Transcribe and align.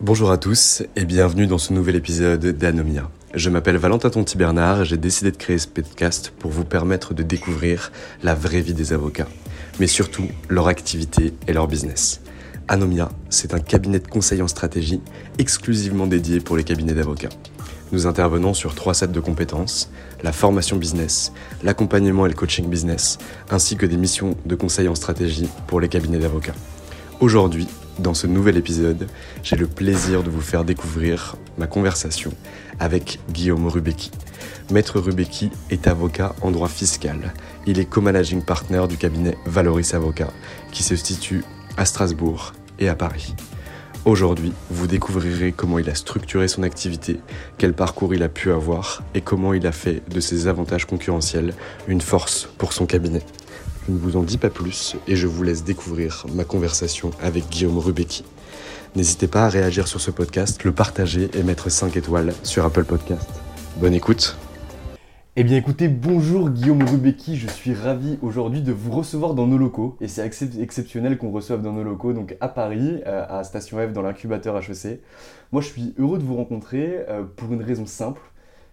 Bonjour 0.00 0.32
à 0.32 0.38
tous 0.38 0.82
et 0.96 1.04
bienvenue 1.04 1.46
dans 1.46 1.56
ce 1.56 1.72
nouvel 1.72 1.94
épisode 1.94 2.44
d'Anomia. 2.44 3.08
Je 3.32 3.48
m'appelle 3.48 3.76
Valentin 3.76 4.10
Tonti 4.10 4.36
Bernard 4.36 4.82
et 4.82 4.84
j'ai 4.84 4.96
décidé 4.96 5.30
de 5.30 5.36
créer 5.36 5.56
ce 5.56 5.68
podcast 5.68 6.32
pour 6.36 6.50
vous 6.50 6.64
permettre 6.64 7.14
de 7.14 7.22
découvrir 7.22 7.92
la 8.24 8.34
vraie 8.34 8.60
vie 8.60 8.74
des 8.74 8.92
avocats, 8.92 9.28
mais 9.78 9.86
surtout 9.86 10.26
leur 10.48 10.66
activité 10.66 11.32
et 11.46 11.52
leur 11.52 11.68
business. 11.68 12.20
Anomia, 12.66 13.08
c'est 13.30 13.54
un 13.54 13.60
cabinet 13.60 14.00
de 14.00 14.08
conseil 14.08 14.42
en 14.42 14.48
stratégie 14.48 15.00
exclusivement 15.38 16.08
dédié 16.08 16.40
pour 16.40 16.56
les 16.56 16.64
cabinets 16.64 16.94
d'avocats. 16.94 17.30
Nous 17.92 18.08
intervenons 18.08 18.52
sur 18.52 18.74
trois 18.74 18.94
sets 18.94 19.08
de 19.08 19.20
compétences, 19.20 19.90
la 20.24 20.32
formation 20.32 20.76
business, 20.76 21.32
l'accompagnement 21.62 22.26
et 22.26 22.30
le 22.30 22.34
coaching 22.34 22.68
business, 22.68 23.18
ainsi 23.48 23.76
que 23.76 23.86
des 23.86 23.96
missions 23.96 24.36
de 24.44 24.54
conseil 24.56 24.88
en 24.88 24.96
stratégie 24.96 25.48
pour 25.68 25.80
les 25.80 25.88
cabinets 25.88 26.18
d'avocats. 26.18 26.54
Aujourd'hui, 27.20 27.68
dans 27.98 28.14
ce 28.14 28.26
nouvel 28.26 28.56
épisode, 28.56 29.06
j'ai 29.42 29.56
le 29.56 29.66
plaisir 29.66 30.22
de 30.22 30.30
vous 30.30 30.40
faire 30.40 30.64
découvrir 30.64 31.36
ma 31.58 31.66
conversation 31.66 32.32
avec 32.80 33.20
Guillaume 33.30 33.66
Rubecki. 33.68 34.10
Maître 34.70 34.98
Rubecki 34.98 35.50
est 35.70 35.86
avocat 35.86 36.34
en 36.42 36.50
droit 36.50 36.68
fiscal. 36.68 37.32
Il 37.66 37.78
est 37.78 37.84
co-managing 37.84 38.42
partner 38.42 38.86
du 38.88 38.96
cabinet 38.96 39.36
Valoris 39.46 39.94
Avocat, 39.94 40.30
qui 40.72 40.82
se 40.82 40.96
situe 40.96 41.44
à 41.76 41.84
Strasbourg 41.84 42.52
et 42.78 42.88
à 42.88 42.94
Paris. 42.94 43.34
Aujourd'hui, 44.04 44.52
vous 44.70 44.86
découvrirez 44.86 45.52
comment 45.52 45.78
il 45.78 45.88
a 45.88 45.94
structuré 45.94 46.46
son 46.46 46.62
activité, 46.62 47.20
quel 47.56 47.72
parcours 47.72 48.14
il 48.14 48.22
a 48.22 48.28
pu 48.28 48.52
avoir 48.52 49.02
et 49.14 49.22
comment 49.22 49.54
il 49.54 49.66
a 49.66 49.72
fait 49.72 50.02
de 50.10 50.20
ses 50.20 50.46
avantages 50.46 50.84
concurrentiels 50.84 51.54
une 51.88 52.02
force 52.02 52.48
pour 52.58 52.74
son 52.74 52.84
cabinet. 52.84 53.22
Je 53.86 53.92
ne 53.92 53.98
vous 53.98 54.16
en 54.16 54.22
dis 54.22 54.38
pas 54.38 54.48
plus 54.48 54.96
et 55.06 55.14
je 55.14 55.26
vous 55.26 55.42
laisse 55.42 55.62
découvrir 55.62 56.24
ma 56.34 56.44
conversation 56.44 57.10
avec 57.20 57.50
Guillaume 57.50 57.78
Rubecki. 57.78 58.24
N'hésitez 58.96 59.26
pas 59.26 59.44
à 59.44 59.48
réagir 59.50 59.88
sur 59.88 60.00
ce 60.00 60.10
podcast, 60.10 60.64
le 60.64 60.72
partager 60.72 61.28
et 61.34 61.42
mettre 61.42 61.70
5 61.70 61.94
étoiles 61.96 62.32
sur 62.44 62.64
Apple 62.64 62.84
Podcast. 62.84 63.28
Bonne 63.76 63.94
écoute 63.94 64.36
eh 65.36 65.42
bien 65.42 65.56
écoutez, 65.56 65.88
bonjour 65.88 66.48
Guillaume 66.48 66.84
Rubecki, 66.84 67.36
je 67.36 67.48
suis 67.48 67.74
ravi 67.74 68.20
aujourd'hui 68.22 68.62
de 68.62 68.70
vous 68.70 68.92
recevoir 68.92 69.34
dans 69.34 69.48
nos 69.48 69.58
locaux. 69.58 69.96
Et 70.00 70.06
c'est 70.06 70.24
exceptionnel 70.24 71.18
qu'on 71.18 71.32
reçoive 71.32 71.60
dans 71.60 71.72
nos 71.72 71.82
locaux, 71.82 72.12
donc 72.12 72.36
à 72.40 72.46
Paris, 72.46 73.02
euh, 73.04 73.24
à 73.28 73.42
Station 73.42 73.78
F, 73.78 73.92
dans 73.92 74.02
l'incubateur 74.02 74.56
HEC. 74.56 75.00
Moi 75.50 75.60
je 75.60 75.66
suis 75.66 75.92
heureux 75.98 76.18
de 76.18 76.22
vous 76.22 76.36
rencontrer 76.36 77.00
euh, 77.08 77.24
pour 77.24 77.52
une 77.52 77.64
raison 77.64 77.84
simple, 77.84 78.20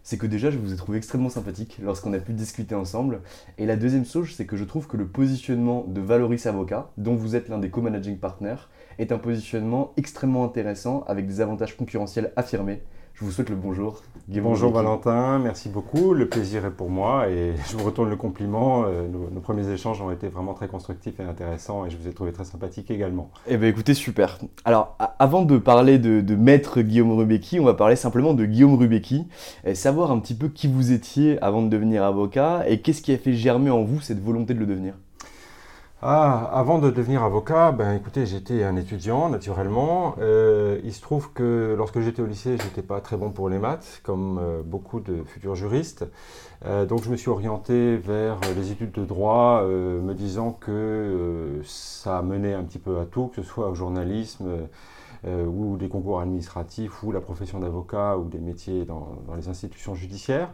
c'est 0.03 0.17
que 0.17 0.27
déjà 0.27 0.51
je 0.51 0.57
vous 0.57 0.73
ai 0.73 0.75
trouvé 0.75 0.97
extrêmement 0.97 1.29
sympathique 1.29 1.77
lorsqu'on 1.81 2.13
a 2.13 2.19
pu 2.19 2.33
discuter 2.33 2.75
ensemble. 2.75 3.21
Et 3.57 3.65
la 3.65 3.75
deuxième 3.75 4.05
chose, 4.05 4.33
c'est 4.35 4.45
que 4.45 4.57
je 4.57 4.63
trouve 4.63 4.87
que 4.87 4.97
le 4.97 5.07
positionnement 5.07 5.85
de 5.87 6.01
Valoris 6.01 6.45
Avocat, 6.45 6.91
dont 6.97 7.15
vous 7.15 7.35
êtes 7.35 7.49
l'un 7.49 7.59
des 7.59 7.69
co-managing 7.69 8.17
partners, 8.17 8.67
est 8.99 9.11
un 9.11 9.17
positionnement 9.17 9.93
extrêmement 9.97 10.45
intéressant 10.45 11.03
avec 11.07 11.27
des 11.27 11.41
avantages 11.41 11.77
concurrentiels 11.77 12.33
affirmés. 12.35 12.83
Je 13.21 13.27
vous 13.27 13.31
souhaite 13.31 13.51
le 13.51 13.55
bonjour. 13.55 14.01
bonjour 14.27 14.71
Valentin, 14.71 15.37
merci 15.37 15.69
beaucoup. 15.69 16.15
Le 16.15 16.27
plaisir 16.27 16.65
est 16.65 16.71
pour 16.71 16.89
moi 16.89 17.29
et 17.29 17.53
je 17.69 17.77
vous 17.77 17.83
retourne 17.83 18.09
le 18.09 18.15
compliment. 18.15 18.85
Euh, 18.87 19.07
nos, 19.07 19.39
premiers 19.41 19.69
échanges 19.69 20.01
ont 20.01 20.09
été 20.09 20.27
vraiment 20.27 20.55
très 20.55 20.67
constructifs 20.67 21.19
et 21.19 21.23
intéressants 21.23 21.85
et 21.85 21.91
je 21.91 21.97
vous 21.97 22.07
ai 22.07 22.13
trouvé 22.13 22.31
très 22.31 22.45
sympathique 22.45 22.89
également. 22.89 23.29
Eh 23.45 23.57
bien 23.57 23.69
écoutez, 23.69 23.93
super. 23.93 24.39
Alors 24.65 24.97
avant 25.19 25.43
de 25.43 25.59
parler 25.59 25.99
de, 25.99 26.35
maître 26.35 26.81
Guillaume 26.81 27.11
Rubecki, 27.11 27.59
on 27.59 27.63
va 27.63 27.75
parler 27.75 27.95
simplement 27.95 28.33
de 28.33 28.43
Guillaume 28.43 28.73
Rubecki 28.73 29.27
et 29.65 29.75
savoir 29.75 30.09
un 30.09 30.17
petit 30.17 30.33
peu 30.33 30.47
qui 30.47 30.67
vous 30.67 30.91
étiez 30.91 31.39
avant 31.43 31.61
de 31.61 31.69
devenir 31.69 32.03
avocat 32.03 32.63
et 32.67 32.81
qu'est-ce 32.81 33.03
qui 33.03 33.13
a 33.13 33.19
fait 33.19 33.33
germer 33.33 33.69
en 33.69 33.83
vous 33.83 34.01
cette 34.01 34.19
volonté 34.19 34.55
de 34.55 34.59
le 34.59 34.65
devenir? 34.65 34.95
Ah, 36.03 36.49
avant 36.51 36.79
de 36.79 36.89
devenir 36.89 37.21
avocat, 37.21 37.71
ben 37.71 37.93
écoutez, 37.93 38.25
j'étais 38.25 38.63
un 38.63 38.75
étudiant 38.75 39.29
naturellement. 39.29 40.15
Euh, 40.19 40.79
il 40.83 40.93
se 40.93 41.01
trouve 41.01 41.31
que 41.31 41.75
lorsque 41.77 41.99
j'étais 41.99 42.23
au 42.23 42.25
lycée, 42.25 42.57
j'étais 42.57 42.81
pas 42.81 43.01
très 43.01 43.17
bon 43.17 43.29
pour 43.29 43.49
les 43.49 43.59
maths, 43.59 44.01
comme 44.01 44.39
euh, 44.41 44.63
beaucoup 44.65 44.99
de 44.99 45.23
futurs 45.23 45.53
juristes. 45.53 46.07
Euh, 46.65 46.87
donc 46.87 47.03
je 47.03 47.11
me 47.11 47.15
suis 47.15 47.29
orienté 47.29 47.97
vers 47.97 48.39
les 48.55 48.71
études 48.71 48.93
de 48.93 49.05
droit, 49.05 49.63
me 49.63 50.13
disant 50.13 50.53
que 50.53 51.61
ça 51.65 52.23
menait 52.23 52.55
un 52.55 52.63
petit 52.63 52.79
peu 52.79 52.99
à 52.99 53.05
tout, 53.05 53.27
que 53.27 53.35
ce 53.35 53.47
soit 53.47 53.69
au 53.69 53.75
journalisme 53.75 54.49
ou 55.23 55.77
des 55.77 55.87
concours 55.87 56.19
administratifs, 56.19 57.03
ou 57.03 57.11
la 57.11 57.21
profession 57.21 57.59
d'avocat, 57.59 58.17
ou 58.17 58.27
des 58.27 58.39
métiers 58.39 58.85
dans 58.85 59.35
les 59.35 59.49
institutions 59.49 59.93
judiciaires. 59.93 60.49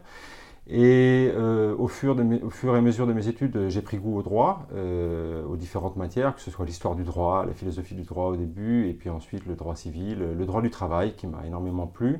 Et 0.70 1.30
euh, 1.34 1.74
au, 1.78 1.88
fur 1.88 2.18
et 2.18 2.76
à 2.76 2.80
mesure 2.82 3.06
de 3.06 3.14
mes 3.14 3.28
études, 3.28 3.68
j'ai 3.68 3.80
pris 3.80 3.96
goût 3.96 4.18
au 4.18 4.22
droit, 4.22 4.66
euh, 4.74 5.42
aux 5.46 5.56
différentes 5.56 5.96
matières, 5.96 6.34
que 6.34 6.42
ce 6.42 6.50
soit 6.50 6.66
l'histoire 6.66 6.94
du 6.94 7.04
droit, 7.04 7.46
la 7.46 7.54
philosophie 7.54 7.94
du 7.94 8.02
droit 8.02 8.26
au 8.26 8.36
début, 8.36 8.86
et 8.86 8.92
puis 8.92 9.08
ensuite 9.08 9.46
le 9.46 9.54
droit 9.54 9.76
civil, 9.76 10.18
le 10.18 10.44
droit 10.44 10.60
du 10.60 10.68
travail 10.68 11.14
qui 11.14 11.26
m'a 11.26 11.46
énormément 11.46 11.86
plu. 11.86 12.18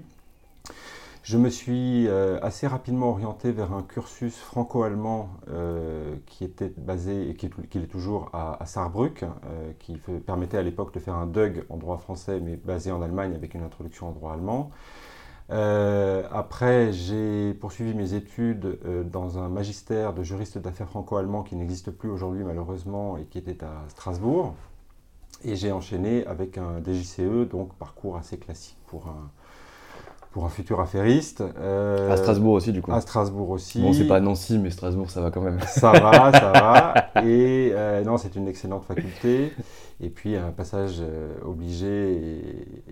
Je 1.22 1.36
me 1.36 1.50
suis 1.50 2.09
euh, 2.09 2.38
assez 2.41 2.66
rapidement 2.66 3.10
orienté 3.10 3.53
vers 3.53 3.75
un 3.75 3.82
cursus 3.82 4.38
franco-allemand 4.38 5.28
qui 6.25 6.44
était 6.44 6.72
basé, 6.78 7.28
et 7.28 7.34
qui 7.34 7.47
est, 7.47 7.86
toujours 7.86 8.30
à, 8.32 8.62
à 8.62 8.65
Saarbrück, 8.65 9.26
qui 9.78 10.00
permettait 10.25 10.56
à 10.56 10.62
l'époque 10.62 10.94
de 10.94 11.00
faire 11.00 11.16
un 11.16 11.26
DUG 11.26 11.65
en 11.69 11.76
droit 11.76 11.98
français, 11.98 12.41
mais 12.41 12.56
basé 12.56 12.92
en 12.92 13.03
Allemagne 13.03 13.34
avec 13.34 13.53
une 13.53 13.62
introduction 13.62 14.09
en 14.09 14.12
droit 14.12 14.32
allemand. 14.32 14.70
Euh, 15.50 16.25
après, 16.31 16.92
j'ai 16.92 17.54
poursuivi 17.54 17.94
mes 17.94 18.14
études 18.14 18.78
euh, 18.84 19.03
dans 19.03 19.38
un 19.38 19.48
magistère 19.48 20.12
de 20.12 20.22
juriste 20.22 20.59
d'affaires 20.59 20.88
franco-allemand 20.88 21.42
qui 21.42 21.56
n'existe 21.56 21.91
plus 21.91 22.10
aujourd'hui 22.10 22.44
malheureusement 22.44 23.16
et 23.16 23.25
qui 23.25 23.38
était 23.38 23.64
à 23.64 23.88
Strasbourg. 23.88 24.54
Et 25.44 25.56
j'ai 25.56 25.72
enchaîné 25.72 26.26
avec 26.26 26.59
un 26.59 26.83
DJCE, 26.84 27.48
donc 27.48 27.72
parcours 27.74 28.16
assez 28.16 28.36
classique 28.36 28.77
pour 28.89 29.06
un, 29.06 29.30
pour 30.33 30.45
un 30.45 30.48
futur 30.48 30.80
affairiste. 30.80 31.42
Euh, 31.59 32.12
à 32.12 32.16
Strasbourg 32.16 32.54
aussi, 32.54 32.72
du 32.72 32.83
coup. 32.83 32.92
À 32.92 33.00
Strasbourg 33.00 33.48
aussi. 33.50 33.80
Bon, 33.80 33.92
c'est 33.92 34.09
pas 34.09 34.21
Nancy, 34.21 34.59
mais 34.59 34.71
Strasbourg, 34.71 35.10
ça 35.10 35.21
va 35.21 35.30
quand 35.30 35.41
même. 35.41 35.60
Ça 35.60 35.92
va, 35.92 36.33
ça 36.33 36.53
va. 36.53 37.22
Et 37.24 37.72
non, 38.04 38.18
c'est 38.18 38.34
une 38.36 38.48
excellente 38.48 38.84
faculté. 38.84 39.53
Et 40.00 40.10
puis 40.10 40.36
un 40.36 40.53
passage 40.53 40.98
euh, 41.00 41.34
obligé 41.45 42.15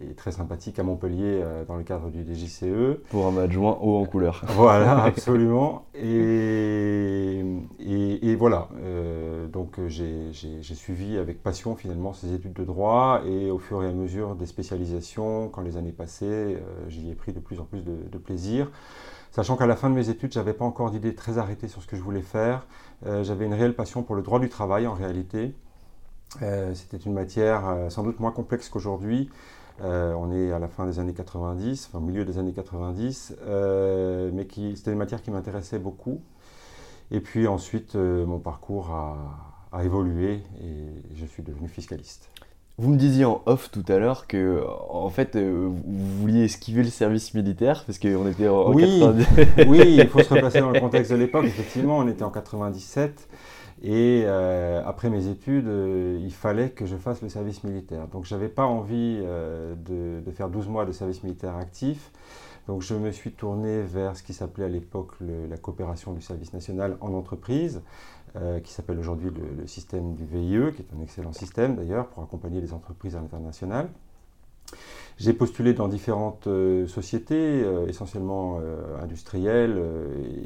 et, 0.00 0.14
très 0.16 0.32
sympathique 0.32 0.80
à 0.80 0.82
Montpellier 0.82 1.40
euh, 1.40 1.64
dans 1.64 1.76
le 1.76 1.84
cadre 1.84 2.10
du 2.10 2.24
DJCE. 2.24 2.98
Pour 3.10 3.28
un 3.28 3.36
adjoint 3.36 3.78
haut 3.80 3.96
en 3.96 4.04
couleur. 4.06 4.42
Voilà, 4.56 5.04
absolument. 5.04 5.84
Et, 5.94 7.44
et, 7.78 8.34
voilà, 8.34 8.68
euh, 8.82 9.46
donc 9.46 9.78
j'ai 9.86 10.32
suivi 10.62 11.16
avec 11.18 11.42
passion 11.42 11.76
finalement 11.76 12.12
ces 12.12 12.32
études 12.34 12.54
de 12.54 12.64
droit 12.64 13.22
et 13.26 13.50
au 13.50 13.58
fur 13.58 13.82
et 13.84 13.86
à 13.86 13.92
mesure 13.92 14.34
des 14.34 14.46
spécialisations, 14.46 15.48
quand 15.48 15.62
les 15.62 15.76
années 15.76 15.92
passaient, 15.92 16.60
j'y 16.88 17.10
ai 17.10 17.14
pris 17.14 17.32
de 17.32 17.40
plus 17.40 17.60
en 17.60 17.64
plus 17.64 17.82
de, 17.84 17.96
de 18.10 18.18
plaisir. 18.18 18.70
Sachant 19.30 19.56
qu'à 19.56 19.66
la 19.66 19.76
fin 19.76 19.90
de 19.90 19.94
mes 19.94 20.08
études, 20.08 20.32
je 20.32 20.38
n'avais 20.38 20.54
pas 20.54 20.64
encore 20.64 20.90
d'idée 20.90 21.14
très 21.14 21.38
arrêtée 21.38 21.68
sur 21.68 21.82
ce 21.82 21.86
que 21.86 21.96
je 21.96 22.02
voulais 22.02 22.22
faire. 22.22 22.66
j'avais 23.22 23.46
une 23.46 23.54
réelle 23.54 23.74
passion 23.74 24.02
pour 24.02 24.16
le 24.16 24.22
droit 24.22 24.40
du 24.40 24.48
travail 24.48 24.86
en 24.86 24.94
réalité. 24.94 25.54
C'était 26.74 26.96
une 26.96 27.12
matière 27.12 27.62
sans 27.88 28.02
doute 28.02 28.20
moins 28.20 28.32
complexe 28.32 28.68
qu'aujourd'hui. 28.68 29.30
on 29.82 30.32
est 30.32 30.52
à 30.52 30.58
la 30.58 30.68
fin 30.68 30.86
des 30.86 30.98
années 30.98 31.14
90, 31.14 31.88
enfin 31.88 31.98
au 31.98 32.06
milieu 32.06 32.24
des 32.24 32.38
années 32.38 32.52
90, 32.52 33.36
mais 34.32 34.46
c'était 34.74 34.92
une 34.92 34.98
matière 34.98 35.22
qui 35.22 35.30
m'intéressait 35.30 35.78
beaucoup. 35.78 36.20
Et 37.10 37.20
puis 37.20 37.46
ensuite, 37.46 37.94
mon 37.94 38.38
parcours 38.38 38.90
a, 38.90 39.56
a 39.72 39.84
évolué 39.84 40.42
et 40.60 40.86
je 41.14 41.26
suis 41.26 41.42
devenu 41.42 41.68
fiscaliste. 41.68 42.30
Vous 42.78 42.90
me 42.90 42.98
disiez 42.98 43.24
en 43.24 43.40
off 43.46 43.70
tout 43.70 43.84
à 43.88 43.96
l'heure 43.96 44.26
que, 44.26 44.62
en 44.90 45.08
fait, 45.08 45.34
euh, 45.34 45.66
vous 45.66 46.20
vouliez 46.20 46.44
esquiver 46.44 46.82
le 46.82 46.90
service 46.90 47.32
militaire 47.32 47.84
parce 47.86 47.98
qu'on 47.98 48.28
était 48.28 48.48
en, 48.48 48.70
oui, 48.70 49.02
oui, 49.66 49.96
il 49.98 50.08
faut 50.08 50.22
se 50.22 50.28
replacer 50.34 50.60
dans 50.60 50.70
le 50.70 50.80
contexte 50.80 51.10
de 51.10 51.16
l'époque. 51.16 51.46
Effectivement, 51.46 51.96
on 51.96 52.06
était 52.06 52.22
en 52.22 52.30
97 52.30 53.28
et 53.82 54.22
euh, 54.24 54.82
après 54.84 55.10
mes 55.10 55.28
études, 55.28 55.68
euh, 55.68 56.18
il 56.22 56.32
fallait 56.32 56.70
que 56.70 56.86
je 56.86 56.96
fasse 56.96 57.22
le 57.22 57.28
service 57.28 57.62
militaire. 57.64 58.08
Donc, 58.08 58.24
j'avais 58.24 58.48
pas 58.48 58.64
envie 58.64 59.18
de, 59.18 60.20
de, 60.20 60.30
faire 60.30 60.48
12 60.48 60.68
mois 60.68 60.84
de 60.86 60.92
service 60.92 61.22
militaire 61.22 61.56
actif. 61.56 62.10
Donc, 62.66 62.82
je 62.82 62.94
me 62.94 63.10
suis 63.12 63.32
tourné 63.32 63.82
vers 63.82 64.16
ce 64.16 64.22
qui 64.22 64.32
s'appelait 64.32 64.64
à 64.64 64.68
l'époque 64.68 65.12
la 65.20 65.56
coopération 65.56 66.12
du 66.12 66.20
service 66.20 66.52
national 66.52 66.96
en 67.00 67.12
entreprise. 67.12 67.82
Euh, 68.34 68.60
qui 68.60 68.70
s'appelle 68.70 68.98
aujourd'hui 68.98 69.30
le, 69.30 69.66
système 69.66 70.14
du 70.14 70.24
VIE, 70.26 70.74
qui 70.74 70.82
est 70.82 70.94
un 70.94 71.00
excellent 71.00 71.32
système 71.32 71.74
d'ailleurs 71.74 72.08
pour 72.08 72.22
accompagner 72.22 72.60
les 72.60 72.74
entreprises 72.74 73.16
à 73.16 73.20
l'international. 73.20 73.88
J'ai 75.18 75.32
postulé 75.32 75.72
dans 75.72 75.88
différentes 75.88 76.46
euh, 76.46 76.86
sociétés, 76.86 77.62
euh, 77.64 77.86
essentiellement 77.88 78.60
industrielles 79.02 79.82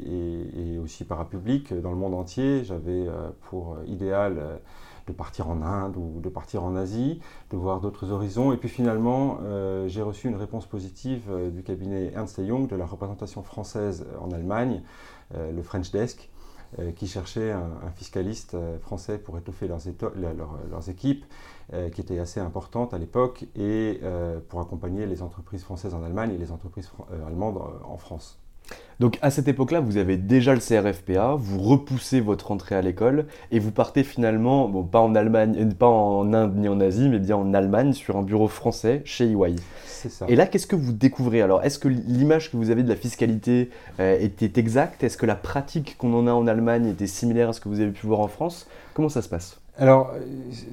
et, 0.07 0.77
aussi 0.79 1.03
parapubliques 1.03 1.73
dans 1.73 1.91
le 1.91 1.97
monde 1.97 2.15
entier. 2.15 2.63
J'avais 2.63 3.07
pour 3.41 3.77
idéal 3.85 4.59
de 5.07 5.13
partir 5.13 5.47
en 5.47 5.61
Inde 5.61 5.95
ou 5.95 6.19
de 6.19 6.29
partir 6.29 6.63
en 6.63 6.75
Asie, 6.75 7.19
de 7.51 7.57
voir 7.57 7.81
d'autres 7.81 8.11
horizons. 8.11 8.51
Et 8.51 8.57
puis 8.57 8.67
finalement, 8.67 9.39
j'ai 9.85 10.01
reçu 10.01 10.27
une 10.27 10.35
réponse 10.35 10.65
positive 10.65 11.29
du 11.53 11.61
cabinet 11.61 12.11
Ernst 12.15 12.39
Young 12.39 12.67
de 12.67 12.75
la 12.75 12.85
représentation 12.85 13.43
française 13.43 14.07
en 14.19 14.31
Allemagne, 14.31 14.81
le 15.35 15.61
French 15.61 15.91
Desk, 15.91 16.30
euh, 16.30 16.30
qui 16.95 17.07
cherchaient 17.07 17.51
un, 17.51 17.91
fiscaliste 17.95 18.53
euh, 18.53 18.79
français 18.79 19.17
pour 19.17 19.37
étoffer 19.37 19.67
leurs, 19.67 19.81
leurs 20.69 20.89
équipes, 20.89 21.25
euh, 21.73 21.89
qui 21.89 22.01
étaient 22.01 22.19
assez 22.19 22.39
importantes 22.39 22.93
à 22.93 22.97
l'époque, 22.97 23.45
et 23.55 24.01
pour 24.49 24.61
accompagner 24.61 25.05
les 25.05 25.21
entreprises 25.21 25.63
françaises 25.63 25.93
en 25.93 26.03
Allemagne 26.03 26.31
et 26.31 26.37
les 26.37 26.51
entreprises 26.51 26.91
allemandes 27.27 27.61
en 27.83 27.97
France. 27.97 28.40
Donc 28.99 29.17
à 29.23 29.31
cette 29.31 29.47
époque-là, 29.47 29.79
vous 29.79 29.97
avez 29.97 30.15
déjà 30.15 30.53
le 30.53 30.59
CRFPA, 30.59 31.35
vous 31.35 31.59
repoussez 31.59 32.21
votre 32.21 32.51
entrée 32.51 32.75
à 32.75 32.83
l'école 32.83 33.25
et 33.51 33.57
vous 33.57 33.71
partez 33.71 34.03
finalement, 34.03 34.69
bon, 34.69 34.83
pas 34.83 34.99
en 34.99 35.15
Allemagne, 35.15 35.55
euh, 35.57 35.73
pas 35.73 35.87
en 35.87 36.33
Inde 36.33 36.55
ni 36.55 36.67
en 36.67 36.79
Asie, 36.79 37.09
mais 37.09 37.17
bien 37.17 37.35
en 37.35 37.53
Allemagne 37.55 37.93
sur 37.93 38.17
un 38.17 38.21
bureau 38.21 38.47
français 38.47 39.01
chez 39.05 39.31
EY. 39.31 39.55
C'est 39.85 40.09
ça. 40.09 40.25
Et 40.29 40.35
là, 40.35 40.45
qu'est-ce 40.45 40.67
que 40.67 40.75
vous 40.75 40.93
découvrez? 40.93 41.41
Alors, 41.41 41.63
est-ce 41.63 41.79
que 41.79 41.87
l'image 41.87 42.51
que 42.51 42.57
vous 42.57 42.69
avez 42.69 42.83
de 42.83 42.89
la 42.89 42.95
fiscalité 42.95 43.71
euh, 43.99 44.19
était 44.19 44.59
exacte? 44.59 45.03
Est-ce 45.03 45.17
que 45.17 45.25
la 45.25 45.35
pratique 45.35 45.97
qu'on 45.97 46.13
en 46.13 46.27
a 46.27 46.31
en 46.31 46.45
Allemagne 46.45 46.87
était 46.87 47.07
similaire 47.07 47.49
à 47.49 47.53
ce 47.53 47.59
que 47.61 47.69
vous 47.69 47.79
avez 47.79 47.91
pu 47.91 48.05
voir 48.05 48.19
en 48.19 48.27
France? 48.27 48.67
Comment 48.93 49.09
ça 49.09 49.21
se 49.21 49.29
passe? 49.29 49.60
Alors, 49.81 50.13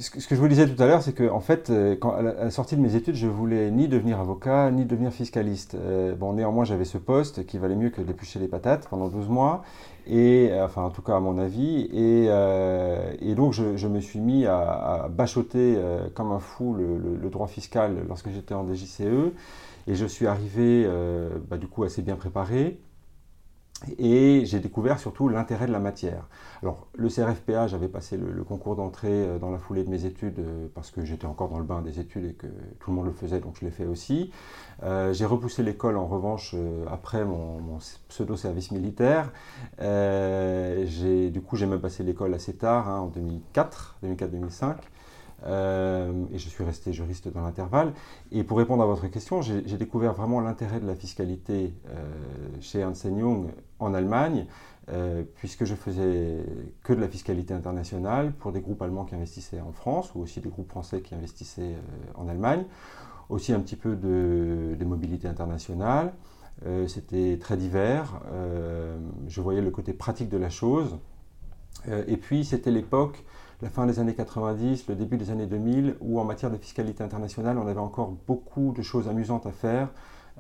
ce 0.00 0.10
que 0.10 0.34
je 0.34 0.38
vous 0.38 0.48
disais 0.48 0.68
tout 0.68 0.82
à 0.82 0.86
l'heure, 0.86 1.00
c'est 1.00 1.14
que 1.14 1.30
en 1.30 1.40
fait, 1.40 1.70
euh, 1.70 1.96
à 2.14 2.20
la 2.20 2.50
sortie 2.50 2.76
de 2.76 2.82
mes 2.82 2.94
études, 2.94 3.14
je 3.14 3.26
voulais 3.26 3.70
ni 3.70 3.88
devenir 3.88 4.20
avocat, 4.20 4.70
ni 4.70 4.84
devenir 4.84 5.14
fiscaliste. 5.14 5.76
Euh, 5.76 6.14
bon, 6.14 6.34
néanmoins, 6.34 6.66
j'avais 6.66 6.84
ce 6.84 6.98
poste 6.98 7.46
qui 7.46 7.56
valait 7.56 7.74
mieux 7.74 7.88
que 7.88 8.02
d'éplucher 8.02 8.38
les 8.38 8.48
patates 8.48 8.86
pendant 8.90 9.08
12 9.08 9.30
mois, 9.30 9.62
et 10.06 10.50
euh, 10.50 10.66
enfin, 10.66 10.82
en 10.82 10.90
tout 10.90 11.00
cas 11.00 11.16
à 11.16 11.20
mon 11.20 11.38
avis. 11.38 11.88
Et, 11.90 13.34
donc, 13.34 13.54
je, 13.54 13.88
me 13.88 14.00
suis 14.00 14.20
mis 14.20 14.44
à, 14.44 15.08
bachoter 15.08 15.78
comme 16.12 16.30
un 16.30 16.38
fou 16.38 16.74
le, 16.74 17.30
droit 17.30 17.46
fiscal 17.46 18.04
lorsque 18.06 18.28
j'étais 18.28 18.52
en 18.52 18.66
DJCE, 18.70 19.32
et 19.86 19.94
je 19.94 20.04
suis 20.04 20.26
arrivé, 20.26 20.86
bah, 21.48 21.56
du 21.56 21.66
coup, 21.66 21.82
assez 21.82 22.02
bien 22.02 22.16
préparé. 22.16 22.78
Et 23.98 24.42
j'ai 24.44 24.58
découvert 24.58 24.98
surtout 24.98 25.28
l'intérêt 25.28 25.66
de 25.66 25.72
la 25.72 25.78
matière. 25.78 26.26
Alors, 26.62 26.88
le 26.96 27.08
CRFPA, 27.08 27.68
j'avais 27.68 27.86
passé 27.86 28.16
le, 28.16 28.42
concours 28.42 28.74
d'entrée 28.74 29.08
euh, 29.08 29.38
dans 29.38 29.50
la 29.50 29.58
foulée 29.58 29.84
de 29.84 29.90
mes 29.90 30.04
études 30.04 30.40
euh, 30.40 30.66
parce 30.74 30.90
que 30.90 31.04
j'étais 31.04 31.26
encore 31.26 31.48
dans 31.48 31.58
le 31.58 31.64
bain 31.64 31.80
des 31.80 32.00
études 32.00 32.24
et 32.24 32.32
que 32.32 32.48
tout 32.80 32.90
le 32.90 32.96
monde 32.96 33.06
le 33.06 33.12
faisait, 33.12 33.38
donc 33.38 33.56
je 33.60 33.64
l'ai 33.64 33.70
fait 33.70 33.86
aussi. 33.86 34.32
Euh, 34.82 35.12
j'ai 35.12 35.26
repoussé 35.26 35.62
l'école 35.62 35.96
en 35.96 36.06
revanche 36.06 36.56
après 36.90 37.24
mon, 37.24 37.78
pseudo-service 38.08 38.72
militaire. 38.72 39.30
du 39.78 41.40
coup, 41.40 41.54
j'ai 41.54 41.66
même 41.66 41.80
passé 41.80 42.02
l'école 42.02 42.34
assez 42.34 42.54
tard, 42.54 42.88
hein, 42.88 43.00
en 43.00 43.06
2004, 43.06 43.98
2004-2005. 44.02 44.74
Euh, 45.46 46.24
et 46.32 46.38
je 46.38 46.48
suis 46.48 46.64
resté 46.64 46.92
juriste 46.92 47.28
dans 47.28 47.42
l'intervalle. 47.42 47.92
Et 48.32 48.42
pour 48.44 48.58
répondre 48.58 48.82
à 48.82 48.86
votre 48.86 49.06
question, 49.06 49.42
j'ai 49.42 49.62
découvert 49.62 50.12
vraiment 50.12 50.40
l'intérêt 50.40 50.80
de 50.80 50.86
la 50.86 50.94
fiscalité 50.94 51.74
euh, 51.88 52.04
chez 52.60 52.80
Ernst 52.80 53.04
Young 53.04 53.48
en 53.78 53.94
Allemagne, 53.94 54.46
euh, 54.90 55.22
puisque 55.36 55.64
je 55.64 55.74
faisais 55.74 56.44
que 56.82 56.92
de 56.92 57.00
la 57.00 57.08
fiscalité 57.08 57.54
internationale 57.54 58.32
pour 58.32 58.52
des 58.52 58.60
groupes 58.60 58.82
allemands 58.82 59.04
qui 59.04 59.14
investissaient 59.14 59.60
en 59.60 59.72
France, 59.72 60.14
ou 60.14 60.20
aussi 60.20 60.40
des 60.40 60.48
groupes 60.48 60.70
français 60.70 61.02
qui 61.02 61.14
investissaient 61.14 61.76
en 62.14 62.28
Allemagne, 62.28 62.64
aussi 63.28 63.52
un 63.52 63.60
petit 63.60 63.76
peu 63.76 63.94
de, 63.94 64.74
de 64.78 64.84
mobilité 64.84 65.28
internationale. 65.28 66.12
C'était 66.88 67.38
très 67.40 67.56
divers. 67.56 68.20
je 69.28 69.40
voyais 69.40 69.60
le 69.60 69.70
côté 69.70 69.92
pratique 69.92 70.28
de 70.28 70.38
la 70.38 70.50
chose. 70.50 70.98
et 71.86 72.16
puis, 72.16 72.44
c'était 72.44 72.72
l'époque 72.72 73.24
la 73.60 73.70
fin 73.70 73.86
des 73.86 73.98
années 73.98 74.14
90, 74.14 74.86
le 74.88 74.94
début 74.94 75.16
des 75.16 75.30
années 75.30 75.46
2000, 75.46 75.96
où 76.00 76.20
en 76.20 76.24
matière 76.24 76.50
de 76.50 76.56
fiscalité 76.56 77.02
internationale, 77.02 77.58
on 77.58 77.66
avait 77.66 77.80
encore 77.80 78.14
beaucoup 78.26 78.72
de 78.76 78.82
choses 78.82 79.08
amusantes 79.08 79.46
à 79.46 79.52
faire. 79.52 79.88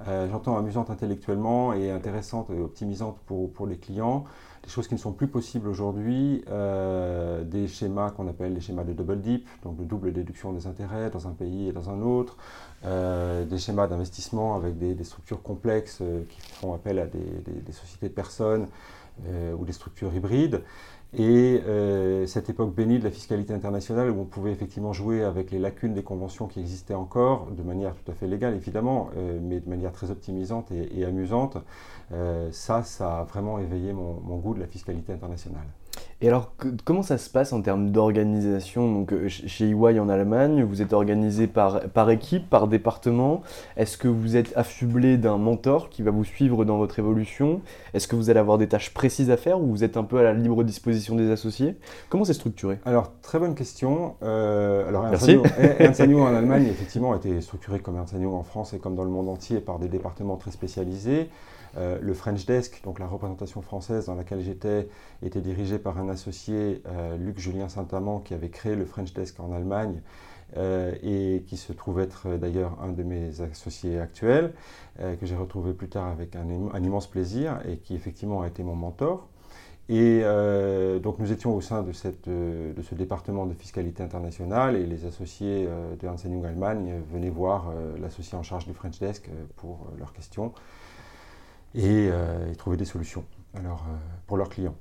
Euh, 0.06 0.28
j'entends 0.30 0.56
amusantes 0.56 0.90
intellectuellement 0.90 1.72
et 1.72 1.90
intéressantes 1.90 2.50
et 2.50 2.60
optimisantes 2.60 3.18
pour, 3.26 3.66
les 3.66 3.76
clients. 3.76 4.24
Des 4.62 4.70
choses 4.70 4.86
qui 4.86 4.94
ne 4.94 5.00
sont 5.00 5.12
plus 5.12 5.26
possibles 5.26 5.68
aujourd'hui, 5.68 6.44
euh, 6.48 7.42
des 7.42 7.66
schémas 7.66 8.10
qu'on 8.10 8.28
appelle 8.28 8.54
les 8.54 8.60
schémas 8.60 8.84
de 8.84 8.92
double 8.92 9.20
dip, 9.20 9.48
donc 9.64 9.76
de 9.76 9.84
double 9.84 10.12
déduction 10.12 10.52
des 10.52 10.68
intérêts 10.68 11.10
dans 11.10 11.26
un 11.26 11.32
pays 11.32 11.68
et 11.68 11.72
dans 11.72 11.90
un 11.90 12.00
autre, 12.00 12.36
euh, 12.84 13.44
des 13.44 13.58
schémas 13.58 13.88
d'investissement 13.88 14.54
avec 14.54 14.78
des, 14.78 15.02
structures 15.02 15.42
complexes 15.42 16.02
qui 16.28 16.40
font 16.40 16.74
appel 16.74 17.00
à 17.00 17.06
des 17.06 17.72
sociétés 17.72 18.08
de 18.08 18.14
personnes 18.14 18.68
ou 19.58 19.64
des 19.64 19.72
structures 19.72 20.14
hybrides. 20.14 20.62
Et 21.16 21.62
euh, 21.66 22.26
cette 22.26 22.50
époque 22.50 22.74
bénie 22.74 22.98
de 22.98 23.04
la 23.04 23.10
fiscalité 23.10 23.54
internationale 23.54 24.10
où 24.10 24.20
on 24.20 24.24
pouvait 24.26 24.52
effectivement 24.52 24.92
jouer 24.92 25.22
avec 25.24 25.50
les 25.50 25.58
lacunes 25.58 25.94
des 25.94 26.02
conventions 26.02 26.46
qui 26.46 26.60
existaient 26.60 26.94
encore, 26.94 27.50
de 27.50 27.62
manière 27.62 27.94
tout 27.94 28.10
à 28.10 28.14
fait 28.14 28.26
légale 28.26 28.54
évidemment, 28.54 29.08
euh, 29.16 29.38
mais 29.42 29.60
de 29.60 29.70
manière 29.70 29.92
très 29.92 30.10
optimisante 30.10 30.70
et, 30.70 31.04
amusante, 31.04 31.56
euh, 32.12 32.50
ça, 32.52 32.82
ça 32.82 33.20
a 33.20 33.24
vraiment 33.24 33.58
éveillé 33.58 33.94
mon 33.94 34.36
goût 34.36 34.54
de 34.54 34.60
la 34.60 34.66
fiscalité 34.66 35.12
internationale. 35.12 35.66
Et 36.20 36.26
alors, 36.26 36.52
comment 36.84 37.02
ça 37.02 37.16
se 37.16 37.30
passe 37.30 37.52
en 37.52 37.62
termes 37.62 37.92
d'organisation 37.92 38.92
Donc, 38.92 39.12
euh, 39.12 39.28
chez 39.28 39.70
EY 39.70 40.00
en 40.00 40.08
Allemagne, 40.08 40.64
vous 40.64 40.82
êtes 40.82 40.92
organisé 40.92 41.46
par, 41.46 41.80
par 41.90 42.10
équipe, 42.10 42.50
par 42.50 42.66
département. 42.66 43.42
Est-ce 43.76 43.96
que 43.96 44.08
vous 44.08 44.34
êtes 44.34 44.52
affublé 44.56 45.16
d'un 45.16 45.38
mentor 45.38 45.88
qui 45.90 46.02
va 46.02 46.10
vous 46.10 46.24
suivre 46.24 46.64
dans 46.64 46.76
votre 46.76 46.98
évolution? 46.98 47.60
Est-ce 47.94 48.08
que 48.08 48.16
vous 48.16 48.30
allez 48.30 48.40
avoir 48.40 48.58
des 48.58 48.66
tâches 48.66 48.92
précises 48.92 49.30
à 49.30 49.36
faire 49.36 49.60
ou 49.60 49.66
vous 49.66 49.84
êtes 49.84 49.96
un 49.96 50.02
peu 50.02 50.18
à 50.18 50.24
la 50.24 50.32
libre 50.32 50.64
disposition 50.64 51.14
des 51.14 51.30
associés? 51.30 51.76
Comment 52.08 52.24
c'est 52.24 52.34
structuré? 52.34 52.80
Alors, 52.84 53.12
très 53.22 53.38
bonne 53.38 53.54
question. 53.54 54.16
Euh, 54.24 54.88
alors, 54.88 55.04
Merci. 55.04 55.38
Ernst 55.78 56.00
en 56.00 56.34
Allemagne, 56.34 56.66
effectivement, 56.66 57.12
a 57.12 57.16
été 57.16 57.40
structuré 57.40 57.78
comme 57.78 57.96
Ernst 57.96 58.16
en 58.16 58.42
France 58.42 58.72
et 58.72 58.80
comme 58.80 58.96
dans 58.96 59.04
le 59.04 59.10
monde 59.10 59.28
entier 59.28 59.60
par 59.60 59.78
des 59.78 59.88
départements 59.88 60.36
très 60.36 60.50
spécialisés. 60.50 61.28
Euh, 61.78 61.98
le 62.00 62.12
French 62.12 62.44
Desk, 62.44 62.80
donc 62.82 62.98
la 62.98 63.06
représentation 63.06 63.62
française 63.62 64.06
dans 64.06 64.14
laquelle 64.14 64.40
j'étais, 64.40 64.88
était 65.22 65.40
dirigée 65.40 65.78
par 65.78 65.98
un 65.98 66.08
associé, 66.08 66.82
euh, 66.86 67.16
Luc 67.16 67.38
Julien 67.38 67.68
Saint-Amand, 67.68 68.20
qui 68.20 68.34
avait 68.34 68.48
créé 68.48 68.74
le 68.74 68.84
French 68.84 69.12
Desk 69.12 69.38
en 69.40 69.52
Allemagne. 69.52 70.02
Euh, 70.56 70.94
et 71.02 71.42
qui 71.46 71.58
se 71.58 71.74
trouve 71.74 72.00
être 72.00 72.38
d'ailleurs 72.38 72.78
un 72.82 72.88
de 72.88 73.02
mes 73.02 73.42
associés 73.42 74.00
actuels, 74.00 74.54
que 74.96 75.26
j'ai 75.26 75.36
retrouvé 75.36 75.74
plus 75.74 75.90
tard 75.90 76.06
avec 76.06 76.34
un, 76.36 76.48
immense 76.82 77.06
plaisir 77.06 77.60
et 77.68 77.76
qui 77.76 77.94
effectivement 77.94 78.40
a 78.40 78.48
été 78.48 78.62
mon 78.62 78.74
mentor. 78.74 79.28
Et 79.90 80.22
donc 81.02 81.18
nous 81.18 81.32
étions 81.32 81.54
au 81.54 81.60
sein 81.60 81.82
de, 81.82 81.92
ce 81.92 82.94
département 82.94 83.44
de 83.44 83.52
fiscalité 83.52 84.02
internationale 84.02 84.74
et 84.76 84.86
les 84.86 85.04
associés 85.04 85.68
de 86.00 86.06
Ernst 86.06 86.24
Young 86.24 86.46
Allemagne 86.46 86.94
venaient 87.12 87.28
voir 87.28 87.70
l'associé 88.00 88.38
en 88.38 88.42
charge 88.42 88.66
du 88.66 88.72
French 88.72 88.98
Desk 89.00 89.28
pour 89.56 89.86
leurs 89.98 90.14
questions 90.14 90.54
et, 91.74 92.08
euh, 92.10 92.54
trouver 92.54 92.76
des 92.76 92.84
solutions 92.84 93.24
alors, 93.54 93.84
euh, 93.88 93.96
pour 94.26 94.36
leurs 94.36 94.48
clients. 94.48 94.74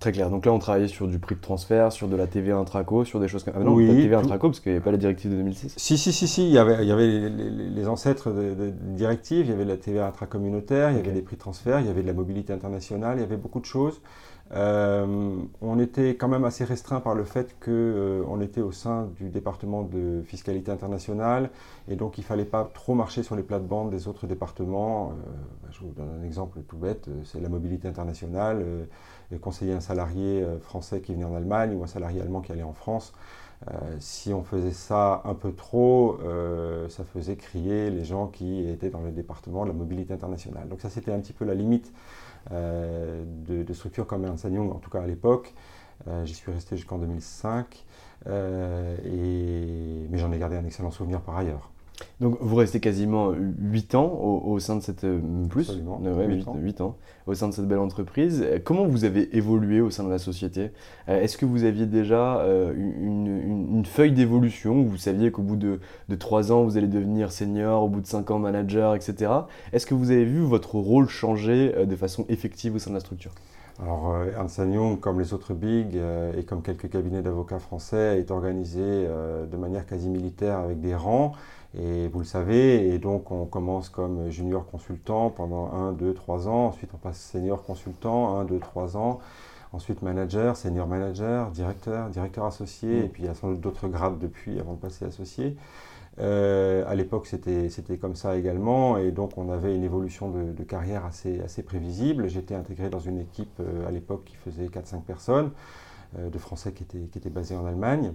Très 0.00 0.10
clair. 0.12 0.28
Donc 0.28 0.44
là, 0.44 0.52
on 0.52 0.58
travaillait 0.58 0.88
sur 0.88 1.06
du 1.06 1.20
prix 1.20 1.36
de 1.36 1.40
transfert, 1.40 1.92
sur 1.92 2.08
de 2.08 2.16
la 2.16 2.26
TVA 2.26 2.56
intraco, 2.56 3.04
sur 3.04 3.20
des 3.20 3.28
choses 3.28 3.44
comme. 3.44 3.54
Ah 3.56 3.60
non, 3.60 3.74
oui, 3.74 3.86
pas 3.86 3.92
de 3.92 4.00
TVA 4.00 4.18
intraco 4.18 4.48
parce 4.48 4.58
qu'il 4.58 4.72
n'y 4.72 4.76
avait 4.76 4.84
pas 4.84 4.90
la 4.90 4.96
directive 4.96 5.30
de 5.30 5.36
2006. 5.36 5.74
Si, 5.76 5.96
si, 5.98 6.12
si, 6.12 6.26
si. 6.26 6.48
Il 6.48 6.52
y 6.52 6.58
avait, 6.58 6.82
il 6.82 6.88
y 6.88 6.92
avait 6.92 7.28
les, 7.28 7.88
ancêtres 7.88 8.32
de, 8.32 8.70
directives. 8.70 9.46
Il 9.46 9.50
y 9.50 9.52
avait 9.52 9.64
la 9.64 9.76
TVA 9.76 10.08
intracommunautaire, 10.08 10.90
il 10.90 10.96
y 10.96 11.00
avait 11.00 11.12
des 11.12 11.22
prix 11.22 11.36
de 11.36 11.40
transfert, 11.40 11.78
il 11.78 11.86
y 11.86 11.90
avait 11.90 12.02
de 12.02 12.08
la 12.08 12.12
mobilité 12.12 12.52
internationale, 12.52 13.18
il 13.18 13.20
y 13.20 13.24
avait 13.24 13.36
beaucoup 13.36 13.60
de 13.60 13.66
choses. 13.66 14.00
Euh, 14.52 15.36
on 15.62 15.78
était 15.78 16.16
quand 16.16 16.28
même 16.28 16.44
assez 16.44 16.64
restreint 16.64 17.00
par 17.00 17.14
le 17.14 17.24
fait 17.24 17.56
qu'on 17.60 17.70
euh, 17.70 18.40
était 18.40 18.60
au 18.60 18.72
sein 18.72 19.08
du 19.16 19.30
département 19.30 19.82
de 19.82 20.22
fiscalité 20.22 20.70
internationale 20.70 21.50
et 21.88 21.96
donc 21.96 22.18
il 22.18 22.20
ne 22.20 22.26
fallait 22.26 22.44
pas 22.44 22.70
trop 22.74 22.94
marcher 22.94 23.22
sur 23.22 23.36
les 23.36 23.42
plates-bandes 23.42 23.90
des 23.90 24.06
autres 24.06 24.26
départements. 24.26 25.12
Euh, 25.12 25.12
bah, 25.62 25.68
je 25.72 25.80
vous 25.80 25.92
donne 25.92 26.10
un 26.20 26.24
exemple 26.24 26.60
tout 26.68 26.76
bête, 26.76 27.08
c'est 27.24 27.40
la 27.40 27.48
mobilité 27.48 27.88
internationale, 27.88 28.64
conseiller 29.40 29.72
un 29.72 29.80
salarié 29.80 30.46
français 30.60 31.00
qui 31.00 31.14
venait 31.14 31.24
en 31.24 31.34
Allemagne 31.34 31.74
ou 31.74 31.82
un 31.82 31.88
salarié 31.88 32.20
allemand 32.20 32.40
qui 32.40 32.52
allait 32.52 32.62
en 32.62 32.72
France. 32.72 33.12
si 33.98 34.32
on 34.32 34.44
faisait 34.44 34.72
ça 34.72 35.22
un 35.24 35.34
peu 35.34 35.52
trop, 35.52 36.18
ça 36.88 37.02
faisait 37.02 37.34
crier 37.34 37.90
les 37.90 38.04
gens 38.04 38.28
qui 38.28 38.68
étaient 38.68 38.90
dans 38.90 39.00
le 39.00 39.10
département 39.10 39.64
de 39.64 39.68
la 39.70 39.74
mobilité 39.74 40.14
internationale. 40.14 40.68
Donc 40.68 40.80
ça 40.80 40.90
c'était 40.90 41.12
un 41.12 41.18
petit 41.18 41.32
peu 41.32 41.44
la 41.44 41.54
limite 41.54 41.92
euh, 42.52 43.24
de, 43.26 43.72
structures 43.72 44.06
comme 44.06 44.24
Ernst 44.24 44.44
Young, 44.44 44.70
en 44.70 44.78
tout 44.78 44.90
cas 44.90 45.02
à 45.02 45.06
l'époque. 45.06 45.54
Euh, 46.08 46.24
j'y 46.24 46.34
suis 46.34 46.50
resté 46.50 46.76
jusqu'en 46.76 46.98
2005, 46.98 47.84
euh, 48.26 48.96
mais 50.10 50.18
j'en 50.18 50.32
ai 50.32 50.38
gardé 50.38 50.56
un 50.56 50.64
excellent 50.64 50.90
souvenir 50.90 51.20
par 51.20 51.36
ailleurs. 51.36 51.70
Donc 52.20 52.38
vous 52.40 52.56
restez 52.56 52.80
quasiment 52.80 53.32
8 53.32 53.94
ans 53.94 54.06
au, 54.12 54.58
sein 54.58 54.76
de 54.76 54.82
cette 54.82 55.06
plus 55.48 55.68
Absolument, 55.68 56.00
8, 56.00 56.80
ans. 56.80 56.96
au 57.26 57.34
sein 57.34 57.48
de 57.48 57.54
cette 57.54 57.66
belle 57.66 57.78
entreprise. 57.78 58.44
Comment 58.64 58.86
vous 58.86 59.04
avez 59.04 59.36
évolué 59.36 59.80
au 59.80 59.90
sein 59.90 60.04
de 60.04 60.10
la 60.10 60.18
société? 60.18 60.70
Est-ce 61.06 61.36
que 61.36 61.46
vous 61.46 61.64
aviez 61.64 61.86
déjà 61.86 62.44
une, 62.76 63.84
feuille 63.84 64.12
d'évolution 64.12 64.80
où 64.80 64.86
vous 64.86 64.96
saviez 64.96 65.30
qu'au 65.30 65.42
bout 65.42 65.56
de, 65.56 65.80
de 66.08 66.14
3 66.14 66.52
ans 66.52 66.64
vous 66.64 66.76
allez 66.76 66.86
devenir 66.86 67.30
senior, 67.30 67.82
au 67.82 67.88
bout 67.88 68.00
de 68.00 68.06
5 68.06 68.30
ans 68.30 68.38
manager, 68.38 68.94
etc. 68.94 69.30
Est-ce 69.72 69.86
que 69.86 69.94
vous 69.94 70.10
avez 70.10 70.24
vu 70.24 70.40
votre 70.40 70.76
rôle 70.76 71.08
changer 71.08 71.74
de 71.86 71.96
façon 71.96 72.24
effective 72.28 72.74
au 72.74 72.78
sein 72.78 72.90
de 72.90 72.94
la 72.94 73.00
structure? 73.00 73.32
Alors, 73.82 74.16
Ernst 74.36 74.58
Young, 74.58 75.00
comme 75.00 75.18
les 75.18 75.34
autres 75.34 75.52
bigs 75.52 75.98
et 76.36 76.44
comme 76.44 76.62
quelques 76.62 76.88
cabinets 76.88 77.22
d'avocats 77.22 77.58
français, 77.58 78.18
est 78.20 78.30
organisé 78.30 78.80
de 78.80 79.56
manière 79.56 79.84
quasi 79.86 80.08
militaire 80.08 80.58
avec 80.58 80.80
des 80.80 80.94
rangs. 80.94 81.32
Et 81.76 82.06
vous 82.08 82.20
le 82.20 82.24
savez, 82.24 82.94
et 82.94 82.98
donc 82.98 83.32
on 83.32 83.46
commence 83.46 83.88
comme 83.88 84.30
junior 84.30 84.64
consultant 84.66 85.30
pendant 85.30 85.72
1, 85.72 85.92
2, 85.92 86.14
3 86.14 86.46
ans, 86.48 86.66
ensuite 86.66 86.90
on 86.94 86.98
passe 86.98 87.18
senior 87.18 87.64
consultant, 87.64 88.38
1, 88.38 88.44
2, 88.44 88.58
3 88.60 88.96
ans, 88.96 89.18
ensuite 89.72 90.02
manager, 90.02 90.56
senior 90.56 90.86
manager, 90.86 91.50
directeur, 91.50 92.10
directeur 92.10 92.44
associé, 92.44 93.02
mm. 93.02 93.04
et 93.04 93.08
puis 93.08 93.22
il 93.24 93.26
y 93.26 93.28
a 93.28 93.34
sans 93.34 93.50
doute 93.50 93.60
d'autres 93.60 93.88
grades 93.88 94.18
depuis 94.20 94.60
avant 94.60 94.74
de 94.74 94.78
passer 94.78 95.04
associé. 95.04 95.56
Euh, 96.20 96.84
à 96.86 96.94
l'époque, 96.94 97.26
c'était 97.26 97.98
comme 98.00 98.14
ça 98.14 98.36
également, 98.36 98.96
et 98.98 99.10
donc 99.10 99.36
on 99.36 99.50
avait 99.50 99.74
une 99.74 99.82
évolution 99.82 100.30
de, 100.30 100.62
carrière 100.62 101.04
assez, 101.04 101.40
assez 101.40 101.62
prévisible. 101.62 102.28
J'étais 102.28 102.54
intégré 102.54 102.88
dans 102.88 103.00
une 103.00 103.18
équipe 103.18 103.58
euh, 103.60 103.88
à 103.88 103.90
l'époque 103.90 104.24
qui 104.24 104.36
faisait 104.36 104.66
4-5 104.66 105.02
personnes, 105.02 105.50
euh, 106.18 106.30
de 106.30 106.38
Français 106.38 106.72
qui 106.72 106.84
étaient, 106.84 107.08
qui 107.10 107.18
étaient 107.18 107.30
basés 107.30 107.56
en 107.56 107.66
Allemagne, 107.66 108.12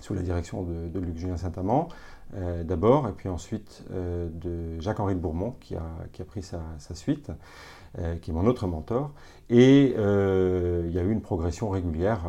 sous 0.00 0.14
la 0.14 0.22
direction 0.22 0.62
de, 0.62 0.88
de 0.88 1.00
Luc 1.00 1.16
Julien 1.16 1.38
Saint-Amand. 1.38 1.88
Euh, 2.36 2.62
d'abord, 2.62 3.08
et 3.08 3.12
puis 3.12 3.28
ensuite 3.28 3.82
euh, 3.90 4.28
de 4.32 4.80
Jacques-Henri 4.80 5.16
de 5.16 5.20
Bourmont 5.20 5.56
qui 5.58 5.74
a, 5.74 5.82
qui 6.12 6.22
a 6.22 6.24
pris 6.24 6.42
sa, 6.42 6.60
suite, 6.94 7.32
euh, 7.98 8.14
qui 8.16 8.30
est 8.30 8.34
mon 8.34 8.46
autre 8.46 8.68
mentor. 8.68 9.10
Et 9.48 9.86
il 9.86 10.92
y 10.92 10.98
a 10.98 11.02
eu 11.02 11.10
une 11.10 11.22
progression 11.22 11.70
régulière, 11.70 12.20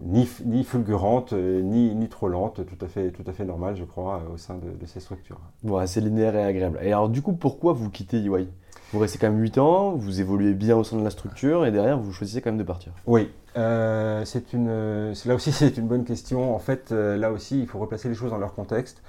ni, 0.00 0.28
ni, 0.44 0.62
fulgurante, 0.62 1.32
ni, 1.32 1.92
ni, 1.92 2.08
trop 2.08 2.28
lente, 2.28 2.64
tout 2.64 2.84
à 2.84 2.86
fait, 2.86 3.10
tout 3.10 3.24
à 3.26 3.32
fait 3.32 3.44
normale, 3.44 3.74
je 3.74 3.82
crois, 3.82 4.22
au 4.32 4.36
sein 4.36 4.58
de, 4.58 4.86
ces 4.86 5.00
structures. 5.00 5.40
Bon, 5.64 5.78
assez 5.78 6.00
linéaire 6.00 6.36
et 6.36 6.44
agréable. 6.44 6.78
Et 6.82 6.92
alors, 6.92 7.08
du 7.08 7.20
coup, 7.20 7.32
pourquoi 7.32 7.72
vous 7.72 7.90
quittez 7.90 8.18
EY 8.18 8.46
vous 8.92 8.98
restez 8.98 9.18
quand 9.18 9.30
même 9.30 9.40
8 9.40 9.58
ans, 9.58 9.92
vous 9.92 10.20
évoluez 10.20 10.52
bien 10.52 10.76
au 10.76 10.84
sein 10.84 10.98
de 10.98 11.04
la 11.04 11.10
structure 11.10 11.64
et 11.64 11.70
derrière 11.70 11.98
vous 11.98 12.12
choisissez 12.12 12.42
quand 12.42 12.50
même 12.50 12.58
de 12.58 12.64
partir. 12.64 12.92
Oui, 13.06 13.30
euh, 13.56 14.24
c'est 14.24 14.52
une, 14.52 15.12
là 15.24 15.34
aussi 15.34 15.52
c'est 15.52 15.76
une 15.78 15.86
bonne 15.86 16.04
question. 16.04 16.54
En 16.54 16.58
fait, 16.58 16.92
euh, 16.92 17.16
là 17.16 17.32
aussi 17.32 17.60
il 17.60 17.66
faut 17.66 17.78
replacer 17.78 18.08
les 18.08 18.14
choses 18.14 18.30
dans 18.30 18.38
leur 18.38 18.54
contexte. 18.54 19.02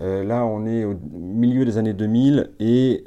Euh, 0.00 0.24
là 0.24 0.44
on 0.44 0.66
est 0.66 0.84
au 0.84 0.94
milieu 1.12 1.64
des 1.64 1.78
années 1.78 1.92
2000 1.92 2.50
et 2.60 3.02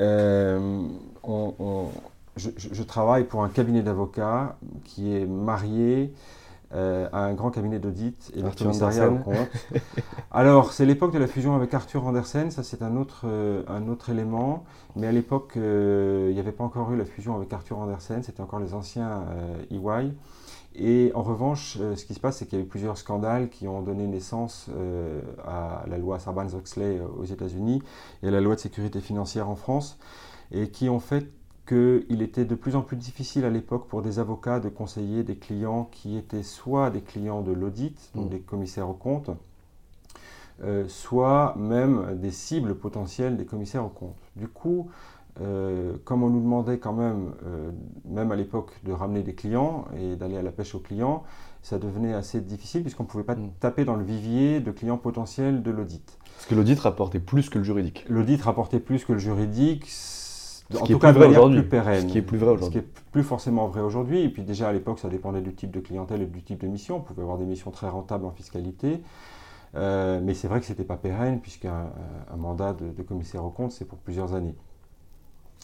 je, 2.37 2.83
travaille 2.83 3.25
pour 3.25 3.43
un 3.43 3.49
cabinet 3.49 3.81
d'avocats 3.81 4.57
qui 4.85 5.15
est 5.15 5.25
marié 5.25 6.13
euh, 6.73 7.09
à 7.11 7.25
un 7.25 7.33
grand 7.33 7.51
cabinet 7.51 7.79
d'audit 7.79 8.31
et 8.33 8.41
commissariat 8.41 9.09
au 9.09 9.17
compte. 9.17 9.35
Alors, 10.31 10.71
c'est 10.71 10.85
l'époque 10.85 11.11
de 11.11 11.19
la 11.19 11.27
fusion 11.27 11.53
avec 11.53 11.73
Arthur 11.73 12.05
Andersen, 12.05 12.49
ça 12.49 12.63
c'est 12.63 12.81
un 12.81 12.95
autre, 12.95 13.23
euh, 13.25 13.63
un 13.67 13.89
autre 13.89 14.09
élément, 14.09 14.63
mais 14.95 15.07
à 15.07 15.11
l'époque, 15.11 15.57
euh, 15.57 16.27
il 16.29 16.33
n'y 16.33 16.39
avait 16.39 16.53
pas 16.53 16.63
encore 16.63 16.91
eu 16.93 16.97
la 16.97 17.03
fusion 17.03 17.35
avec 17.35 17.51
Arthur 17.51 17.77
Andersen, 17.77 18.23
c'était 18.23 18.41
encore 18.41 18.59
les 18.59 18.73
anciens 18.73 19.25
EY. 19.69 20.13
Et 20.73 21.11
en 21.13 21.23
revanche, 21.23 21.77
ce 21.77 22.05
qui 22.05 22.13
se 22.13 22.21
passe, 22.21 22.37
c'est 22.37 22.45
qu'il 22.45 22.57
y 22.57 22.61
a 22.61 22.63
eu 22.63 22.67
plusieurs 22.67 22.97
scandales 22.97 23.49
qui 23.49 23.67
ont 23.67 23.81
donné 23.81 24.07
naissance 24.07 24.69
à 25.45 25.83
la 25.87 25.97
loi 25.97 26.19
Sarbanes-Oxley 26.19 27.01
aux 27.19 27.25
États-Unis 27.25 27.83
et 28.23 28.29
à 28.29 28.31
la 28.31 28.39
loi 28.39 28.55
de 28.55 28.61
sécurité 28.61 29.01
financière 29.01 29.49
en 29.49 29.57
France, 29.57 29.99
et 30.53 30.69
qui 30.69 30.87
ont 30.87 31.01
fait 31.01 31.27
qu'il 31.71 32.21
était 32.21 32.43
de 32.43 32.55
plus 32.55 32.75
en 32.75 32.81
plus 32.81 32.97
difficile 32.97 33.45
à 33.45 33.49
l'époque 33.49 33.87
pour 33.87 34.01
des 34.01 34.19
avocats 34.19 34.59
de 34.59 34.67
conseiller 34.67 35.23
des 35.23 35.37
clients 35.37 35.87
qui 35.89 36.17
étaient 36.17 36.43
soit 36.43 36.89
des 36.89 36.99
clients 36.99 37.41
de 37.41 37.53
l'audit, 37.53 38.11
donc 38.13 38.25
mm. 38.25 38.29
des 38.29 38.39
commissaires 38.41 38.89
aux 38.89 38.93
comptes, 38.93 39.31
euh, 40.63 40.83
soit 40.89 41.55
même 41.57 42.19
des 42.19 42.31
cibles 42.31 42.75
potentielles 42.75 43.37
des 43.37 43.45
commissaires 43.45 43.85
aux 43.85 43.89
comptes. 43.89 44.17
Du 44.35 44.49
coup, 44.49 44.89
euh, 45.39 45.93
comme 46.03 46.23
on 46.23 46.29
nous 46.29 46.41
demandait 46.41 46.77
quand 46.77 46.91
même, 46.91 47.31
euh, 47.45 47.71
même 48.03 48.33
à 48.33 48.35
l'époque, 48.35 48.73
de 48.83 48.91
ramener 48.91 49.23
des 49.23 49.33
clients 49.33 49.85
et 49.97 50.17
d'aller 50.17 50.35
à 50.35 50.41
la 50.41 50.51
pêche 50.51 50.75
aux 50.75 50.79
clients, 50.79 51.23
ça 51.61 51.79
devenait 51.79 52.13
assez 52.13 52.41
difficile 52.41 52.81
puisqu'on 52.81 53.03
ne 53.03 53.07
pouvait 53.07 53.23
pas 53.23 53.35
mm. 53.35 53.51
taper 53.61 53.85
dans 53.85 53.95
le 53.95 54.03
vivier 54.03 54.59
de 54.59 54.71
clients 54.71 54.97
potentiels 54.97 55.63
de 55.63 55.71
l'audit. 55.71 56.17
Parce 56.35 56.47
que 56.47 56.55
l'audit 56.55 56.79
rapportait 56.79 57.19
plus 57.19 57.49
que 57.49 57.59
le 57.59 57.63
juridique. 57.63 58.05
L'audit 58.09 58.41
rapportait 58.41 58.81
plus 58.81 59.05
que 59.05 59.13
le 59.13 59.19
juridique 59.19 59.85
en 60.79 60.85
tout 60.85 60.99
cas, 60.99 61.13
de 61.13 61.19
manière 61.19 61.45
plus 61.49 61.63
pérenne. 61.63 62.07
Ce 62.07 62.11
qui 62.11 62.17
est 62.17 62.21
plus 62.21 62.37
vrai 62.37 62.51
aujourd'hui. 62.51 62.65
Ce 62.65 62.71
qui 62.71 62.77
est 62.77 63.03
plus 63.11 63.23
forcément 63.23 63.67
vrai 63.67 63.81
aujourd'hui. 63.81 64.21
Et 64.21 64.29
puis 64.29 64.43
déjà 64.43 64.69
à 64.69 64.73
l'époque, 64.73 64.99
ça 64.99 65.09
dépendait 65.09 65.41
du 65.41 65.53
type 65.53 65.71
de 65.71 65.79
clientèle 65.79 66.21
et 66.21 66.25
du 66.25 66.41
type 66.43 66.61
de 66.61 66.67
mission. 66.67 66.97
On 66.97 67.01
pouvait 67.01 67.21
avoir 67.21 67.37
des 67.37 67.45
missions 67.45 67.71
très 67.71 67.89
rentables 67.89 68.25
en 68.25 68.31
fiscalité. 68.31 69.01
Euh, 69.75 70.19
mais 70.21 70.33
c'est 70.33 70.47
vrai 70.47 70.59
que 70.59 70.65
ce 70.65 70.71
n'était 70.71 70.83
pas 70.83 70.97
pérenne, 70.97 71.39
puisqu'un 71.39 71.91
un 72.31 72.37
mandat 72.37 72.73
de, 72.73 73.03
commissaire 73.03 73.43
au 73.43 73.49
compte, 73.49 73.71
c'est 73.71 73.85
pour 73.85 73.97
plusieurs 73.99 74.33
années. 74.33 74.55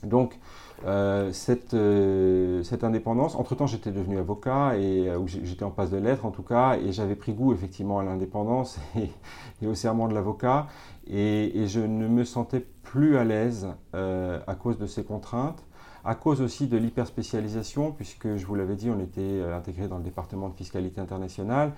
Donc, 0.03 0.39
euh, 0.85 1.31
cette, 1.31 1.73
euh, 1.73 2.61
cette, 2.61 2.83
indépendance, 2.83 3.35
entre-temps 3.35 3.65
j'étais 3.65 3.91
devenu 3.91 4.19
avocat, 4.19 4.77
et 4.77 5.11
j'étais 5.25 5.63
en 5.63 5.71
passe 5.71 5.89
de 5.89 5.97
lettres 5.97 6.25
en 6.25 6.31
tout 6.31 6.43
cas, 6.43 6.77
et 6.77 6.91
j'avais 6.91 7.15
pris 7.15 7.33
goût 7.33 7.51
effectivement 7.51 7.99
à 7.99 8.03
l'indépendance 8.03 8.79
et, 9.61 9.67
au 9.67 9.73
serment 9.73 10.07
de 10.07 10.13
l'avocat, 10.13 10.67
et, 11.09 11.67
je 11.67 11.79
ne 11.79 12.07
me 12.07 12.23
sentais 12.23 12.65
plus 12.83 13.17
à 13.17 13.23
l'aise 13.23 13.67
euh, 13.95 14.39
à 14.47 14.55
cause 14.55 14.77
de 14.77 14.85
ces 14.85 15.03
contraintes, 15.03 15.63
à 16.03 16.15
cause 16.15 16.41
aussi 16.41 16.67
de 16.67 16.77
l'hyperspécialisation, 16.77 17.91
puisque 17.91 18.35
je 18.35 18.45
vous 18.45 18.55
l'avais 18.55 18.75
dit, 18.75 18.89
on 18.89 18.99
était 18.99 19.21
euh, 19.21 19.57
intégré 19.57 19.87
dans 19.87 19.97
le 19.97 20.03
département 20.03 20.49
de 20.49 20.55
fiscalité 20.55 21.01
internationale, 21.01 21.73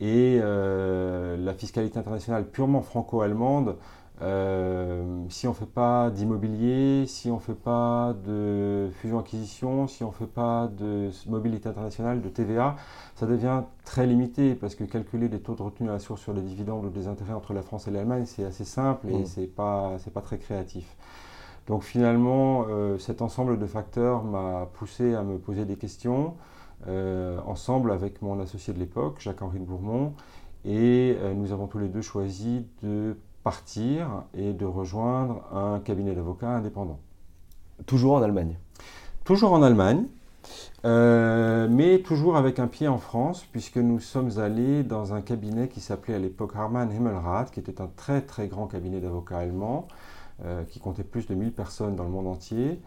et 0.00 0.40
euh, 0.42 1.36
la 1.36 1.54
fiscalité 1.54 1.98
internationale 1.98 2.48
purement 2.48 2.82
franco-allemande, 2.82 3.76
si 4.20 5.46
on 5.46 5.50
ne 5.50 5.54
fait 5.54 5.66
pas 5.66 6.10
d'immobilier, 6.10 7.04
si 7.06 7.30
on 7.30 7.36
ne 7.36 7.40
fait 7.40 7.54
pas 7.54 8.14
de 8.24 8.88
fusion-acquisition, 9.00 9.86
si 9.86 10.04
on 10.04 10.08
ne 10.08 10.12
fait 10.12 10.26
pas 10.26 10.68
de 10.68 11.10
mobilité 11.26 11.68
internationale, 11.68 12.22
de 12.22 12.28
TVA, 12.28 12.76
ça 13.16 13.26
devient 13.26 13.62
très 13.84 14.06
limité 14.06 14.54
parce 14.54 14.74
que 14.74 14.84
calculer 14.84 15.28
des 15.28 15.40
taux 15.40 15.54
de 15.54 15.62
retenue 15.62 15.88
à 15.88 15.94
la 15.94 15.98
source 15.98 16.20
sur 16.20 16.32
les 16.32 16.42
dividendes 16.42 16.84
ou 16.86 16.90
des 16.90 17.08
intérêts 17.08 17.32
entre 17.32 17.52
la 17.52 17.62
France 17.62 17.88
et 17.88 17.90
l'Allemagne, 17.90 18.24
c'est 18.26 18.44
assez 18.44 18.64
simple 18.64 19.08
et 19.08 19.18
mmh. 19.18 19.26
c'est 19.26 19.46
pas, 19.46 19.96
pas 20.12 20.20
très 20.20 20.38
créatif. 20.38 20.96
Donc 21.66 21.82
finalement, 21.82 22.66
euh, 22.68 22.98
cet 22.98 23.22
ensemble 23.22 23.58
de 23.58 23.66
facteurs 23.66 24.22
m'a 24.22 24.68
poussé 24.74 25.14
à 25.14 25.22
me 25.22 25.38
poser 25.38 25.64
des 25.64 25.76
questions, 25.76 26.34
euh, 26.88 27.40
ensemble 27.46 27.90
avec 27.90 28.20
mon 28.20 28.38
associé 28.40 28.74
de 28.74 28.78
l'époque, 28.78 29.16
Jacques-Henri 29.20 29.60
de 29.60 29.64
Bourmont, 29.64 30.12
et 30.64 31.16
euh, 31.20 31.32
nous 31.32 31.52
avons 31.52 31.66
tous 31.66 31.78
les 31.78 31.88
deux 31.88 32.02
choisi 32.02 32.66
de 32.82 33.16
partir 33.44 34.24
et 34.36 34.52
de 34.52 34.64
rejoindre 34.64 35.44
un 35.52 35.78
cabinet 35.78 36.14
d'avocats 36.14 36.48
indépendant. 36.48 36.98
Toujours 37.86 38.14
en 38.14 38.22
Allemagne 38.22 38.56
Toujours 39.24 39.52
en 39.52 39.62
Allemagne. 39.62 40.06
Euh, 40.84 41.66
mais 41.70 42.00
toujours 42.00 42.36
avec 42.36 42.58
un 42.58 42.66
pied 42.66 42.88
en 42.88 42.98
France, 42.98 43.46
puisque 43.52 43.78
nous 43.78 44.00
sommes 44.00 44.38
allés 44.38 44.82
dans 44.82 45.14
un 45.14 45.22
cabinet 45.22 45.68
qui 45.68 45.80
s'appelait 45.80 46.14
à 46.14 46.18
l'époque 46.18 46.52
Harman 46.54 46.90
Himmelrath, 46.90 47.50
qui 47.50 47.60
était 47.60 47.80
un 47.80 47.88
très 47.96 48.20
très 48.20 48.48
grand 48.48 48.66
cabinet 48.66 49.00
d'avocats 49.00 49.38
allemands, 49.38 49.88
euh, 50.44 50.64
qui 50.64 50.80
comptait 50.80 51.04
plus 51.04 51.26
de 51.26 51.34
1000 51.34 51.52
personnes 51.52 51.96
dans 51.96 52.04
le 52.04 52.10
monde 52.10 52.26
entier. 52.26 52.80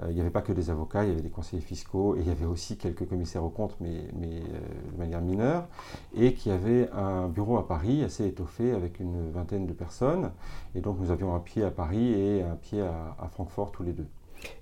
Euh, 0.00 0.06
il 0.08 0.14
n'y 0.14 0.20
avait 0.20 0.30
pas 0.30 0.40
que 0.40 0.52
des 0.52 0.70
avocats, 0.70 1.04
il 1.04 1.10
y 1.10 1.12
avait 1.12 1.22
des 1.22 1.28
conseillers 1.28 1.62
fiscaux 1.62 2.16
et 2.16 2.20
il 2.20 2.28
y 2.28 2.30
avait 2.30 2.46
aussi 2.46 2.76
quelques 2.76 3.06
commissaires 3.06 3.44
aux 3.44 3.50
comptes, 3.50 3.76
mais, 3.80 4.08
mais 4.18 4.40
de 4.40 4.98
manière 4.98 5.20
mineure, 5.20 5.66
et 6.16 6.32
qui 6.34 6.50
avait 6.50 6.88
un 6.92 7.28
bureau 7.28 7.58
à 7.58 7.68
Paris 7.68 8.02
assez 8.02 8.26
étoffé 8.26 8.72
avec 8.72 9.00
une 9.00 9.30
vingtaine 9.30 9.66
de 9.66 9.72
personnes. 9.72 10.30
Et 10.74 10.80
donc 10.80 10.98
nous 10.98 11.10
avions 11.10 11.34
un 11.34 11.40
pied 11.40 11.62
à 11.62 11.70
Paris 11.70 12.12
et 12.12 12.42
un 12.42 12.56
pied 12.56 12.80
à, 12.80 13.16
à 13.22 13.28
Francfort 13.28 13.70
tous 13.70 13.82
les 13.82 13.92
deux. 13.92 14.06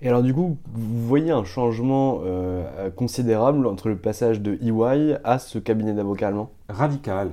Et 0.03 0.09
alors 0.09 0.23
du 0.23 0.35
coup, 0.35 0.57
vous 0.73 1.07
voyez 1.07 1.31
un 1.31 1.45
changement 1.45 2.21
euh, 2.25 2.91
considérable 2.91 3.67
entre 3.67 3.89
le 3.89 3.97
passage 3.97 4.41
de 4.41 4.55
EY 4.55 5.19
à 5.25 5.39
ce 5.39 5.59
cabinet 5.59 5.93
d'avocats 5.93 6.29
allemand? 6.29 6.51
Radical. 6.69 7.31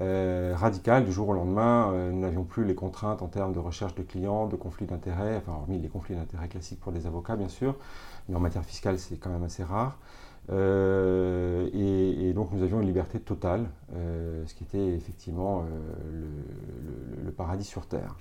Euh, 0.00 0.54
radical, 0.56 1.04
du 1.04 1.12
jour 1.12 1.28
au 1.28 1.32
lendemain, 1.34 1.92
euh, 1.92 2.10
nous 2.10 2.20
n'avions 2.20 2.44
plus 2.44 2.64
les 2.64 2.74
contraintes 2.74 3.20
en 3.20 3.28
termes 3.28 3.52
de 3.52 3.58
recherche 3.58 3.94
de 3.94 4.02
clients, 4.02 4.46
de 4.46 4.56
conflits 4.56 4.86
d'intérêts, 4.86 5.36
enfin 5.36 5.52
hormis 5.52 5.78
les 5.78 5.88
conflits 5.88 6.14
d'intérêts 6.14 6.48
classiques 6.48 6.80
pour 6.80 6.92
les 6.92 7.06
avocats 7.06 7.36
bien 7.36 7.48
sûr, 7.48 7.76
mais 8.28 8.36
en 8.36 8.40
matière 8.40 8.64
fiscale 8.64 8.98
c'est 8.98 9.16
quand 9.16 9.30
même 9.30 9.42
assez 9.42 9.62
rare. 9.62 9.98
et, 10.50 12.32
donc 12.34 12.52
nous 12.52 12.62
avions 12.62 12.80
une 12.80 12.86
liberté 12.86 13.20
totale, 13.20 13.66
ce 13.92 14.54
qui 14.54 14.64
était 14.64 14.94
effectivement 14.94 15.64
le, 17.22 17.30
paradis 17.32 17.64
sur 17.64 17.86
Terre. 17.86 18.16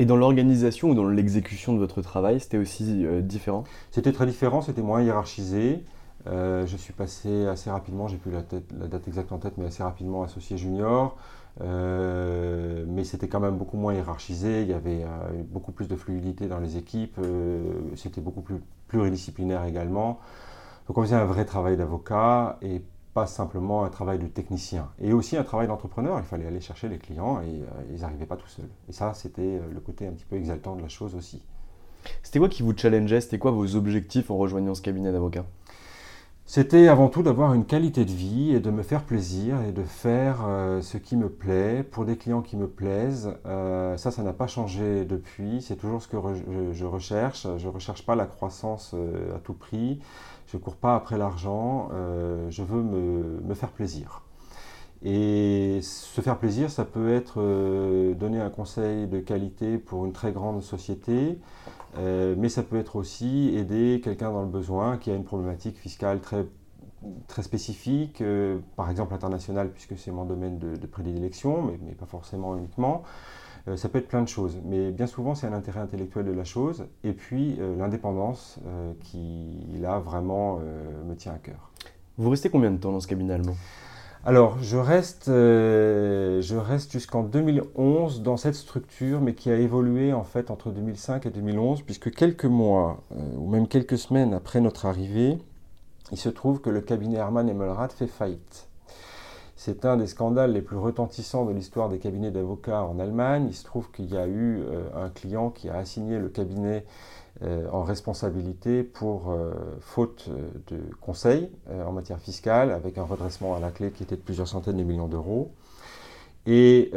Et 0.00 0.06
dans 0.06 0.16
l'organisation 0.16 0.88
ou 0.88 0.94
dans 0.94 1.06
l'exécution 1.06 1.74
de 1.74 1.78
votre 1.78 2.00
travail, 2.00 2.40
c'était 2.40 2.56
aussi 2.56 3.04
euh, 3.04 3.20
différent? 3.20 3.64
C'était 3.90 4.12
très 4.12 4.24
différent, 4.24 4.62
c'était 4.62 4.80
moins 4.80 5.02
hiérarchisé. 5.02 5.84
Euh, 6.26 6.66
je 6.66 6.76
suis 6.76 6.92
passé 6.92 7.46
assez 7.46 7.70
rapidement, 7.70 8.08
j'ai 8.08 8.16
plus 8.16 8.30
la, 8.30 8.42
date 8.42 9.08
exacte 9.08 9.32
en 9.32 9.38
tête, 9.38 9.54
mais 9.56 9.66
assez 9.66 9.82
rapidement 9.82 10.22
associé 10.22 10.56
junior. 10.56 11.16
Euh, 11.62 12.84
mais 12.88 13.04
c'était 13.04 13.28
quand 13.28 13.40
même 13.40 13.56
beaucoup 13.56 13.76
moins 13.76 13.94
hiérarchisé, 13.94 14.62
il 14.62 14.68
y 14.68 14.72
avait 14.72 15.04
beaucoup 15.48 15.72
plus 15.72 15.88
de 15.88 15.96
fluidité 15.96 16.46
dans 16.46 16.60
les 16.60 16.76
équipes, 16.76 17.18
c'était 17.96 18.20
beaucoup 18.20 18.42
plus 18.42 18.60
pluridisciplinaire 18.88 19.64
également. 19.64 20.20
Donc 20.86 20.98
on 20.98 21.02
faisait 21.02 21.16
un 21.16 21.24
vrai 21.24 21.44
travail 21.44 21.76
d'avocat 21.76 22.58
et 22.62 22.82
pas 23.14 23.26
simplement 23.26 23.84
un 23.84 23.88
travail 23.88 24.18
de 24.18 24.26
technicien. 24.26 24.88
Et 25.00 25.12
aussi 25.12 25.36
un 25.36 25.42
travail 25.42 25.66
d'entrepreneur, 25.66 26.18
il 26.18 26.24
fallait 26.24 26.46
aller 26.46 26.60
chercher 26.60 26.88
les 26.88 26.98
clients 26.98 27.40
et 27.40 27.44
euh, 27.44 27.92
ils 27.92 28.00
n'arrivaient 28.00 28.26
pas 28.26 28.36
tout 28.36 28.48
seuls. 28.48 28.68
Et 28.88 28.92
ça, 28.92 29.14
c'était 29.14 29.42
euh, 29.42 29.60
le 29.72 29.80
côté 29.80 30.06
un 30.06 30.12
petit 30.12 30.24
peu 30.24 30.36
exaltant 30.36 30.76
de 30.76 30.82
la 30.82 30.88
chose 30.88 31.14
aussi. 31.14 31.42
C'était 32.22 32.38
quoi 32.38 32.48
qui 32.48 32.62
vous 32.62 32.76
challengeait? 32.76 33.20
C'était 33.20 33.38
quoi 33.38 33.50
vos 33.50 33.74
objectifs 33.74 34.30
en 34.30 34.36
rejoignant 34.36 34.74
ce 34.74 34.82
cabinet 34.82 35.12
d'avocats? 35.12 35.44
C'était 36.52 36.88
avant 36.88 37.08
tout 37.08 37.22
d'avoir 37.22 37.54
une 37.54 37.64
qualité 37.64 38.04
de 38.04 38.10
vie 38.10 38.52
et 38.52 38.58
de 38.58 38.72
me 38.72 38.82
faire 38.82 39.04
plaisir 39.04 39.62
et 39.62 39.70
de 39.70 39.84
faire 39.84 40.40
euh, 40.44 40.82
ce 40.82 40.98
qui 40.98 41.16
me 41.16 41.28
plaît 41.28 41.84
pour 41.84 42.04
des 42.04 42.16
clients 42.16 42.42
qui 42.42 42.56
me 42.56 42.66
plaisent. 42.66 43.32
ça, 43.44 44.10
ça 44.10 44.22
n'a 44.24 44.32
pas 44.32 44.48
changé 44.48 45.04
depuis. 45.04 45.62
C'est 45.62 45.76
toujours 45.76 46.02
ce 46.02 46.08
que 46.08 46.16
je, 46.72 46.84
recherche. 46.84 47.46
Je 47.56 47.68
ne 47.68 47.72
recherche 47.72 48.04
pas 48.04 48.16
la 48.16 48.26
croissance 48.26 48.96
à 49.32 49.38
tout 49.38 49.54
prix. 49.54 50.00
Je 50.50 50.56
ne 50.56 50.62
cours 50.62 50.74
pas 50.74 50.96
après 50.96 51.16
l'argent, 51.16 51.90
euh, 51.92 52.50
je 52.50 52.64
veux 52.64 52.82
me, 52.82 53.54
faire 53.54 53.70
plaisir. 53.70 54.22
Et 55.04 55.78
se 55.82 56.20
faire 56.20 56.38
plaisir, 56.38 56.70
ça 56.70 56.84
peut 56.84 57.14
être 57.14 57.34
euh, 57.40 58.14
donner 58.14 58.40
un 58.40 58.50
conseil 58.50 59.06
de 59.06 59.20
qualité 59.20 59.78
pour 59.78 60.06
une 60.06 60.12
très 60.12 60.32
grande 60.32 60.60
société, 60.60 61.38
euh, 61.98 62.34
mais 62.38 62.48
ça 62.48 62.62
peut 62.62 62.78
être 62.78 62.96
aussi 62.96 63.52
aider 63.56 64.00
quelqu'un 64.02 64.30
dans 64.30 64.42
le 64.42 64.48
besoin 64.48 64.96
qui 64.96 65.10
a 65.10 65.14
une 65.14 65.24
problématique 65.24 65.76
fiscale 65.76 66.20
très, 66.20 66.46
très 67.26 67.42
spécifique, 67.42 68.22
par 68.76 68.90
exemple 68.90 69.14
internationale, 69.14 69.70
puisque 69.70 69.98
c'est 69.98 70.10
mon 70.10 70.24
domaine 70.24 70.58
de, 70.58 70.86
prédilection, 70.86 71.62
mais, 71.62 71.92
pas 71.92 72.06
forcément 72.06 72.56
uniquement. 72.56 73.02
Euh, 73.68 73.76
ça 73.76 73.88
peut 73.88 73.98
être 73.98 74.08
plein 74.08 74.22
de 74.22 74.28
choses, 74.28 74.58
mais 74.64 74.90
bien 74.90 75.06
souvent 75.06 75.34
c'est 75.34 75.46
un 75.46 75.52
intérêt 75.52 75.80
intellectuel 75.80 76.24
de 76.24 76.32
la 76.32 76.44
chose, 76.44 76.86
et 77.04 77.12
puis 77.12 77.56
euh, 77.58 77.76
l'indépendance 77.76 78.58
euh, 78.66 78.92
qui, 79.00 79.66
là, 79.80 79.98
vraiment 79.98 80.60
me 81.06 81.14
tient 81.14 81.32
à 81.32 81.38
cœur. 81.38 81.70
Vous 82.16 82.30
restez 82.30 82.50
combien 82.50 82.70
de 82.70 82.78
temps 82.78 82.92
dans 82.92 83.00
ce 83.00 83.06
cabinet 83.06 83.34
allemand? 83.34 83.56
Alors, 84.24 84.58
je 84.60 84.76
reste, 84.76 85.30
reste 85.30 86.92
jusqu'en 86.92 87.22
2011 87.22 88.22
dans 88.22 88.36
cette 88.36 88.54
structure, 88.54 89.22
mais 89.22 89.34
qui 89.34 89.50
a 89.50 89.56
évolué 89.56 90.12
en 90.12 90.24
fait 90.24 90.50
entre 90.50 90.70
2005 90.70 91.24
et 91.24 91.30
2011, 91.30 91.82
puisque 91.82 92.10
quelques 92.12 92.44
mois, 92.44 93.02
ou 93.36 93.48
même 93.48 93.66
quelques 93.66 93.96
semaines 93.96 94.34
après 94.34 94.60
notre 94.60 94.84
arrivée, 94.84 95.38
il 96.12 96.18
se 96.18 96.28
trouve 96.28 96.60
que 96.60 96.70
le 96.70 96.80
cabinet 96.80 97.16
Hermann 97.16 97.48
Emmelrath 97.48 97.92
fait 97.92 98.06
faillite. 98.06 98.68
C'est 99.56 99.84
un 99.84 99.98
des 99.98 100.06
scandales 100.06 100.52
les 100.52 100.62
plus 100.62 100.78
retentissants 100.78 101.44
de 101.44 101.52
l'histoire 101.52 101.90
des 101.90 101.98
cabinets 101.98 102.30
d'avocats 102.30 102.82
en 102.82 102.98
Allemagne. 102.98 103.46
Il 103.48 103.54
se 103.54 103.64
trouve 103.64 103.90
qu'il 103.90 104.06
y 104.06 104.16
a 104.16 104.26
eu 104.26 104.62
euh, 104.62 104.84
un 104.96 105.10
client 105.10 105.50
qui 105.50 105.68
a 105.68 105.76
assigné 105.76 106.18
le 106.18 106.30
cabinet 106.30 106.78
euh, 106.78 106.80
en 107.72 107.82
responsabilité 107.82 108.82
pour 108.82 109.30
euh, 109.30 109.52
faute 109.80 110.28
de 110.68 110.78
conseil 111.00 111.50
en 111.68 111.92
matière 111.92 112.18
fiscale, 112.18 112.70
avec 112.70 112.98
un 112.98 113.04
redressement 113.04 113.56
à 113.56 113.60
la 113.60 113.70
clé 113.70 113.90
qui 113.90 114.02
était 114.02 114.16
de 114.16 114.20
plusieurs 114.20 114.48
centaines 114.48 114.76
de 114.76 114.82
millions 114.82 115.08
d'euros. 115.08 115.52
Et 116.46 116.90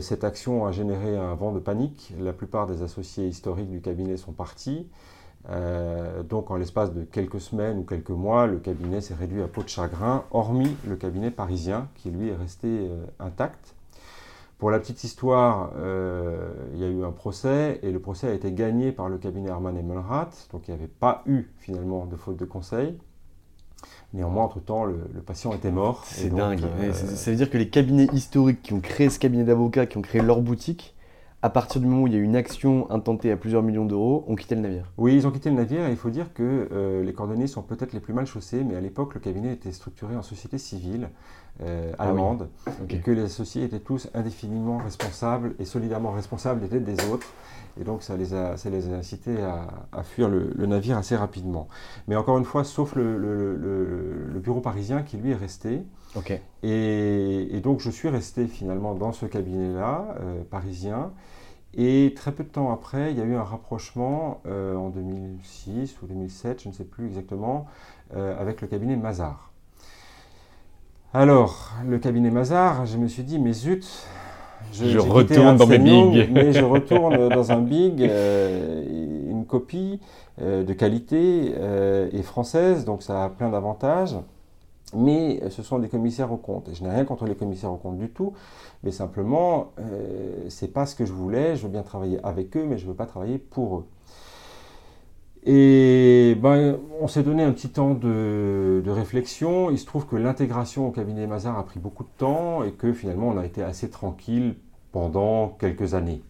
cette 0.00 0.22
action 0.22 0.66
a 0.66 0.72
généré 0.72 1.16
un 1.16 1.34
vent 1.34 1.52
de 1.52 1.58
panique. 1.58 2.12
La 2.20 2.32
plupart 2.32 2.66
des 2.66 2.82
associés 2.82 3.26
historiques 3.26 3.70
du 3.70 3.80
cabinet 3.80 4.16
sont 4.16 4.32
partis. 4.32 4.86
Euh, 5.50 6.22
donc 6.22 6.50
en 6.50 6.56
l'espace 6.56 6.92
de 6.92 7.02
quelques 7.02 7.40
semaines 7.40 7.78
ou 7.78 7.82
quelques 7.82 8.10
mois, 8.10 8.46
le 8.46 8.58
cabinet 8.58 9.00
s'est 9.00 9.14
réduit 9.14 9.42
à 9.42 9.48
peau 9.48 9.62
de 9.62 9.68
chagrin, 9.68 10.24
hormis 10.30 10.76
le 10.86 10.96
cabinet 10.96 11.30
parisien 11.30 11.88
qui 11.96 12.10
lui 12.10 12.28
est 12.28 12.36
resté 12.36 12.68
euh, 12.68 13.04
intact. 13.18 13.74
Pour 14.62 14.70
la 14.70 14.78
petite 14.78 15.02
histoire, 15.02 15.72
euh, 15.76 16.52
il 16.72 16.78
y 16.78 16.84
a 16.84 16.86
eu 16.86 17.02
un 17.02 17.10
procès 17.10 17.80
et 17.82 17.90
le 17.90 17.98
procès 17.98 18.28
a 18.28 18.32
été 18.32 18.52
gagné 18.52 18.92
par 18.92 19.08
le 19.08 19.18
cabinet 19.18 19.48
Hermann 19.48 19.76
Emmelrath, 19.76 20.46
donc 20.52 20.68
il 20.68 20.70
n'y 20.70 20.78
avait 20.78 20.86
pas 20.86 21.24
eu 21.26 21.50
finalement 21.58 22.06
de 22.06 22.14
faute 22.14 22.36
de 22.36 22.44
conseil. 22.44 22.96
Néanmoins, 24.14 24.44
entre-temps, 24.44 24.84
le, 24.84 24.98
patient 25.26 25.52
était 25.52 25.72
mort. 25.72 26.04
C'est 26.04 26.32
dingue. 26.32 26.60
ça 26.92 27.30
veut 27.32 27.36
dire 27.36 27.50
que 27.50 27.58
les 27.58 27.70
cabinets 27.70 28.06
historiques 28.12 28.62
qui 28.62 28.72
ont 28.72 28.78
créé 28.78 29.10
ce 29.10 29.18
cabinet 29.18 29.42
d'avocats, 29.42 29.86
qui 29.86 29.98
ont 29.98 30.02
créé 30.02 30.22
leur 30.22 30.40
boutique, 30.40 30.94
à 31.42 31.50
partir 31.50 31.80
du 31.80 31.88
moment 31.88 32.04
où 32.04 32.06
il 32.06 32.12
y 32.12 32.16
a 32.16 32.20
eu 32.20 32.22
une 32.22 32.36
action 32.36 32.88
intentée 32.92 33.32
à 33.32 33.36
plusieurs 33.36 33.64
millions 33.64 33.84
d'euros, 33.84 34.24
ont 34.28 34.36
quitté 34.36 34.54
le 34.54 34.60
navire. 34.60 34.92
Oui, 34.96 35.16
ils 35.16 35.26
ont 35.26 35.32
quitté 35.32 35.50
le 35.50 35.56
navire 35.56 35.86
et 35.86 35.90
il 35.90 35.96
faut 35.96 36.10
dire 36.10 36.32
que 36.32 36.68
euh, 36.70 37.02
les 37.02 37.12
coordonnées 37.12 37.48
sont 37.48 37.62
peut-être 37.62 37.94
les 37.94 38.00
plus 38.00 38.14
mal 38.14 38.26
chaussées, 38.26 38.62
mais 38.62 38.76
à 38.76 38.80
l'époque, 38.80 39.14
le 39.14 39.20
cabinet 39.20 39.52
était 39.52 39.72
structuré 39.72 40.14
en 40.14 40.22
société 40.22 40.56
civile 40.56 41.10
euh, 41.60 41.92
ah 41.98 42.04
allemande 42.04 42.48
et 42.88 42.98
que 42.98 43.10
les 43.10 43.22
associés 43.22 43.64
étaient 43.64 43.80
tous 43.80 44.08
indéfiniment 44.14 44.78
responsables 44.78 45.54
et 45.58 45.64
solidairement 45.64 46.12
responsables 46.12 46.60
des 46.60 46.68
têtes 46.68 46.84
des 46.84 47.04
autres. 47.10 47.26
Et 47.80 47.84
donc, 47.84 48.02
ça 48.02 48.16
les 48.18 48.34
a, 48.34 48.58
ça 48.58 48.68
les 48.68 48.92
a 48.92 48.96
incités 48.96 49.38
à, 49.40 50.02
fuir 50.02 50.28
le, 50.28 50.66
navire 50.66 50.98
assez 50.98 51.16
rapidement. 51.16 51.68
Mais 52.06 52.16
encore 52.16 52.36
une 52.36 52.44
fois, 52.44 52.64
sauf 52.64 52.94
le, 52.94 53.16
le 53.16 54.40
bureau 54.40 54.60
parisien 54.60 55.02
qui, 55.02 55.16
lui, 55.16 55.30
est 55.30 55.36
resté. 55.36 55.82
Et, 56.62 57.60
donc 57.62 57.80
je 57.80 57.90
suis 57.90 58.08
resté 58.08 58.46
finalement 58.46 58.94
dans 58.94 59.12
ce 59.12 59.26
cabinet-là, 59.26 60.16
euh, 60.20 60.42
parisien. 60.44 61.12
Et 61.74 62.12
très 62.14 62.32
peu 62.32 62.44
de 62.44 62.50
temps 62.50 62.70
après, 62.70 63.12
il 63.12 63.18
y 63.18 63.20
a 63.22 63.24
eu 63.24 63.34
un 63.34 63.42
rapprochement 63.42 64.42
euh, 64.46 64.76
en 64.76 64.90
2006 64.90 66.02
ou 66.02 66.06
2007, 66.06 66.62
je 66.62 66.68
ne 66.68 66.74
sais 66.74 66.84
plus 66.84 67.06
exactement, 67.06 67.66
euh, 68.14 68.38
avec 68.38 68.60
le 68.60 68.68
cabinet 68.68 68.96
Mazar. 68.96 69.51
Alors, 71.14 71.72
le 71.86 71.98
cabinet 71.98 72.30
Mazar, 72.30 72.86
je 72.86 72.96
me 72.96 73.06
suis 73.06 73.22
dit, 73.22 73.38
mais 73.38 73.52
zut, 73.52 73.86
je, 74.72 74.98
retourne 74.98 75.56
dans 75.56 75.66
mes 75.66 75.78
bigs. 75.78 76.30
mais 76.32 76.52
je 76.52 76.64
retourne 76.64 77.28
dans 77.28 77.52
un 77.52 77.60
big, 77.60 78.00
une 78.00 79.44
copie 79.46 80.00
de 80.40 80.72
qualité 80.72 81.52
et 82.12 82.22
française, 82.22 82.84
donc 82.86 83.02
ça 83.02 83.24
a 83.24 83.28
plein 83.28 83.50
d'avantages 83.50 84.16
mais 84.94 85.40
euh, 85.42 85.50
ce 85.50 85.62
sont 85.62 85.78
des 85.78 85.88
commissaires 85.88 86.32
aux 86.32 86.36
comptes. 86.36 86.68
Et 86.68 86.74
je 86.74 86.82
n'ai 86.82 86.90
rien 86.90 87.04
contre 87.04 87.26
les 87.26 87.34
commissaires 87.34 87.72
aux 87.72 87.76
comptes 87.76 87.98
du 87.98 88.08
tout, 88.10 88.32
mais 88.82 88.92
simplement, 88.92 89.72
euh, 89.78 90.48
ce 90.48 90.64
n'est 90.64 90.70
pas 90.70 90.86
ce 90.86 90.94
que 90.94 91.04
je 91.04 91.12
voulais. 91.12 91.56
Je 91.56 91.62
veux 91.62 91.68
bien 91.68 91.82
travailler 91.82 92.18
avec 92.22 92.56
eux, 92.56 92.64
mais 92.64 92.78
je 92.78 92.84
ne 92.84 92.90
veux 92.90 92.96
pas 92.96 93.06
travailler 93.06 93.38
pour 93.38 93.78
eux. 93.78 93.86
Et 95.44 96.36
ben, 96.40 96.78
on 97.00 97.08
s'est 97.08 97.24
donné 97.24 97.42
un 97.42 97.52
petit 97.52 97.68
temps 97.68 97.94
de, 97.94 98.82
réflexion. 98.86 99.70
Il 99.70 99.78
se 99.78 99.86
trouve 99.86 100.06
que 100.06 100.16
l'intégration 100.16 100.86
au 100.86 100.90
cabinet 100.92 101.26
Mazar 101.26 101.58
a 101.58 101.64
pris 101.64 101.80
beaucoup 101.80 102.04
de 102.04 102.08
temps 102.16 102.62
et 102.62 102.72
que 102.72 102.92
finalement 102.92 103.28
on 103.28 103.38
a 103.38 103.44
été 103.44 103.62
assez 103.62 103.90
tranquille 103.90 104.54
pendant 104.92 105.48
quelques 105.58 105.94
années. 105.94 106.22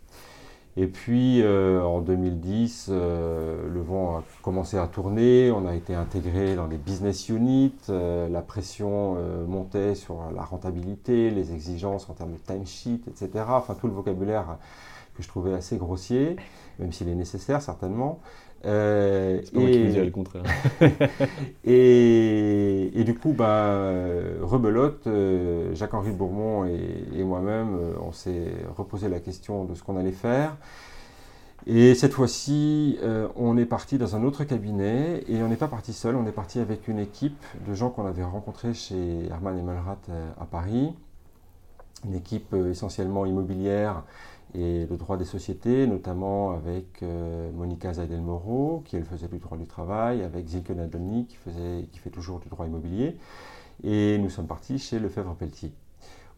Et 0.79 0.87
puis 0.87 1.43
euh, 1.43 1.83
en 1.83 2.01
2010, 2.01 2.87
euh, 2.89 3.69
le 3.69 3.83
vent 3.83 4.17
a 4.17 4.25
commencé 4.41 4.79
à 4.79 4.87
tourner, 4.87 5.51
on 5.51 5.67
a 5.67 5.75
été 5.75 5.95
intégré 5.95 6.57
dans 6.57 6.67
les 6.67 6.79
business 6.79 7.29
units, 7.29 7.75
euh, 7.91 8.27
la 8.31 8.41
pression 8.41 9.19
montait 9.47 9.95
sur 9.95 10.23
la 10.35 10.43
rentabilité, 10.43 11.31
les 11.31 11.53
exigences 11.53 12.09
en 12.09 12.15
termes 12.15 12.33
de 12.33 12.39
timesheet, 12.39 13.03
etc. 13.07 13.45
Enfin 13.49 13.75
tout 13.75 13.87
le 13.87 13.93
vocabulaire 13.93 14.57
que 15.15 15.23
je 15.23 15.29
trouvais 15.29 15.53
assez 15.53 15.77
grossier, 15.77 16.37
même 16.79 16.93
s'il 16.93 17.09
est 17.11 17.15
nécessaire 17.15 17.61
certainement. 17.61 18.21
Euh, 18.65 19.41
c'est 19.45 19.57
et, 19.57 20.05
le 20.05 20.11
contraire. 20.11 20.45
et, 21.65 23.03
du 23.05 23.15
coup, 23.15 23.33
bah, 23.33 23.91
rebelote, 24.41 25.07
euh, 25.07 25.75
Jacques-Henri 25.75 26.13
Bourmont 26.13 26.65
et, 26.65 27.25
moi-même, 27.25 27.75
euh, 27.75 27.93
on 28.01 28.13
s'est 28.13 28.53
reposé 28.77 29.09
la 29.09 29.21
question 29.21 29.65
de 29.65 29.75
ce 29.75 29.83
qu'on 29.83 29.97
allait 29.97 30.13
faire. 30.13 30.57
Et 31.67 31.95
cette 31.95 32.13
fois-ci, 32.13 32.99
on 33.37 33.57
est 33.57 33.67
parti 33.67 33.97
dans 33.97 34.17
un 34.17 34.25
autre 34.25 34.43
cabinet 34.43 35.23
et 35.29 35.45
on 35.45 35.49
n'est 35.49 35.55
pas 35.55 35.69
parti 35.69 35.93
seul, 35.93 36.17
on 36.17 36.27
est 36.27 36.33
parti 36.33 36.59
avec 36.59 36.89
une 36.89 36.99
équipe 36.99 37.41
de 37.69 37.73
gens 37.73 37.89
qu'on 37.89 38.05
avait 38.05 38.25
rencontrés 38.25 38.75
chez 38.75 39.29
Hermann 39.31 39.57
et 39.57 39.63
Malrat 39.63 39.99
à 40.41 40.45
Paris 40.45 40.93
une 42.05 42.15
équipe 42.15 42.55
essentiellement 42.55 43.27
immobilière 43.27 44.03
et 44.55 44.87
le 44.87 44.97
droit 44.97 45.17
des 45.17 45.25
sociétés, 45.25 45.87
notamment 45.87 46.53
avec 46.53 47.03
Monica 47.55 47.95
Zaidel-Moreau, 47.95 48.83
qui 48.85 48.97
elle 48.97 49.05
faisait 49.05 49.29
du 49.29 49.39
droit 49.39 49.57
du 49.57 49.67
travail, 49.67 50.23
avec 50.23 50.47
Zilke 50.47 50.71
Nadolny, 50.71 51.27
qui, 51.27 51.37
qui 51.91 51.99
fait 51.99 52.11
toujours 52.11 52.39
du 52.41 52.49
droit 52.49 52.67
immobilier. 52.67 53.17
Et 53.83 54.19
nous 54.19 54.29
sommes 54.29 54.47
partis 54.47 54.79
chez 54.79 54.99
Lefebvre-Pelletier, 54.99 55.73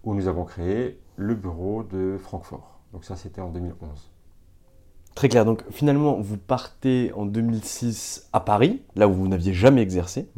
où 0.05 0.14
nous 0.14 0.29
avons 0.29 0.44
créé 0.44 1.00
le 1.16 1.35
bureau 1.35 1.83
de 1.83 2.16
Francfort. 2.20 2.79
Donc 2.92 3.05
ça, 3.05 3.16
c'était 3.16 3.40
en 3.40 3.50
2011. 3.50 4.11
Très 5.14 5.29
clair. 5.29 5.44
Donc 5.44 5.64
finalement, 5.70 6.20
vous 6.20 6.37
partez 6.37 7.12
en 7.14 7.27
2006 7.27 8.29
à 8.33 8.40
Paris, 8.40 8.83
là 8.96 9.09
où 9.09 9.12
vous 9.12 9.29
n'aviez 9.29 9.53
jamais 9.53 9.83
exercé. 9.83 10.29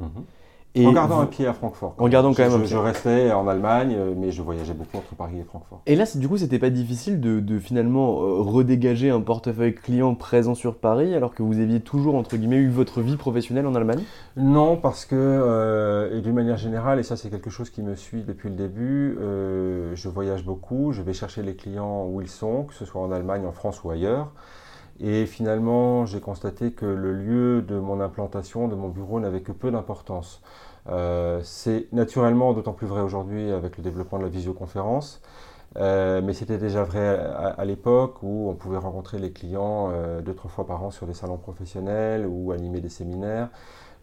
En 0.85 0.93
gardant 0.93 1.21
un 1.21 1.27
pied 1.27 1.47
à 1.47 1.53
Francfort. 1.53 1.95
En 1.99 2.09
gardant 2.09 2.35
quand 2.35 2.43
même 2.43 2.51
je, 2.51 2.57
un 2.57 2.61
pied. 2.61 2.69
Je 2.69 2.77
restais 2.77 3.33
en 3.33 3.49
Allemagne, 3.49 3.95
euh, 3.97 4.15
mais 4.17 4.31
je 4.31 4.43
voyageais 4.43 4.75
beaucoup 4.75 4.99
entre 4.99 5.15
Paris 5.15 5.39
et 5.41 5.45
Francfort. 5.45 5.81
Et 5.87 5.97
là, 5.97 6.05
du 6.15 6.29
coup, 6.29 6.37
c'était 6.37 6.59
pas 6.59 6.71
difficile 6.71 7.21
de, 7.21 7.59
finalement 7.59 8.21
euh, 8.21 8.41
redégager 8.41 9.11
un 9.11 9.21
portefeuille 9.21 9.75
client 9.75 10.15
présent 10.15 10.55
sur 10.55 10.77
Paris, 10.77 11.15
alors 11.15 11.35
que 11.35 11.43
vous 11.43 11.59
aviez 11.61 11.81
toujours, 11.81 12.17
entre 12.17 12.37
guillemets, 12.37 12.57
eu 12.57 12.69
votre 12.69 13.01
vie 13.01 13.17
professionnelle 13.17 13.67
en 13.67 13.75
Allemagne? 13.75 14.03
Non, 14.37 14.77
parce 14.77 15.07
que, 15.07 15.15
euh, 15.17 16.17
et 16.17 16.21
d'une 16.21 16.35
manière 16.35 16.59
générale, 16.59 16.99
et 16.99 17.03
ça 17.03 17.17
c'est 17.17 17.31
quelque 17.31 17.51
chose 17.51 17.71
qui 17.71 17.83
me 17.83 17.95
suit 17.95 18.23
depuis 18.23 18.51
le 18.51 18.57
début, 18.57 19.17
je 19.95 20.09
voyage 20.09 20.45
beaucoup, 20.45 20.93
je 20.93 21.03
vais 21.03 21.13
chercher 21.13 21.43
les 21.43 21.55
clients 21.55 22.07
où 22.07 22.21
ils 22.21 22.29
sont, 22.29 22.65
que 22.65 22.75
ce 22.75 22.85
soit 22.85 23.01
en 23.01 23.13
Allemagne, 23.13 23.47
en 23.47 23.53
France 23.53 23.83
ou 23.85 23.91
ailleurs. 23.91 24.33
Et 25.01 25.27
finalement, 25.27 26.07
j'ai 26.07 26.21
constaté 26.21 26.73
que 26.73 26.87
le 26.87 27.13
lieu 27.13 27.63
de 27.63 27.79
mon 27.79 28.01
implantation, 28.01 28.67
de 28.69 28.75
mon 28.75 28.89
bureau, 28.89 29.21
n'avait 29.21 29.43
que 29.43 29.53
peu 29.53 29.71
d'importance. 29.71 30.43
Euh, 30.89 31.41
c'est 31.43 31.93
naturellement 31.93 32.53
d'autant 32.53 32.73
plus 32.73 32.87
vrai 32.87 33.01
aujourd'hui 33.03 33.51
avec 33.51 33.77
le 33.77 33.83
développement 33.83 34.19
de 34.19 34.25
la 34.25 34.29
visioconférence, 34.29 35.21
euh, 35.77 36.23
mais 36.23 36.33
c'était 36.33 36.59
déjà 36.59 36.85
vrai 36.85 37.19
à, 37.59 37.65
l'époque 37.65 38.23
où 38.23 38.49
on 38.49 38.55
pouvait 38.55 38.79
rencontrer 38.79 39.19
les 39.19 39.33
clients 39.33 39.91
euh, 39.93 40.23
deux, 40.23 40.35
trois 40.35 40.51
fois 40.51 40.67
par 40.67 40.83
an 40.85 40.91
sur 40.91 41.07
des 41.07 41.15
salons 41.15 41.39
professionnels 41.39 42.27
ou 42.27 42.53
animer 42.53 42.81
des 42.81 42.89
séminaires. 42.89 43.49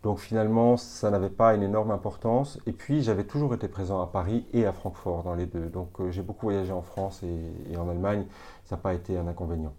Donc 0.04 0.20
finalement, 0.20 0.76
ça 0.78 1.10
n'avait 1.12 1.30
pas 1.30 1.56
une 1.56 1.64
énorme 1.64 1.92
importance. 1.92 2.60
Et 2.68 2.74
puis, 2.74 3.02
j'avais 3.04 3.24
toujours 3.24 3.54
été 3.54 3.70
présent 3.70 4.02
à 4.02 4.08
Paris 4.08 4.46
et 4.54 4.66
à 4.66 4.74
Francfort 4.74 5.24
dans 5.24 5.36
les 5.36 5.46
deux. 5.46 5.68
Donc 5.68 5.90
j'ai 6.10 6.22
beaucoup 6.22 6.48
voyagé 6.48 6.74
en 6.74 6.82
France 6.82 7.24
et 7.24 7.78
en 7.78 7.90
Allemagne. 7.90 8.26
Ça 8.66 8.76
n'a 8.76 8.82
pas 8.82 8.94
été 8.94 9.18
un 9.18 9.28
inconvénient. 9.28 9.74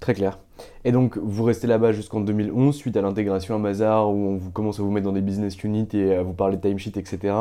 Très 0.00 0.14
clair. 0.14 0.38
Et 0.84 0.92
donc, 0.92 1.18
vous 1.18 1.44
restez 1.44 1.66
là-bas 1.66 1.92
jusqu'en 1.92 2.20
2011, 2.20 2.74
suite 2.74 2.96
à 2.96 3.02
l'intégration 3.02 3.54
à 3.54 3.58
Mazar, 3.58 4.10
où 4.10 4.14
on 4.14 4.36
vous 4.36 4.50
commence 4.50 4.78
à 4.78 4.82
vous 4.82 4.90
mettre 4.90 5.06
dans 5.06 5.12
des 5.12 5.20
business 5.20 5.62
units 5.64 5.88
et 5.94 6.14
à 6.14 6.22
vous 6.22 6.32
parler 6.32 6.56
de 6.56 6.62
timesheet, 6.62 6.98
etc. 6.98 7.34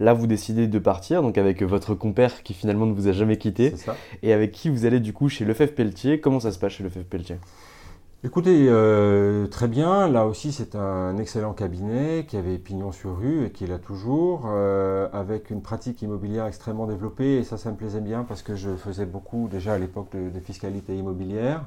Là, 0.00 0.12
vous 0.12 0.26
décidez 0.26 0.68
de 0.68 0.78
partir, 0.78 1.22
donc 1.22 1.38
avec 1.38 1.62
votre 1.62 1.94
compère 1.94 2.42
qui 2.42 2.54
finalement 2.54 2.86
ne 2.86 2.92
vous 2.92 3.08
a 3.08 3.12
jamais 3.12 3.36
quitté. 3.36 3.76
Ça. 3.76 3.96
Et 4.22 4.32
avec 4.32 4.52
qui 4.52 4.68
vous 4.68 4.84
allez 4.84 5.00
du 5.00 5.12
coup 5.12 5.28
chez 5.28 5.44
Lefebvre 5.44 5.74
Pelletier. 5.74 6.20
Comment 6.20 6.40
ça 6.40 6.52
se 6.52 6.58
passe 6.58 6.72
chez 6.72 6.84
Lefebvre 6.84 7.06
Pelletier? 7.06 7.36
Écoutez, 8.24 8.66
euh, 8.68 9.48
très 9.48 9.66
bien. 9.66 10.06
Là 10.06 10.26
aussi, 10.26 10.52
c'est 10.52 10.76
un 10.76 11.16
excellent 11.16 11.54
cabinet 11.54 12.24
qui 12.28 12.36
avait 12.36 12.56
pignon 12.56 12.92
sur 12.92 13.18
rue 13.18 13.46
et 13.46 13.50
qui 13.50 13.66
l'a 13.66 13.78
toujours, 13.78 14.44
euh, 14.46 15.08
avec 15.12 15.50
une 15.50 15.60
pratique 15.60 16.02
immobilière 16.02 16.46
extrêmement 16.46 16.86
développée. 16.86 17.38
Et 17.38 17.42
ça, 17.42 17.56
ça 17.56 17.72
me 17.72 17.76
plaisait 17.76 18.00
bien 18.00 18.22
parce 18.22 18.42
que 18.42 18.54
je 18.54 18.76
faisais 18.76 19.06
beaucoup 19.06 19.48
déjà 19.50 19.72
à 19.72 19.78
l'époque 19.78 20.12
de, 20.12 20.38
fiscalité 20.38 20.96
immobilière. 20.96 21.64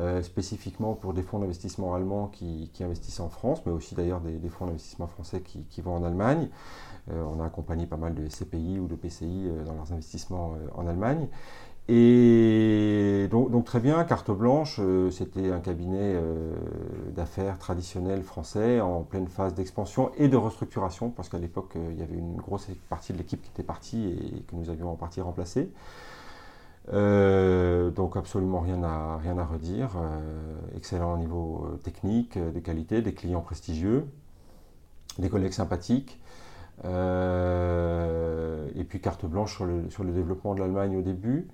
Euh, 0.00 0.22
spécifiquement 0.22 0.94
pour 0.94 1.14
des 1.14 1.22
fonds 1.22 1.38
d'investissement 1.38 1.94
allemands 1.94 2.26
qui, 2.26 2.68
investissent 2.80 3.20
en 3.20 3.28
France, 3.28 3.62
mais 3.64 3.72
aussi 3.72 3.94
d'ailleurs 3.94 4.20
des, 4.20 4.48
fonds 4.48 4.66
d'investissement 4.66 5.06
français 5.06 5.40
qui, 5.40 5.80
vont 5.80 5.94
en 5.94 6.02
Allemagne. 6.02 6.48
on 7.10 7.40
a 7.40 7.44
accompagné 7.44 7.86
pas 7.86 7.96
mal 7.96 8.14
de 8.14 8.26
CPI 8.26 8.80
ou 8.80 8.88
de 8.88 8.96
PCI 8.96 9.50
dans 9.64 9.74
leurs 9.74 9.92
investissements 9.92 10.54
en 10.74 10.86
Allemagne. 10.88 11.28
Et 11.86 13.28
donc, 13.30 13.64
très 13.64 13.78
bien, 13.78 14.02
carte 14.04 14.30
blanche, 14.30 14.76
euh, 14.80 15.10
c'était 15.10 15.50
un 15.50 15.60
cabinet 15.60 16.14
euh, 16.14 16.54
d'affaires 17.14 17.58
traditionnel 17.58 18.22
français 18.22 18.80
en 18.80 19.02
pleine 19.02 19.28
phase 19.28 19.52
d'expansion 19.54 20.10
et 20.16 20.28
de 20.28 20.36
restructuration, 20.38 21.10
parce 21.10 21.28
qu'à 21.28 21.38
l'époque, 21.38 21.76
euh, 21.76 21.90
il 21.92 21.98
y 21.98 22.02
avait 22.02 22.16
une 22.16 22.36
grosse 22.36 22.68
partie 22.88 23.12
de 23.12 23.18
l'équipe 23.18 23.42
qui 23.42 23.50
était 23.50 23.62
partie 23.62 24.08
et 24.08 24.40
que 24.48 24.56
nous 24.56 24.70
avions 24.70 24.90
en 24.90 24.96
partie 24.96 25.20
remplacé. 26.86 27.94
donc 27.94 28.16
absolument 28.16 28.60
rien 28.60 28.82
à, 28.82 29.18
rien 29.18 29.38
à 29.38 29.44
redire. 29.44 29.90
excellent 30.76 31.14
au 31.14 31.18
niveau 31.18 31.68
technique, 31.82 32.38
de 32.38 32.60
qualité, 32.60 33.02
des 33.02 33.14
clients 33.14 33.40
prestigieux, 33.40 34.06
des 35.18 35.28
collègues 35.28 35.52
sympathiques. 35.52 36.20
et 36.84 36.88
puis 38.88 39.00
carte 39.00 39.26
blanche 39.26 39.54
sur 39.54 39.66
le, 39.66 39.88
sur 39.90 40.04
le 40.04 40.12
développement 40.12 40.54
de 40.54 40.60
l'Allemagne 40.60 40.96
au 40.96 41.02
début. 41.02 41.48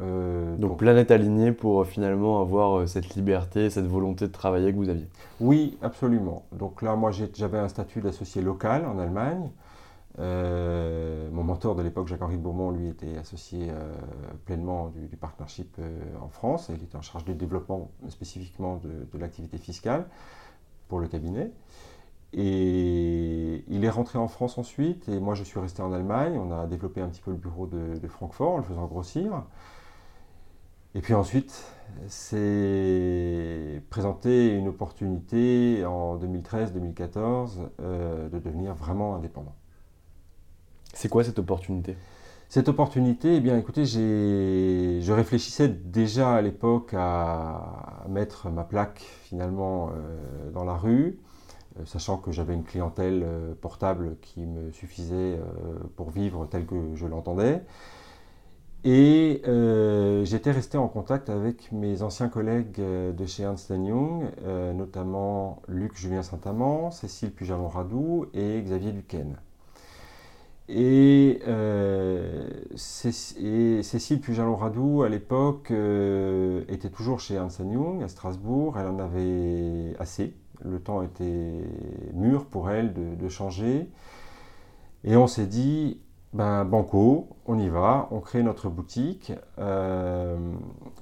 Euh, 0.00 0.56
donc, 0.56 0.78
planète 0.78 1.10
alignée 1.10 1.52
pour 1.52 1.82
euh, 1.82 1.84
finalement 1.84 2.40
avoir 2.40 2.78
euh, 2.78 2.86
cette 2.86 3.14
liberté, 3.14 3.70
cette 3.70 3.86
volonté 3.86 4.26
de 4.26 4.32
travailler 4.32 4.72
que 4.72 4.76
vous 4.76 4.88
aviez. 4.88 5.06
Oui, 5.40 5.78
absolument. 5.82 6.44
Donc 6.52 6.82
là, 6.82 6.96
moi, 6.96 7.10
j'avais 7.12 7.58
un 7.58 7.68
statut 7.68 8.00
d'associé 8.00 8.42
local 8.42 8.86
en 8.86 8.98
Allemagne. 8.98 9.50
Mon 10.18 11.42
mentor 11.42 11.74
de 11.74 11.82
l'époque, 11.82 12.08
Jacques-Henri 12.08 12.36
Beaumont, 12.36 12.70
lui, 12.70 12.88
était 12.88 13.16
associé 13.16 13.68
pleinement 14.44 14.88
du, 14.88 15.16
partnership 15.16 15.76
en 16.20 16.28
France. 16.28 16.70
il 16.74 16.82
était 16.82 16.96
en 16.96 17.02
charge 17.02 17.24
du 17.24 17.34
développement 17.34 17.90
spécifiquement 18.08 18.76
de, 18.76 19.18
l'activité 19.18 19.58
fiscale 19.58 20.06
pour 20.88 21.00
le 21.00 21.08
cabinet. 21.08 21.50
Et 22.32 23.64
il 23.68 23.84
est 23.84 23.90
rentré 23.90 24.18
en 24.18 24.28
France 24.28 24.58
ensuite, 24.58 25.08
et 25.08 25.20
moi 25.20 25.34
je 25.34 25.44
suis 25.44 25.60
resté 25.60 25.82
en 25.82 25.92
Allemagne. 25.92 26.36
On 26.36 26.52
a 26.52 26.66
développé 26.66 27.00
un 27.00 27.08
petit 27.08 27.20
peu 27.20 27.30
le 27.30 27.36
bureau 27.36 27.66
de, 27.66 27.98
de 27.98 28.08
Francfort 28.08 28.52
en 28.52 28.56
le 28.58 28.64
faisant 28.64 28.86
grossir. 28.86 29.44
Et 30.96 31.00
puis 31.00 31.14
ensuite, 31.14 31.64
c'est 32.06 33.82
présenter 33.90 34.50
une 34.50 34.68
opportunité 34.68 35.84
en 35.84 36.16
2013-2014 36.18 37.68
euh, 37.80 38.28
de 38.28 38.38
devenir 38.38 38.74
vraiment 38.74 39.16
indépendant. 39.16 39.54
C'est 41.04 41.10
quoi 41.10 41.22
cette 41.22 41.38
opportunité? 41.38 41.98
Cette 42.48 42.70
opportunité, 42.70 43.36
eh 43.36 43.40
bien 43.40 43.58
écoutez, 43.58 43.84
je 43.84 45.12
réfléchissais 45.12 45.68
déjà 45.68 46.32
à 46.32 46.40
l'époque 46.40 46.94
à 46.96 48.06
mettre 48.08 48.48
ma 48.48 48.64
plaque 48.64 49.00
finalement 49.24 49.90
euh, 49.90 50.50
dans 50.50 50.64
la 50.64 50.72
rue, 50.72 51.18
euh, 51.78 51.84
sachant 51.84 52.16
que 52.16 52.32
j'avais 52.32 52.54
une 52.54 52.64
clientèle 52.64 53.22
portable 53.60 54.16
qui 54.22 54.46
me 54.46 54.70
suffisait 54.70 55.38
pour 55.94 56.08
vivre 56.08 56.46
tel 56.46 56.64
que 56.64 56.94
je 56.94 57.04
l'entendais. 57.06 57.60
Et 58.84 59.42
euh, 59.46 60.24
j'étais 60.24 60.52
resté 60.52 60.78
en 60.78 60.88
contact 60.88 61.28
avec 61.28 61.70
mes 61.70 62.00
anciens 62.00 62.30
collègues 62.30 62.80
euh, 62.80 63.12
de 63.12 63.26
chez 63.26 63.42
Ernst 63.42 63.68
Young, 63.68 64.24
euh, 64.46 64.72
notamment 64.72 65.60
Luc 65.68 65.98
Julien 65.98 66.22
Saint-Amand, 66.22 66.90
Cécile 66.92 67.30
Pujalon-Radou 67.30 68.24
et 68.32 68.62
Xavier 68.62 68.92
Duquesne. 68.92 69.36
Et, 70.68 71.40
Cécile 72.76 74.20
Pujalon-Radou, 74.20 75.02
à 75.02 75.08
l'époque, 75.08 75.70
était 76.68 76.90
toujours 76.90 77.20
chez 77.20 77.34
Ernst 77.34 77.60
Young 77.60 78.02
à 78.02 78.08
Strasbourg. 78.08 78.78
Elle 78.78 78.86
en 78.86 78.98
avait 78.98 79.94
assez. 79.98 80.34
Le 80.64 80.80
temps 80.80 81.02
était 81.02 81.60
mûr 82.14 82.46
pour 82.46 82.70
elle 82.70 82.94
de, 82.94 83.28
changer. 83.28 83.90
Et 85.04 85.16
on 85.16 85.26
s'est 85.26 85.46
dit, 85.46 86.00
ben, 86.32 86.64
Banco, 86.64 87.28
on 87.46 87.58
y 87.58 87.68
va, 87.68 88.08
on 88.10 88.20
crée 88.20 88.42
notre 88.42 88.70
boutique. 88.70 89.32
Euh, 89.58 90.36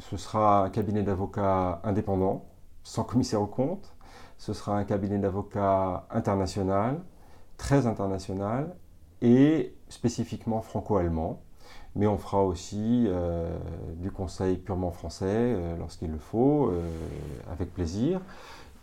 ce 0.00 0.16
sera 0.16 0.64
un 0.64 0.70
cabinet 0.70 1.02
d'avocats 1.02 1.80
indépendant, 1.84 2.46
sans 2.82 3.04
commissaire 3.04 3.40
au 3.42 3.46
compte. 3.46 3.94
Ce 4.38 4.52
sera 4.52 4.76
un 4.76 4.84
cabinet 4.84 5.18
d'avocats 5.18 6.06
international, 6.10 7.00
très 7.56 7.86
international 7.86 8.74
et 9.22 9.74
spécifiquement 9.88 10.60
franco-allemand. 10.60 11.40
Mais 11.94 12.06
on 12.06 12.18
fera 12.18 12.42
aussi 12.42 13.04
euh, 13.06 13.56
du 13.96 14.10
conseil 14.10 14.56
purement 14.56 14.90
français 14.90 15.26
euh, 15.28 15.76
lorsqu'il 15.78 16.10
le 16.10 16.18
faut, 16.18 16.72
avec 17.50 17.72
plaisir. 17.72 18.20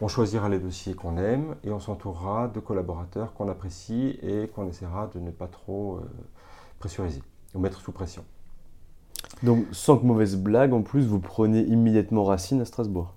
On 0.02 0.08
choisira 0.08 0.48
les 0.48 0.60
dossiers 0.60 0.94
qu'on 0.94 1.18
aime 1.18 1.56
et 1.64 1.72
on 1.72 1.80
s'entourera 1.80 2.48
de 2.48 2.60
collaborateurs 2.60 3.34
qu'on 3.34 3.50
apprécie 3.50 4.18
et 4.22 4.48
qu'on 4.48 4.68
essaiera 4.68 5.10
de 5.14 5.20
ne 5.20 5.30
pas 5.30 5.48
trop 5.48 6.00
pressuriser 6.80 7.22
ou 7.54 7.60
mettre 7.60 7.82
sous 7.82 7.92
pression. 7.92 8.24
Donc, 9.44 9.66
sans 9.72 9.98
que 9.98 10.06
mauvaise 10.06 10.38
blague, 10.38 10.74
en 10.74 10.82
plus, 10.82 11.06
vous 11.08 11.20
prenez 11.20 11.62
immédiatement 11.62 12.24
racine 12.24 12.62
à 12.62 12.66
Strasbourg. 12.66 13.14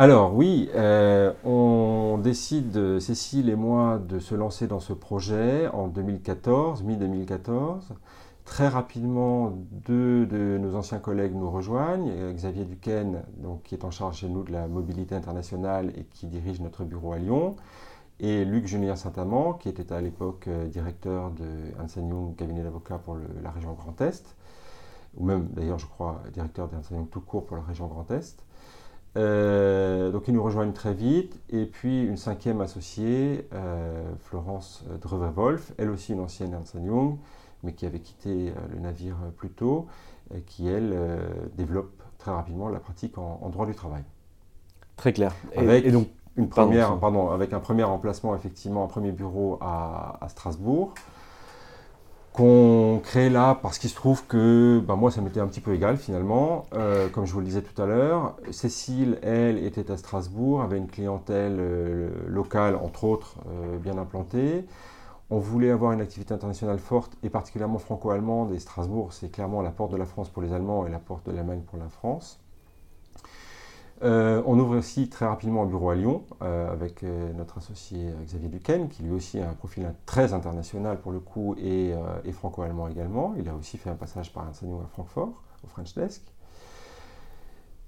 Alors 0.00 0.32
oui, 0.32 0.70
euh, 0.76 1.32
on 1.42 2.20
décide, 2.22 3.00
Cécile 3.00 3.48
et 3.48 3.56
moi, 3.56 3.98
de 3.98 4.20
se 4.20 4.36
lancer 4.36 4.68
dans 4.68 4.78
ce 4.78 4.92
projet 4.92 5.66
en 5.72 5.88
2014, 5.88 6.84
mi-2014. 6.84 7.80
Très 8.44 8.68
rapidement, 8.68 9.52
deux 9.72 10.24
de 10.24 10.56
nos 10.56 10.76
anciens 10.76 11.00
collègues 11.00 11.34
nous 11.34 11.50
rejoignent. 11.50 12.32
Xavier 12.32 12.64
Duquesne, 12.64 13.24
qui 13.64 13.74
est 13.74 13.84
en 13.84 13.90
charge 13.90 14.18
chez 14.18 14.28
nous 14.28 14.44
de 14.44 14.52
la 14.52 14.68
mobilité 14.68 15.16
internationale 15.16 15.92
et 15.96 16.04
qui 16.04 16.28
dirige 16.28 16.60
notre 16.60 16.84
bureau 16.84 17.12
à 17.12 17.18
Lyon, 17.18 17.56
et 18.20 18.44
Luc 18.44 18.68
Julien 18.68 18.94
Saint-Amand, 18.94 19.54
qui 19.54 19.68
était 19.68 19.92
à 19.92 20.00
l'époque 20.00 20.44
euh, 20.46 20.68
directeur 20.68 21.32
de 21.32 21.82
Hansen 21.82 22.36
cabinet 22.36 22.62
d'avocats 22.62 22.98
pour 22.98 23.16
la 23.42 23.50
région 23.50 23.72
Grand 23.72 24.00
Est. 24.00 24.36
ou 25.16 25.24
même 25.24 25.48
d'ailleurs, 25.48 25.80
je 25.80 25.86
crois, 25.86 26.22
directeur 26.32 26.68
d'Ernst 26.68 26.92
Young 26.92 27.10
tout 27.10 27.20
court 27.20 27.46
pour 27.46 27.56
la 27.56 27.64
région 27.64 27.88
Grand 27.88 28.08
Est. 28.12 28.44
Euh, 29.16 30.10
donc 30.10 30.28
ils 30.28 30.34
nous 30.34 30.42
rejoignent 30.42 30.72
très 30.72 30.94
vite. 30.94 31.40
Et 31.50 31.66
puis 31.66 32.04
une 32.04 32.16
cinquième 32.16 32.60
associée, 32.60 33.48
euh, 33.52 34.12
Florence 34.24 34.84
Drever-Wolf, 35.00 35.72
elle 35.78 35.90
aussi 35.90 36.12
une 36.12 36.20
ancienne 36.20 36.52
Ernst 36.52 36.74
Young, 36.74 37.16
mais 37.62 37.72
qui 37.72 37.86
avait 37.86 38.00
quitté 38.00 38.52
le 38.72 38.78
navire 38.78 39.16
plus 39.36 39.50
tôt, 39.50 39.86
qui 40.46 40.68
elle 40.68 40.96
développe 41.56 42.02
très 42.18 42.30
rapidement 42.30 42.68
la 42.68 42.78
pratique 42.78 43.18
en, 43.18 43.48
droit 43.48 43.66
du 43.66 43.74
travail. 43.74 44.02
Très 44.96 45.12
clair. 45.12 45.32
et 45.54 45.90
donc 45.90 46.08
une 46.38 46.48
première, 46.48 46.96
pardon, 46.98 47.30
avec 47.30 47.52
un 47.52 47.58
premier 47.58 47.82
emplacement, 47.82 48.34
effectivement, 48.34 48.84
un 48.84 48.86
premier 48.86 49.10
bureau 49.10 49.58
à, 49.60 50.20
Strasbourg, 50.28 50.94
qu'on 52.32 53.00
crée 53.02 53.30
là 53.30 53.58
parce 53.60 53.78
qu'il 53.78 53.90
se 53.90 53.94
trouve 53.94 54.24
que 54.26 54.80
ben 54.86 54.96
moi, 54.96 55.10
ça 55.10 55.20
m'était 55.20 55.40
un 55.40 55.46
petit 55.46 55.60
peu 55.60 55.74
égal 55.74 55.96
finalement. 55.96 56.66
Euh, 56.74 57.08
comme 57.08 57.26
je 57.26 57.32
vous 57.32 57.40
le 57.40 57.46
disais 57.46 57.62
tout 57.62 57.80
à 57.80 57.86
l'heure, 57.86 58.36
Cécile, 58.50 59.18
elle, 59.22 59.58
était 59.64 59.90
à 59.90 59.96
Strasbourg, 59.96 60.62
avait 60.62 60.78
une 60.78 60.88
clientèle 60.88 61.56
euh, 61.58 62.10
locale, 62.26 62.76
entre 62.76 63.04
autres, 63.04 63.36
euh, 63.48 63.78
bien 63.78 63.98
implantée. 63.98 64.64
On 65.30 65.38
voulait 65.38 65.70
avoir 65.70 65.92
une 65.92 66.00
activité 66.00 66.32
internationale 66.32 66.78
forte 66.78 67.12
et 67.22 67.28
particulièrement 67.28 67.78
franco-allemande. 67.78 68.52
Et 68.54 68.58
Strasbourg, 68.58 69.12
c'est 69.12 69.30
clairement 69.30 69.60
la 69.60 69.70
porte 69.70 69.92
de 69.92 69.96
la 69.96 70.06
France 70.06 70.30
pour 70.30 70.42
les 70.42 70.52
Allemands 70.52 70.86
et 70.86 70.90
la 70.90 70.98
porte 70.98 71.26
de 71.26 71.32
l'Allemagne 71.32 71.60
pour 71.60 71.78
la 71.78 71.88
France. 71.88 72.40
Euh, 74.02 74.42
on 74.46 74.58
ouvre 74.58 74.76
aussi 74.76 75.08
très 75.08 75.26
rapidement 75.26 75.64
un 75.64 75.66
bureau 75.66 75.90
à 75.90 75.96
Lyon 75.96 76.22
euh, 76.42 76.70
avec 76.70 77.02
euh, 77.02 77.32
notre 77.32 77.58
associé 77.58 78.12
Xavier 78.24 78.48
Duquesne, 78.48 78.88
qui 78.88 79.02
lui 79.02 79.10
aussi 79.10 79.40
a 79.40 79.48
un 79.48 79.54
profil 79.54 79.92
très 80.06 80.32
international 80.32 81.00
pour 81.00 81.10
le 81.10 81.18
coup 81.18 81.56
et, 81.58 81.92
franco-allemand 82.32 82.88
également. 82.88 83.34
Il 83.38 83.48
a 83.48 83.54
aussi 83.54 83.76
fait 83.76 83.90
un 83.90 83.96
passage 83.96 84.32
par 84.32 84.44
un 84.44 84.50
à 84.50 84.86
Francfort, 84.92 85.42
au 85.64 85.66
French 85.68 85.94
Desk. 85.94 86.22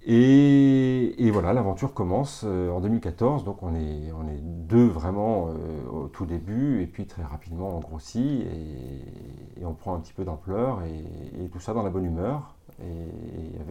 Et, 0.02 1.30
voilà, 1.30 1.52
l'aventure 1.52 1.92
commence 1.92 2.42
en 2.44 2.80
2014, 2.80 3.44
donc 3.44 3.62
on 3.62 3.74
est 3.74 4.40
deux 4.40 4.86
vraiment 4.86 5.50
au 5.92 6.08
tout 6.08 6.24
début, 6.24 6.82
et 6.82 6.86
puis 6.86 7.06
très 7.06 7.22
rapidement 7.22 7.76
on 7.76 7.80
grossit 7.80 8.42
et, 8.46 9.64
on 9.64 9.74
prend 9.74 9.94
un 9.94 10.00
petit 10.00 10.14
peu 10.14 10.24
d'ampleur, 10.24 10.80
et, 10.84 11.48
tout 11.48 11.60
ça 11.60 11.74
dans 11.74 11.82
la 11.82 11.90
bonne 11.90 12.06
humeur 12.06 12.54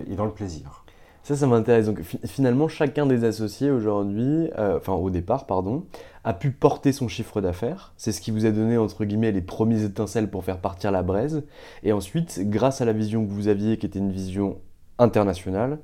et 0.07 0.15
dans 0.15 0.25
le 0.25 0.31
plaisir. 0.31 0.85
Ça, 1.23 1.35
ça 1.35 1.47
m'intéresse. 1.47 1.85
Donc 1.85 2.01
finalement, 2.25 2.67
chacun 2.67 3.05
des 3.05 3.23
associés 3.23 3.71
aujourd'hui, 3.71 4.49
euh, 4.57 4.77
enfin 4.77 4.93
au 4.93 5.09
départ, 5.09 5.45
pardon, 5.45 5.85
a 6.23 6.33
pu 6.33 6.51
porter 6.51 6.91
son 6.91 7.07
chiffre 7.07 7.41
d'affaires. 7.41 7.93
C'est 7.97 8.11
ce 8.11 8.21
qui 8.21 8.31
vous 8.31 8.45
a 8.45 8.51
donné, 8.51 8.77
entre 8.77 9.05
guillemets, 9.05 9.31
les 9.31 9.41
premiers 9.41 9.83
étincelles 9.83 10.29
pour 10.29 10.43
faire 10.43 10.59
partir 10.59 10.91
la 10.91 11.03
braise. 11.03 11.43
Et 11.83 11.91
ensuite, 11.91 12.41
grâce 12.49 12.81
à 12.81 12.85
la 12.85 12.93
vision 12.93 13.25
que 13.25 13.31
vous 13.31 13.47
aviez, 13.47 13.77
qui 13.77 13.85
était 13.85 13.99
une 13.99 14.11
vision 14.11 14.57
internationale, 14.97 15.79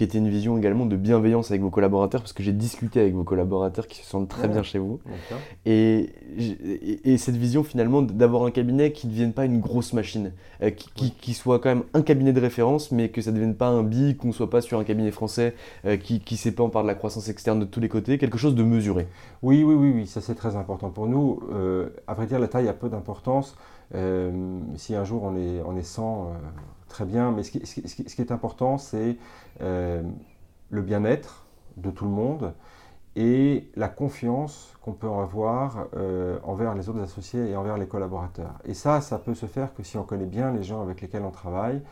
qui 0.00 0.04
était 0.04 0.16
une 0.16 0.30
vision 0.30 0.56
également 0.56 0.86
de 0.86 0.96
bienveillance 0.96 1.50
avec 1.50 1.60
vos 1.60 1.68
collaborateurs, 1.68 2.22
parce 2.22 2.32
que 2.32 2.42
j'ai 2.42 2.54
discuté 2.54 3.00
avec 3.00 3.12
vos 3.12 3.22
collaborateurs 3.22 3.86
qui 3.86 3.98
se 3.98 4.06
sentent 4.06 4.30
très 4.30 4.48
bien 4.48 4.62
chez 4.62 4.78
vous. 4.78 4.98
Et, 5.66 6.08
et, 7.04 7.18
cette 7.18 7.36
vision 7.36 7.62
finalement 7.62 8.00
d'avoir 8.00 8.44
un 8.44 8.50
cabinet 8.50 8.92
qui 8.92 9.08
ne 9.08 9.12
devienne 9.12 9.34
pas 9.34 9.44
une 9.44 9.60
grosse 9.60 9.92
machine, 9.92 10.32
euh, 10.62 10.70
qui, 10.70 11.10
qui, 11.10 11.34
soit 11.34 11.58
quand 11.58 11.68
même 11.68 11.82
un 11.92 12.00
cabinet 12.00 12.32
de 12.32 12.40
référence, 12.40 12.92
mais 12.92 13.10
que 13.10 13.20
ça 13.20 13.30
ne 13.30 13.36
devienne 13.36 13.54
pas 13.54 13.66
un 13.66 13.82
bi, 13.82 14.16
qu'on 14.16 14.28
ne 14.28 14.32
soit 14.32 14.48
pas 14.48 14.62
sur 14.62 14.78
un 14.78 14.84
cabinet 14.84 15.10
français 15.10 15.54
euh, 15.84 15.98
qui, 15.98 16.20
qui 16.20 16.38
s'épand 16.38 16.72
par 16.72 16.80
de 16.80 16.88
la 16.88 16.94
croissance 16.94 17.28
externe 17.28 17.60
de 17.60 17.66
tous 17.66 17.80
les 17.80 17.90
côtés, 17.90 18.16
quelque 18.16 18.38
chose 18.38 18.54
de 18.54 18.62
mesuré. 18.62 19.06
Oui, 19.42 19.62
oui, 19.62 19.74
oui, 19.74 19.92
oui 19.94 20.06
ça 20.06 20.22
c'est 20.22 20.34
très 20.34 20.56
important 20.56 20.88
pour 20.88 21.08
nous. 21.08 21.42
Euh, 21.52 21.90
à 22.06 22.14
vrai 22.14 22.24
dire, 22.24 22.38
la 22.38 22.48
taille 22.48 22.68
a 22.68 22.72
peu 22.72 22.88
d'importance. 22.88 23.54
si 24.76 24.94
un 24.94 25.04
jour 25.04 25.24
on 25.24 25.36
est, 25.36 25.60
on 25.66 25.76
est 25.76 25.82
100 25.82 26.32
très 26.90 27.06
bien, 27.06 27.30
mais 27.30 27.42
ce 27.42 27.50
qui, 27.50 28.22
est 28.22 28.32
important, 28.32 28.76
c'est 28.76 29.16
euh, 29.62 30.02
le 30.68 30.82
bien-être 30.82 31.46
de 31.78 31.90
tout 31.90 32.04
le 32.04 32.10
monde 32.10 32.52
et 33.16 33.70
la 33.74 33.88
confiance 33.88 34.74
qu'on 34.82 34.92
peut 34.92 35.08
avoir 35.08 35.86
euh, 35.96 36.38
envers 36.42 36.74
les 36.74 36.88
autres 36.88 37.00
associés 37.00 37.48
et 37.50 37.56
envers 37.56 37.78
les 37.78 37.86
collaborateurs. 37.86 38.58
Et 38.64 38.74
ça, 38.74 39.00
ça 39.00 39.18
peut 39.18 39.34
se 39.34 39.46
faire 39.46 39.74
que 39.74 39.82
si 39.82 39.96
on 39.96 40.04
connaît 40.04 40.26
bien 40.26 40.52
les 40.52 40.62
gens 40.62 40.82
avec 40.82 41.00
lesquels 41.00 41.24
on 41.24 41.30
travaille. 41.30 41.82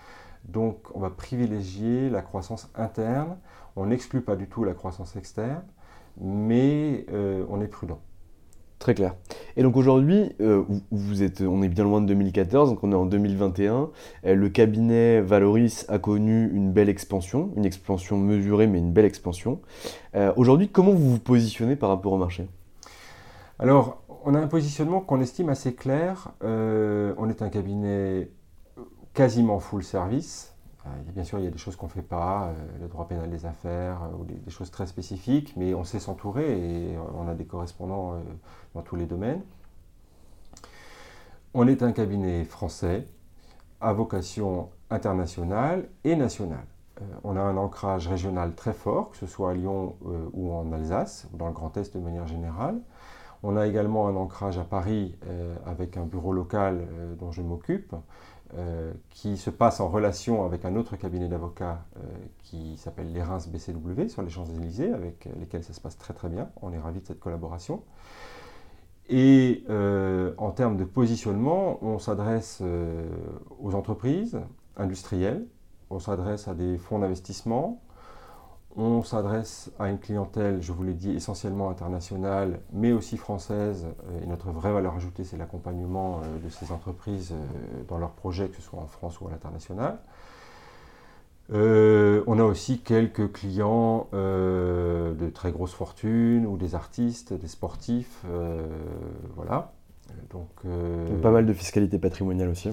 Donc, 0.45 0.77
on 0.95 1.01
va 1.01 1.11
privilégier 1.11 2.11
la 2.11 2.23
croissance 2.23 2.71
interne. 2.75 3.37
On 3.77 3.87
n'exclut 3.87 4.21
pas 4.21 4.37
du 4.37 4.49
tout 4.49 4.65
la 4.65 4.75
croissance 4.75 5.17
externe, 5.17 5.63
mais 6.21 7.07
euh, 7.13 7.45
on 7.49 7.61
est 7.61 7.69
prudent. 7.69 8.01
Très 8.79 8.95
clair. 8.95 9.17
Et 9.57 9.65
donc 9.65 9.77
aujourd'hui, 9.77 10.31
euh, 10.41 10.63
vous 10.93 11.23
êtes, 11.25 11.41
on 11.41 11.63
est 11.63 11.69
bien 11.69 11.83
loin 11.83 12.01
de 12.01 12.07
2014, 12.07 12.71
donc 12.71 12.85
on 12.85 12.93
est 12.93 12.95
en 12.95 13.07
2021. 13.07 13.91
Euh, 14.25 14.35
le 14.35 14.49
cabinet 14.49 15.21
Valoris 15.21 15.85
a 15.89 15.99
connu 15.99 16.49
une 16.53 16.73
belle 16.73 16.89
expansion, 16.89 17.51
une 17.57 17.65
expansion 17.65 18.17
mesurée, 18.17 18.69
mais 18.69 18.79
une 18.79 18.93
belle 18.93 19.05
expansion. 19.05 19.61
Euh, 20.15 20.33
aujourd'hui, 20.37 20.69
comment 20.69 20.93
vous 20.93 21.11
vous 21.11 21.19
positionnez 21.19 21.75
par 21.75 21.89
rapport 21.89 22.13
au 22.13 22.19
marché? 22.19 22.47
Alors, 23.59 24.05
on 24.25 24.35
a 24.35 24.39
un 24.39 24.47
positionnement 24.47 25.01
qu'on 25.01 25.21
estime 25.21 25.49
assez 25.49 25.75
clair. 25.75 26.31
on 26.41 27.29
est 27.29 27.43
un 27.43 27.49
cabinet 27.49 28.31
quasiment 29.13 29.59
full 29.59 29.83
service. 29.83 30.55
Euh, 30.87 30.91
bien 31.13 31.25
sûr, 31.25 31.39
il 31.39 31.45
y 31.45 31.49
a 31.49 31.51
des 31.51 31.59
choses 31.59 31.77
qu'on 31.77 31.87
ne 31.87 31.93
fait 31.93 32.03
pas, 32.03 32.49
euh, 32.49 32.55
le 32.81 32.89
droit 32.89 33.09
pénal 33.09 33.29
des 33.31 33.47
affaires, 33.47 34.03
euh, 34.05 34.17
ou 34.19 34.25
des, 34.25 34.51
choses 34.51 34.71
très 34.71 34.87
spécifiques, 34.87 35.55
mais 35.57 35.75
on 35.75 35.85
sait 35.85 35.99
s'entourer 35.99 36.93
et 36.93 36.99
on 37.15 37.29
a 37.29 37.35
des 37.35 37.45
correspondants 37.45 38.21
dans 38.75 38.83
tous 38.83 38.97
les 38.97 39.07
domaines. 39.07 39.43
On 41.55 41.67
est 41.67 41.83
un 41.83 41.93
cabinet 41.93 42.45
français 42.45 43.07
à 43.81 43.93
vocation 43.93 44.71
internationale 44.91 45.89
et 46.05 46.17
nationale. 46.17 46.67
on 47.23 47.37
a 47.37 47.41
un 47.41 47.57
ancrage 47.57 48.09
régional 48.09 48.55
très 48.55 48.73
fort, 48.73 49.11
que 49.11 49.17
ce 49.17 49.27
soit 49.27 49.51
à 49.51 49.55
Lyon 49.55 49.97
ou 50.33 50.53
en 50.53 50.73
Alsace, 50.73 51.29
ou 51.33 51.37
dans 51.37 51.47
le 51.47 51.53
Grand 51.53 51.77
Est 51.77 51.95
de 51.95 52.01
manière 52.01 52.27
générale. 52.27 52.81
On 53.43 53.57
a 53.57 53.67
également 53.67 54.09
un 54.09 54.17
ancrage 54.17 54.59
à 54.59 54.65
Paris 54.65 55.17
avec 55.65 55.97
un 55.97 56.05
bureau 56.05 56.33
local 56.33 56.89
dont 57.19 57.31
je 57.31 57.43
m'occupe. 57.43 57.95
Euh, 58.57 58.95
qui 59.11 59.37
se 59.37 59.51
passe 59.51 59.79
en 59.79 59.89
relation 59.89 60.43
avec 60.47 60.65
un 60.65 60.75
autre 60.77 60.97
cabinet 60.97 61.29
d'avocats 61.29 61.85
euh, 61.99 62.01
qui 62.45 62.79
s'appelle 62.79 63.13
les 63.13 63.21
BCW 63.21 64.09
sur 64.09 64.23
les 64.23 64.31
Champs-Élysées, 64.31 64.91
avec 64.91 65.29
lesquels 65.39 65.63
ça 65.63 65.75
se 65.75 65.81
passe 65.83 65.99
très 65.99 66.15
très 66.15 66.31
bien. 66.31 66.49
On 66.63 66.73
est 66.73 66.79
ravis 66.79 67.01
de 67.01 67.07
cette 67.07 67.21
collaboration. 67.21 67.83
Et 69.11 69.65
euh, 69.69 70.33
en 70.39 70.51
termes 70.51 70.79
de 70.79 70.85
positionnement, 70.85 71.79
on 71.85 71.99
s'adresse 71.99 72.63
aux 73.61 73.75
entreprises 73.75 74.41
industrielles, 74.79 75.45
on 75.91 75.99
s'adresse 75.99 76.49
à 76.49 76.55
des 76.55 76.79
fonds 76.79 77.01
d'investissement, 77.01 77.83
on 78.79 79.03
s'adresse 79.03 79.71
à 79.79 79.89
une 79.89 79.99
clientèle, 79.99 80.63
je 80.63 80.73
vous 80.73 80.85
l'ai 80.85 80.95
dit, 80.95 81.11
essentiellement 81.11 81.69
internationale, 81.69 82.61
mais 82.73 82.93
aussi 82.93 83.17
française. 83.17 83.87
Euh, 83.87 84.23
et 84.23 84.27
notre 84.27 84.51
vraie 84.51 84.73
valeur 84.73 84.95
ajoutée, 84.95 85.25
c'est 85.25 85.37
l'accompagnement 85.37 86.21
euh, 86.23 86.39
de 86.39 86.49
ces 86.49 86.71
entreprises 86.73 87.33
euh, 87.33 87.83
dans 87.89 87.99
leurs 87.99 88.13
projets, 88.13 88.49
que 88.49 88.57
ce 88.57 88.63
soit 88.63 88.79
en 88.79 88.87
France 88.87 89.21
ou 89.21 89.27
à 89.27 89.31
l'international. 89.33 89.99
on 91.51 92.39
a 92.39 92.45
aussi 92.45 92.79
quelques 92.79 93.33
clients 93.33 94.07
de 94.13 95.31
très 95.35 95.51
grosses 95.51 95.75
fortunes 95.75 96.47
ou 96.47 96.57
des 96.57 96.75
artistes, 96.75 97.33
des 97.33 97.49
sportifs, 97.49 98.25
voilà. 99.35 99.73
Donc, 100.31 100.49
pas 101.23 101.31
mal 101.31 101.47
de 101.47 101.53
fiscalité 101.53 101.99
patrimoniale 101.99 102.51
aussi 102.51 102.71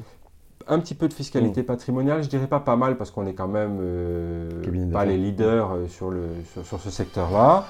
un 0.67 0.79
petit 0.79 0.95
peu 0.95 1.07
de 1.07 1.13
fiscalité 1.13 1.61
mm. 1.61 1.65
patrimoniale, 1.65 2.23
je 2.23 2.29
dirais 2.29 2.47
pas 2.47 2.59
pas 2.59 2.75
mal 2.75 2.97
parce 2.97 3.11
qu'on 3.11 3.25
est 3.27 3.33
quand 3.33 3.47
même 3.47 3.77
euh, 3.81 4.91
pas 4.91 5.05
les 5.05 5.17
leaders 5.17 5.71
euh, 5.71 5.87
sur, 5.87 6.09
le, 6.09 6.27
sur, 6.63 6.79
ce 6.79 6.89
secteur-là. 6.89 7.65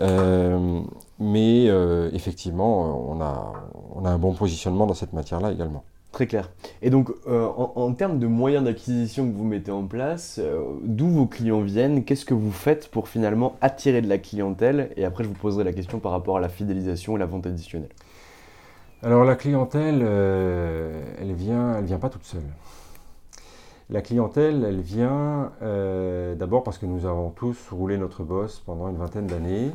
Euh, 0.00 0.80
mais 1.18 1.66
effectivement, 2.14 3.10
on 3.10 3.20
a, 3.20 3.52
on 3.94 4.04
a 4.04 4.10
un 4.10 4.18
bon 4.18 4.32
positionnement 4.32 4.86
dans 4.86 4.94
cette 4.94 5.12
matière-là 5.12 5.52
également. 5.52 5.84
Très 6.12 6.26
clair. 6.26 6.50
Et 6.82 6.90
donc, 6.90 7.10
en, 7.28 7.72
en, 7.76 7.92
termes 7.92 8.18
de 8.18 8.26
moyens 8.26 8.64
d'acquisition 8.64 9.30
que 9.30 9.36
vous 9.36 9.44
mettez 9.44 9.70
en 9.70 9.86
place, 9.86 10.40
d'où 10.82 11.08
vos 11.08 11.26
clients 11.26 11.60
viennent 11.60 12.04
Qu'est-ce 12.04 12.24
que 12.24 12.34
vous 12.34 12.50
faites 12.50 12.88
pour 12.88 13.08
finalement 13.08 13.54
attirer 13.60 14.02
de 14.02 14.08
la 14.08 14.18
clientèle? 14.18 14.90
Et 14.96 15.04
après, 15.04 15.22
je 15.22 15.28
vous 15.28 15.34
poserai 15.34 15.62
la 15.62 15.72
question 15.72 16.00
par 16.00 16.12
rapport 16.12 16.38
à 16.38 16.40
la 16.40 16.48
fidélisation 16.48 17.16
et 17.16 17.20
la 17.20 17.26
vente 17.26 17.46
additionnelle. 17.46 17.90
Alors 19.02 19.24
la 19.24 19.34
clientèle, 19.34 20.00
euh, 20.02 21.02
elle 21.18 21.32
vient, 21.32 21.76
elle 21.78 21.84
vient 21.84 21.98
pas 21.98 22.10
toute 22.10 22.24
seule. 22.24 22.42
La 23.88 24.02
clientèle, 24.02 24.62
elle 24.62 24.80
vient 24.80 25.52
euh, 25.62 26.34
d'abord 26.34 26.62
parce 26.62 26.76
que 26.76 26.84
nous 26.84 27.06
avons 27.06 27.30
tous 27.30 27.70
roulé 27.70 27.96
notre 27.96 28.24
boss 28.24 28.62
pendant 28.66 28.88
une 28.88 28.98
vingtaine 28.98 29.26
d'années. 29.26 29.70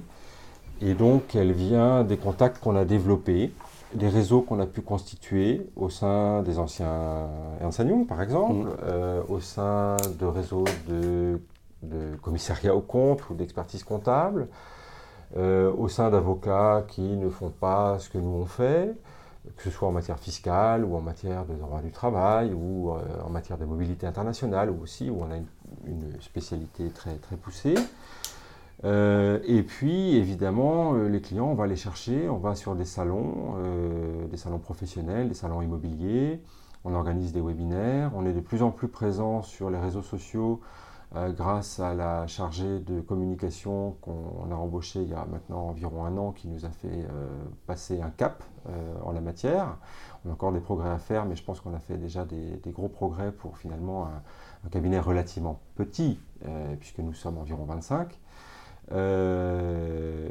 Et 0.79 0.93
donc, 0.93 1.35
elle 1.35 1.53
vient 1.53 2.03
des 2.03 2.17
contacts 2.17 2.59
qu'on 2.59 2.75
a 2.75 2.85
développés, 2.85 3.51
des 3.95 4.09
réseaux 4.09 4.41
qu'on 4.41 4.59
a 4.59 4.67
pu 4.67 4.81
constituer 4.81 5.71
au 5.75 5.89
sein 5.89 6.43
des 6.43 6.59
anciens 6.59 7.27
enseignants, 7.63 8.05
par 8.05 8.21
exemple, 8.21 8.67
mmh. 8.67 8.77
euh, 8.83 9.21
au 9.27 9.39
sein 9.39 9.97
de 10.19 10.25
réseaux 10.25 10.65
de, 10.87 11.41
de 11.81 12.15
commissariat 12.21 12.75
au 12.75 12.81
compte 12.81 13.27
ou 13.31 13.33
d'expertise 13.33 13.83
comptable, 13.83 14.47
au 15.35 15.89
sein 15.89 16.11
d'avocats 16.11 16.85
qui 16.87 17.01
ne 17.01 17.29
font 17.29 17.49
pas 17.49 17.99
ce 17.99 18.09
que 18.09 18.17
nous 18.17 18.29
on 18.29 18.45
fait, 18.45 18.93
que 19.57 19.63
ce 19.63 19.69
soit 19.69 19.87
en 19.87 19.91
matière 19.91 20.19
fiscale 20.19 20.83
ou 20.83 20.95
en 20.95 21.01
matière 21.01 21.45
de 21.45 21.55
droit 21.55 21.81
du 21.81 21.91
travail 21.91 22.53
ou 22.53 22.91
en 22.91 23.29
matière 23.29 23.57
de 23.57 23.65
mobilité 23.65 24.07
internationale 24.07 24.69
aussi 24.69 25.09
où 25.09 25.21
on 25.21 25.31
a 25.31 25.37
une, 25.37 26.21
spécialité 26.21 26.89
très, 26.89 27.15
très 27.15 27.35
poussée. 27.35 27.75
et 28.83 29.63
puis, 29.67 30.15
évidemment, 30.15 30.93
les 30.93 31.21
clients, 31.21 31.47
on 31.47 31.53
va 31.55 31.67
les 31.67 31.75
chercher, 31.75 32.29
on 32.29 32.37
va 32.37 32.55
sur 32.55 32.75
des 32.75 32.85
salons, 32.85 33.55
des 34.29 34.37
salons 34.37 34.59
professionnels, 34.59 35.27
des 35.27 35.35
salons 35.35 35.61
immobiliers, 35.61 36.41
on 36.85 36.93
organise 36.93 37.33
des 37.33 37.41
webinaires, 37.41 38.11
on 38.15 38.25
est 38.25 38.33
de 38.33 38.39
plus 38.39 38.61
en 38.61 38.71
plus 38.71 38.87
présent 38.87 39.41
sur 39.41 39.69
les 39.69 39.79
réseaux 39.79 40.03
sociaux 40.03 40.61
euh, 41.15 41.31
grâce 41.31 41.79
à 41.79 41.93
la 41.93 42.27
chargée 42.27 42.79
de 42.79 42.99
communication 42.99 43.95
qu'on 44.01 44.51
a 44.51 44.55
embauchée 44.55 45.01
il 45.01 45.09
y 45.09 45.13
a 45.13 45.25
maintenant 45.25 45.69
environ 45.69 46.03
un 46.03 46.17
an 46.17 46.31
qui 46.33 46.49
nous 46.49 46.65
a 46.65 46.69
fait 46.69 46.87
euh, 46.89 47.27
passer 47.67 48.01
un 48.01 48.09
cap 48.09 48.43
euh, 48.67 48.95
en 49.01 49.13
la 49.13 49.21
matière. 49.21 49.77
On 50.25 50.29
a 50.29 50.33
encore 50.33 50.51
des 50.51 50.59
progrès 50.59 50.89
à 50.89 50.97
faire, 50.97 51.25
mais 51.25 51.37
je 51.37 51.43
pense 51.43 51.61
qu'on 51.61 51.73
a 51.73 51.79
fait 51.79 51.97
déjà 51.97 52.25
des, 52.25 52.59
gros 52.71 52.89
progrès 52.89 53.31
pour 53.31 53.57
finalement 53.57 54.07
un 54.65 54.69
cabinet 54.69 54.99
relativement 54.99 55.61
petit, 55.75 56.19
puisque 56.79 56.97
nous 56.97 57.13
sommes 57.13 57.37
environ 57.37 57.63
25. 57.65 58.19
Euh, 58.91 60.29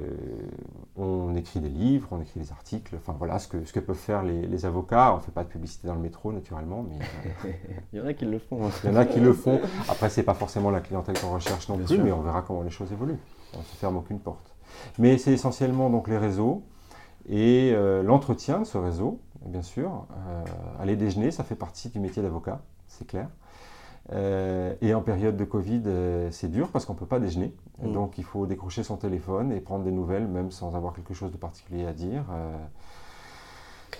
on 0.96 1.34
écrit 1.34 1.58
des 1.60 1.68
livres, 1.68 2.08
on 2.12 2.20
écrit 2.20 2.38
des 2.38 2.52
articles, 2.52 2.94
enfin 2.96 3.14
voilà 3.18 3.40
ce 3.40 3.48
que, 3.48 3.64
ce 3.64 3.72
que 3.72 3.80
peuvent 3.80 3.96
faire 3.96 4.22
les, 4.22 4.64
avocats. 4.64 5.12
On 5.12 5.16
ne 5.16 5.22
fait 5.22 5.32
pas 5.32 5.42
de 5.42 5.48
publicité 5.48 5.88
dans 5.88 5.94
le 5.94 6.00
métro 6.00 6.32
naturellement, 6.32 6.84
mais 6.88 7.04
euh, 7.46 7.52
il 7.92 7.98
y 7.98 8.02
en 8.02 8.06
a 8.06 8.14
qui 8.14 8.24
le 8.24 8.38
font. 8.38 8.64
Hein. 8.64 8.70
Il 8.84 8.90
y 8.90 8.92
en 8.92 8.96
a 8.96 9.04
qui 9.04 9.20
le 9.20 9.32
font. 9.32 9.60
Après, 9.88 10.08
c'est 10.08 10.22
pas 10.22 10.34
forcément 10.34 10.70
la 10.70 10.80
clientèle 10.80 11.18
qu'on 11.18 11.32
recherche 11.32 11.68
non 11.68 11.78
plus, 11.78 11.98
mais 11.98 12.12
on 12.12 12.20
verra 12.20 12.42
comment 12.42 12.62
les 12.62 12.70
choses 12.70 12.92
évoluent. 12.92 13.18
On 13.54 13.58
ne 13.58 13.64
se 13.64 13.74
ferme 13.76 13.96
aucune 13.96 14.20
porte. 14.20 14.54
Mais 14.98 15.18
c'est 15.18 15.32
essentiellement 15.32 15.90
donc 15.90 16.08
les 16.08 16.18
réseaux 16.18 16.62
et 17.28 17.72
euh, 17.74 18.02
l'entretien 18.02 18.60
de 18.60 18.64
ce 18.64 18.78
réseau, 18.78 19.20
bien 19.46 19.62
sûr. 19.62 20.06
aller 20.78 20.96
déjeuner, 20.96 21.30
ça 21.30 21.42
fait 21.42 21.54
partie 21.54 21.88
du 21.88 21.98
métier 21.98 22.22
d'avocat, 22.22 22.60
c'est 22.86 23.06
clair. 23.06 23.28
Euh, 24.12 24.74
et 24.82 24.92
en 24.92 25.00
période 25.00 25.36
de 25.36 25.44
Covid, 25.44 25.82
euh, 25.86 26.28
c'est 26.30 26.50
dur 26.50 26.68
parce 26.68 26.84
qu'on 26.84 26.92
ne 26.92 26.98
peut 26.98 27.06
pas 27.06 27.20
déjeuner. 27.20 27.52
Mm. 27.82 27.92
Donc 27.92 28.18
il 28.18 28.24
faut 28.24 28.46
décrocher 28.46 28.82
son 28.82 28.96
téléphone 28.96 29.52
et 29.52 29.60
prendre 29.60 29.84
des 29.84 29.92
nouvelles, 29.92 30.26
même 30.26 30.50
sans 30.50 30.76
avoir 30.76 30.94
quelque 30.94 31.14
chose 31.14 31.32
de 31.32 31.36
particulier 31.36 31.86
à 31.86 31.92
dire. 31.92 32.24
Euh, 32.30 32.56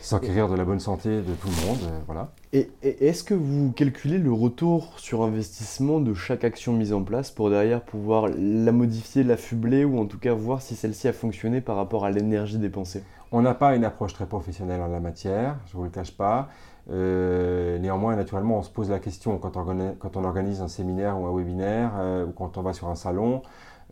s'acquérir 0.01 0.49
de 0.49 0.57
la 0.57 0.64
bonne 0.64 0.81
santé 0.81 1.23
de 1.23 1.35
tout 1.35 1.49
le 1.49 1.67
monde. 1.67 1.79
voilà. 2.07 2.33
Et, 2.53 2.69
est-ce 2.83 3.25
que 3.25 3.33
vous 3.33 3.73
calculez 3.73 4.19
le 4.19 4.33
retour 4.33 4.99
sur 4.99 5.23
investissement 5.23 5.99
de 6.01 6.12
chaque 6.12 6.45
action 6.45 6.75
mise 6.75 6.93
en 6.93 7.03
place 7.03 7.31
pour 7.31 7.49
derrière 7.49 7.81
pouvoir 7.81 8.29
la 8.37 8.73
modifier, 8.73 9.23
l'affubler 9.23 9.85
ou 9.85 9.99
en 9.99 10.05
tout 10.05 10.19
cas 10.19 10.35
voir 10.35 10.61
si 10.61 10.75
celle-ci 10.75 11.09
a 11.09 11.14
fonctionné 11.14 11.62
par 11.62 11.77
rapport 11.77 12.05
à 12.05 12.11
l'énergie 12.11 12.59
dépensée? 12.59 13.03
On 13.33 13.40
n'a 13.40 13.55
pas 13.55 13.75
une 13.75 13.85
approche 13.85 14.12
très 14.12 14.27
professionnelle 14.27 14.83
en 14.83 14.88
la 14.88 15.01
matière, 15.01 15.57
je 15.67 15.73
ne 15.73 15.79
vous 15.79 15.85
le 15.85 15.90
cache 15.90 16.12
pas. 16.12 16.51
Euh, 16.90 17.79
néanmoins, 17.79 18.16
naturellement, 18.16 18.59
on 18.59 18.62
se 18.62 18.70
pose 18.70 18.90
la 18.90 18.99
question 18.99 19.38
quand 19.38 19.57
on, 19.57 20.25
organise 20.25 20.61
un 20.61 20.68
séminaire 20.68 21.18
ou 21.18 21.27
un 21.27 21.37
webinaire 21.37 21.92
euh, 21.97 22.27
ou 22.27 22.33
quand 22.33 22.59
on 22.59 22.62
va 22.62 22.73
sur 22.73 22.88
un 22.88 22.94
salon, 22.94 23.42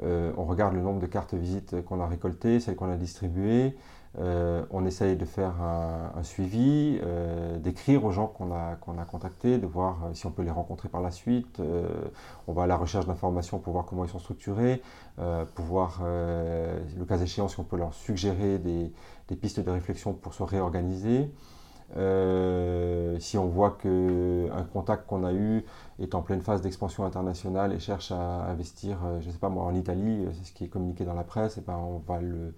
euh, 0.03 0.33
on 0.37 0.45
regarde 0.45 0.75
le 0.75 0.81
nombre 0.81 1.01
de 1.01 1.07
cartes 1.07 1.35
visites 1.35 1.83
qu'on 1.85 2.01
a 2.01 2.07
récoltées, 2.07 2.61
celles 2.61 2.77
qu'on 2.77 2.91
a 2.91 2.97
distribuées, 2.97 3.77
on 4.19 4.85
essaye 4.85 5.17
de 5.17 5.25
faire 5.25 5.55
un, 5.63 6.23
suivi, 6.23 7.01
d'écrire 7.61 8.05
aux 8.05 8.11
gens 8.11 8.27
qu'on 8.27 8.53
a, 8.53 8.77
qu'on 8.77 8.99
a 8.99 9.07
contactés, 9.07 9.57
de 9.57 9.67
voir 9.67 10.11
si 10.13 10.27
on 10.27 10.31
peut 10.31 10.43
les 10.43 10.51
rencontrer 10.51 10.91
par 10.91 11.01
la 11.01 11.11
suite. 11.11 11.63
on 12.47 12.53
va 12.53 12.65
à 12.65 12.67
la 12.67 12.77
recherche 12.77 13.07
d'informations 13.07 13.59
pour 13.59 13.73
voir 13.73 13.87
comment 13.87 14.05
ils 14.05 14.11
sont 14.11 14.19
structurés, 14.19 14.83
pour 15.17 15.65
voir, 15.65 16.03
le 16.03 17.05
cas 17.09 17.17
échéant, 17.17 17.49
si 17.49 17.59
on 17.59 17.65
peut 17.65 17.79
leur 17.79 17.95
suggérer 17.95 18.59
des 18.59 19.37
pistes 19.37 19.61
de 19.61 19.71
réflexion 19.71 20.13
pour 20.13 20.35
se 20.35 20.43
réorganiser. 20.43 21.31
Euh, 21.97 23.19
si 23.19 23.37
on 23.37 23.47
voit 23.47 23.77
qu'un 23.83 24.65
contact 24.73 25.07
qu'on 25.07 25.25
a 25.25 25.33
eu 25.33 25.65
est 25.99 26.15
en 26.15 26.23
pleine 26.23 26.41
phase 26.41 26.63
d'expansion 26.63 27.05
internationale 27.05 27.73
et 27.73 27.79
cherche 27.79 28.13
à 28.13 28.47
investir, 28.47 28.99
euh, 29.05 29.21
je 29.21 29.27
ne 29.27 29.33
sais 29.33 29.39
pas 29.39 29.49
moi, 29.49 29.65
en 29.65 29.75
Italie, 29.75 30.25
euh, 30.25 30.31
c'est 30.33 30.49
ce 30.49 30.53
qui 30.53 30.65
est 30.65 30.69
communiqué 30.69 31.05
dans 31.05 31.15
la 31.15 31.25
presse, 31.25 31.59
et 31.59 31.61
ben 31.61 31.77
on 31.77 31.99
va 31.99 32.21
le, 32.21 32.55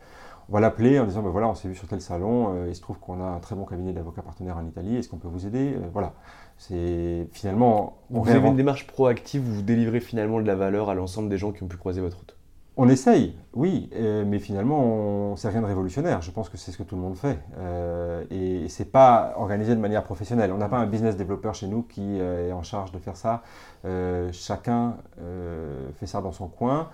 va 0.48 0.60
l'appeler 0.60 1.00
en 1.00 1.04
disant 1.04 1.22
ben 1.22 1.30
voilà, 1.30 1.48
on 1.48 1.54
s'est 1.54 1.68
vu 1.68 1.74
sur 1.74 1.88
tel 1.88 2.00
salon, 2.00 2.66
il 2.66 2.74
se 2.74 2.80
trouve 2.80 2.98
qu'on 2.98 3.20
a 3.20 3.26
un 3.26 3.40
très 3.40 3.56
bon 3.56 3.64
cabinet 3.64 3.92
d'avocats 3.92 4.22
partenaires 4.22 4.56
en 4.56 4.66
Italie, 4.66 4.96
est-ce 4.96 5.08
qu'on 5.08 5.18
peut 5.18 5.28
vous 5.28 5.46
aider 5.46 5.76
Voilà. 5.92 6.12
C'est 6.56 7.26
finalement. 7.32 7.98
vous 8.10 8.28
avez 8.28 8.46
une 8.46 8.56
démarche 8.56 8.86
proactive 8.86 9.42
où 9.42 9.54
vous 9.54 9.62
délivrez 9.62 9.98
finalement 9.98 10.40
de 10.40 10.46
la 10.46 10.54
valeur 10.54 10.88
à 10.88 10.94
l'ensemble 10.94 11.28
des 11.28 11.38
gens 11.38 11.50
qui 11.50 11.64
ont 11.64 11.68
pu 11.68 11.76
croiser 11.76 12.00
votre 12.00 12.18
route. 12.18 12.33
On 12.76 12.88
essaye, 12.88 13.36
oui, 13.52 13.88
euh, 13.94 14.24
mais 14.26 14.40
finalement, 14.40 15.36
c'est 15.36 15.48
rien 15.48 15.60
de 15.60 15.66
révolutionnaire. 15.66 16.22
Je 16.22 16.32
pense 16.32 16.48
que 16.48 16.56
c'est 16.56 16.72
ce 16.72 16.78
que 16.78 16.82
tout 16.82 16.96
le 16.96 17.02
monde 17.02 17.16
fait. 17.16 17.38
Euh, 17.58 18.24
et 18.32 18.68
c'est 18.68 18.90
pas 18.90 19.34
organisé 19.36 19.76
de 19.76 19.80
manière 19.80 20.02
professionnelle. 20.02 20.50
On 20.52 20.58
n'a 20.58 20.68
pas 20.68 20.78
un 20.78 20.86
business 20.86 21.16
développeur 21.16 21.54
chez 21.54 21.68
nous 21.68 21.82
qui 21.82 22.02
euh, 22.02 22.48
est 22.48 22.52
en 22.52 22.64
charge 22.64 22.90
de 22.90 22.98
faire 22.98 23.16
ça. 23.16 23.42
chacun 24.32 24.96
fait 26.00 26.06
ça 26.06 26.20
dans 26.20 26.32
son 26.32 26.48
coin. 26.48 26.88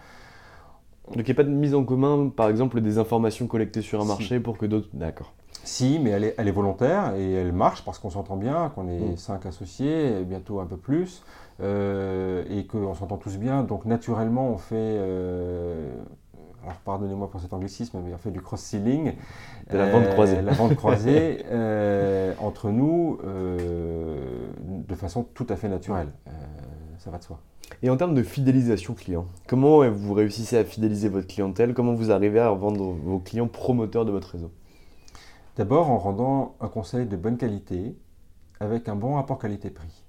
Donc 1.14 1.26
il 1.26 1.30
n'y 1.30 1.32
a 1.32 1.34
pas 1.34 1.44
de 1.44 1.48
mise 1.48 1.74
en 1.74 1.82
commun, 1.82 2.28
par 2.28 2.50
exemple, 2.50 2.80
des 2.82 2.98
informations 2.98 3.46
collectées 3.46 3.82
sur 3.82 4.02
un 4.02 4.04
marché 4.04 4.38
pour 4.38 4.58
que 4.58 4.66
d'autres... 4.66 4.88
D'accord. 4.92 5.32
Si, 5.64 5.98
mais 5.98 6.10
elle 6.10 6.24
est, 6.24 6.34
elle 6.38 6.48
est, 6.48 6.52
volontaire 6.52 7.14
et 7.16 7.32
elle 7.32 7.52
marche 7.52 7.84
parce 7.84 7.98
qu'on 7.98 8.10
s'entend 8.10 8.36
bien, 8.36 8.70
qu'on 8.74 8.88
est 8.88 9.12
mm. 9.12 9.16
cinq 9.16 9.44
associés, 9.46 10.24
bientôt 10.24 10.60
un 10.60 10.66
peu 10.66 10.76
plus. 10.76 11.22
Euh, 11.62 12.44
et 12.48 12.66
qu'on 12.66 12.94
s'entend 12.94 13.16
tous 13.16 13.36
bien. 13.36 13.62
Donc 13.62 13.84
naturellement, 13.84 14.48
on 14.48 14.56
fait, 14.56 14.76
euh, 14.76 15.90
alors 16.62 16.76
pardonnez-moi 16.84 17.30
pour 17.30 17.40
cet 17.40 17.52
anglicisme, 17.52 17.98
mais 18.04 18.14
on 18.14 18.18
fait 18.18 18.30
du 18.30 18.40
cross-selling. 18.40 19.12
De 19.70 19.76
la 19.76 19.90
vente 19.90 20.08
croisée. 20.10 20.38
Euh, 20.38 20.42
la 20.42 20.52
vente 20.52 20.74
croisée 20.76 21.44
entre 22.40 22.70
nous 22.70 23.18
de 23.22 24.94
façon 24.94 25.26
tout 25.34 25.46
à 25.48 25.56
fait 25.56 25.68
naturelle. 25.68 26.08
ça 26.98 27.10
va 27.10 27.18
de 27.18 27.24
soi. 27.24 27.38
Et 27.82 27.90
en 27.90 27.96
termes 27.96 28.14
de 28.14 28.22
fidélisation 28.22 28.94
client, 28.94 29.26
comment 29.46 29.88
vous 29.88 30.12
réussissez 30.12 30.56
à 30.56 30.64
fidéliser 30.64 31.08
votre 31.08 31.28
clientèle? 31.28 31.72
Comment 31.72 31.94
vous 31.94 32.10
arrivez 32.10 32.40
à 32.40 32.50
vendre 32.50 32.92
vos 32.92 33.20
clients 33.20 33.46
promoteurs 33.46 34.04
de 34.04 34.10
votre 34.10 34.30
réseau? 34.32 34.50
D'abord 35.56 35.90
en 35.90 35.98
rendant 35.98 36.56
un 36.60 36.68
conseil 36.68 37.06
de 37.06 37.16
bonne 37.16 37.36
qualité 37.36 37.96
avec 38.60 38.88
un 38.88 38.96
bon 38.96 39.14
rapport 39.14 39.38
qualité-prix. 39.38 40.04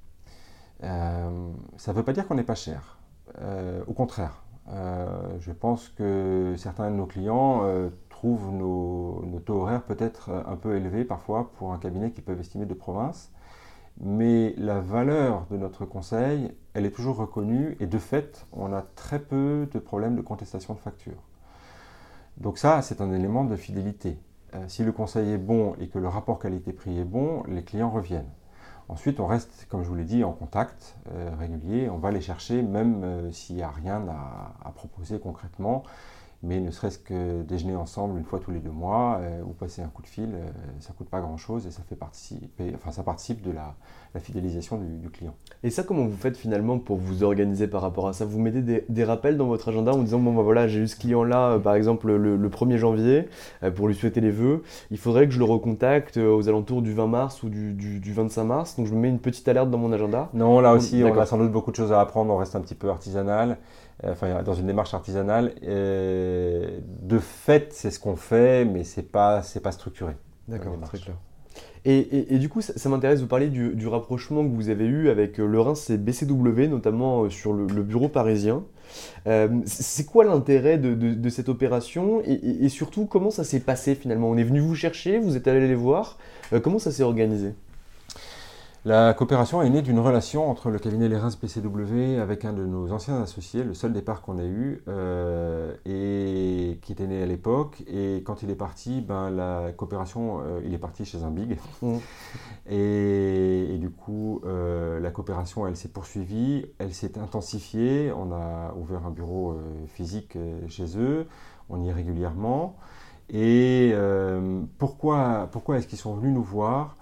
Euh, 0.83 1.51
ça 1.77 1.91
ne 1.91 1.97
veut 1.97 2.03
pas 2.03 2.13
dire 2.13 2.27
qu'on 2.27 2.35
n'est 2.35 2.43
pas 2.43 2.55
cher. 2.55 2.97
Euh, 3.39 3.83
au 3.87 3.93
contraire, 3.93 4.43
euh, 4.69 5.37
je 5.39 5.51
pense 5.51 5.89
que 5.89 6.55
certains 6.57 6.89
de 6.89 6.95
nos 6.95 7.05
clients 7.05 7.63
trouvent 8.09 8.51
nos, 8.51 9.41
taux 9.45 9.61
horaires 9.61 9.83
peut-être 9.83 10.29
un 10.29 10.55
peu 10.55 10.75
élevés 10.75 11.05
parfois 11.05 11.51
pour 11.53 11.73
un 11.73 11.77
cabinet 11.77 12.11
qu'ils 12.11 12.23
peuvent 12.23 12.39
estimer 12.39 12.65
de 12.65 12.73
province. 12.73 13.31
Mais 13.99 14.55
la 14.57 14.79
valeur 14.79 15.45
de 15.51 15.57
notre 15.57 15.85
conseil, 15.85 16.51
elle 16.73 16.85
est 16.85 16.91
toujours 16.91 17.17
reconnue 17.17 17.75
et 17.79 17.87
de 17.87 17.97
fait, 17.97 18.47
on 18.53 18.73
a 18.73 18.81
très 18.81 19.19
peu 19.19 19.67
de 19.71 19.79
problèmes 19.79 20.15
de 20.15 20.21
contestation 20.21 20.73
de 20.73 20.79
facture. 20.79 21.21
Donc 22.37 22.57
ça, 22.57 22.81
c'est 22.81 23.01
un 23.01 23.11
élément 23.11 23.43
de 23.43 23.55
fidélité. 23.55 24.17
si 24.67 24.83
le 24.83 24.91
conseil 24.91 25.31
est 25.31 25.37
bon 25.37 25.75
et 25.79 25.87
que 25.87 25.99
le 25.99 26.07
rapport 26.07 26.39
qualité-prix 26.39 26.99
est 26.99 27.05
bon, 27.05 27.43
les 27.47 27.63
clients 27.63 27.89
reviennent. 27.89 28.31
Ensuite, 28.91 29.21
on 29.21 29.25
reste, 29.25 29.67
comme 29.69 29.83
je 29.83 29.87
vous 29.87 29.95
l'ai 29.95 30.03
dit, 30.03 30.25
en 30.25 30.33
contact 30.33 30.97
euh, 31.13 31.29
régulier. 31.39 31.89
On 31.89 31.97
va 31.97 32.11
les 32.11 32.19
chercher, 32.19 32.61
même 32.61 33.05
euh, 33.05 33.31
s'il 33.31 33.55
n'y 33.55 33.63
a 33.63 33.69
rien 33.69 34.05
à, 34.65 34.69
proposer 34.71 35.17
concrètement 35.17 35.83
mais 36.43 36.59
ne 36.59 36.71
serait-ce 36.71 36.97
que 36.97 37.43
déjeuner 37.43 37.75
ensemble 37.75 38.17
une 38.17 38.25
fois 38.25 38.39
tous 38.39 38.49
les 38.51 38.59
deux 38.59 38.71
mois 38.71 39.19
euh, 39.21 39.43
ou 39.43 39.49
passer 39.49 39.83
un 39.83 39.87
coup 39.87 40.01
de 40.01 40.07
fil, 40.07 40.29
ça 40.31 40.37
euh, 40.37 40.49
ça 40.79 40.93
coûte 40.97 41.09
pas 41.09 41.21
grand-chose 41.21 41.67
et 41.67 41.71
ça 41.71 41.83
fait 41.87 41.95
participer, 41.95 42.73
enfin 42.75 42.91
ça 42.91 43.03
participe 43.03 43.41
de 43.43 43.51
la, 43.51 43.75
fidélisation 44.19 44.77
du, 44.77 45.09
client. 45.09 45.33
Et 45.63 45.69
ça, 45.69 45.83
comment 45.83 46.05
vous 46.05 46.17
faites 46.17 46.35
finalement 46.35 46.79
pour 46.79 46.97
vous 46.97 47.23
organiser 47.23 47.67
par 47.67 47.81
rapport 47.81 48.09
à 48.09 48.13
ça? 48.13 48.25
Vous 48.25 48.39
mettez 48.39 48.83
des, 48.89 49.03
rappels 49.03 49.37
dans 49.37 49.45
votre 49.45 49.69
agenda 49.69 49.93
en 49.93 49.99
disant 49.99 50.19
bon 50.19 50.33
ben 50.33 50.41
voilà, 50.41 50.67
j'ai 50.67 50.81
eu 50.81 50.87
ce 50.87 50.97
client-là, 50.97 51.51
euh, 51.51 51.59
par 51.59 51.75
exemple 51.75 52.11
le, 52.11 52.49
1er 52.49 52.77
janvier, 52.77 53.29
pour 53.75 53.87
lui 53.87 53.95
souhaiter 53.95 54.19
les 54.19 54.31
vœux. 54.31 54.63
Il 54.89 54.97
faudrait 54.97 55.27
que 55.27 55.33
je 55.33 55.39
le 55.39 55.45
recontacte 55.45 56.17
aux 56.17 56.49
alentours 56.49 56.81
du 56.81 56.93
20 56.93 57.07
mars 57.07 57.43
ou 57.43 57.49
du, 57.49 57.73
du, 57.73 58.13
25 58.13 58.43
mars. 58.43 58.75
Donc 58.75 58.87
je 58.87 58.93
me 58.93 58.99
mets 58.99 59.09
une 59.09 59.19
petite 59.19 59.47
alerte 59.47 59.69
dans 59.69 59.77
mon 59.77 59.93
agenda. 59.93 60.29
Non, 60.33 60.59
là 60.59 60.73
aussi, 60.73 61.03
on 61.05 61.17
a 61.17 61.25
sans 61.25 61.37
doute 61.37 61.51
beaucoup 61.51 61.71
de 61.71 61.75
choses 61.75 61.93
à 61.93 62.01
apprendre. 62.01 62.33
On 62.33 62.37
reste 62.37 62.55
un 62.55 62.61
petit 62.61 62.75
peu 62.75 62.89
artisanal 62.89 63.57
enfin, 64.03 64.43
dans 64.43 64.53
une 64.53 64.67
démarche 64.67 64.93
artisanale. 64.93 65.53
de 65.61 67.19
fait, 67.19 67.73
c'est 67.73 67.91
ce 67.91 67.99
qu'on 67.99 68.15
fait, 68.15 68.65
mais 68.65 68.83
c'est 68.83 69.11
pas, 69.11 69.43
c'est 69.43 69.61
pas 69.61 69.71
structuré. 69.71 70.15
D'accord, 70.47 70.77
très 70.81 70.97
clair. 70.97 71.15
Et, 71.83 72.35
et, 72.35 72.37
du 72.37 72.47
coup, 72.47 72.61
ça, 72.61 72.89
m'intéresse, 72.89 73.21
vous 73.21 73.27
parler 73.27 73.49
du, 73.49 73.73
du, 73.73 73.87
rapprochement 73.87 74.43
que 74.43 74.53
vous 74.53 74.69
avez 74.69 74.85
eu 74.85 75.09
avec 75.09 75.39
euh, 75.39 75.47
le 75.47 75.59
Reims 75.59 75.89
et 75.89 75.97
BCW, 75.97 76.67
notamment 76.67 77.23
euh, 77.23 77.29
sur 77.31 77.53
le, 77.53 77.65
bureau 77.81 78.07
parisien. 78.07 78.63
Euh, 79.25 79.49
c'est 79.65 80.05
quoi 80.05 80.23
l'intérêt 80.23 80.77
de, 80.77 80.93
de, 80.93 81.29
cette 81.29 81.49
opération 81.49 82.21
et, 82.23 82.33
et, 82.33 82.69
surtout, 82.69 83.05
comment 83.05 83.31
ça 83.31 83.43
s'est 83.43 83.61
passé 83.61 83.95
finalement? 83.95 84.29
On 84.29 84.37
est 84.37 84.43
venu 84.43 84.59
vous 84.59 84.75
chercher, 84.75 85.17
vous 85.17 85.35
êtes 85.35 85.47
allé 85.47 85.67
les 85.67 85.73
voir, 85.73 86.19
comment 86.61 86.77
ça 86.77 86.91
s'est 86.91 87.03
organisé? 87.03 87.53
La 88.83 89.13
coopération 89.13 89.61
est 89.61 89.69
née 89.69 89.83
d'une 89.83 89.99
relation 89.99 90.49
entre 90.49 90.71
le 90.71 90.79
cabinet 90.79 91.07
Les 91.07 91.15
Reims 91.15 91.35
PCW 91.35 92.19
avec 92.19 92.45
un 92.45 92.53
de 92.53 92.65
nos 92.65 92.91
anciens 92.91 93.21
associés, 93.21 93.63
le 93.63 93.75
seul 93.75 93.93
départ 93.93 94.23
qu'on 94.23 94.39
a 94.39 94.43
eu, 94.43 94.81
euh, 94.87 95.75
et 95.85 96.79
qui 96.81 96.91
était 96.91 97.05
né 97.05 97.21
à 97.21 97.27
l'époque. 97.27 97.83
Et 97.85 98.23
quand 98.25 98.41
il 98.41 98.49
est 98.49 98.55
parti, 98.55 99.01
ben, 99.01 99.29
la 99.29 99.71
coopération, 99.77 100.39
euh, 100.41 100.61
il 100.65 100.73
est 100.73 100.79
parti 100.79 101.05
chez 101.05 101.21
un 101.21 101.29
big. 101.29 101.59
Mmh. 101.83 101.97
Et, 102.71 103.77
du 103.79 103.91
coup, 103.91 104.41
euh, 104.45 104.99
la 104.99 105.11
coopération, 105.11 105.67
elle 105.67 105.75
s'est 105.75 105.89
poursuivie, 105.89 106.65
elle 106.79 106.95
s'est 106.95 107.19
intensifiée. 107.19 108.11
On 108.11 108.31
a 108.31 108.73
ouvert 108.75 109.05
un 109.05 109.11
bureau 109.11 109.57
physique 109.93 110.37
chez 110.69 110.97
eux, 110.97 111.27
on 111.69 111.83
y 111.83 111.89
est 111.89 111.93
régulièrement. 111.93 112.77
Et 113.29 113.93
pourquoi, 114.79 115.49
pourquoi 115.51 115.77
est-ce 115.77 115.87
qu'ils 115.87 115.99
sont 115.99 116.15
venus 116.15 116.33
nous 116.33 116.43
voir? 116.43 116.95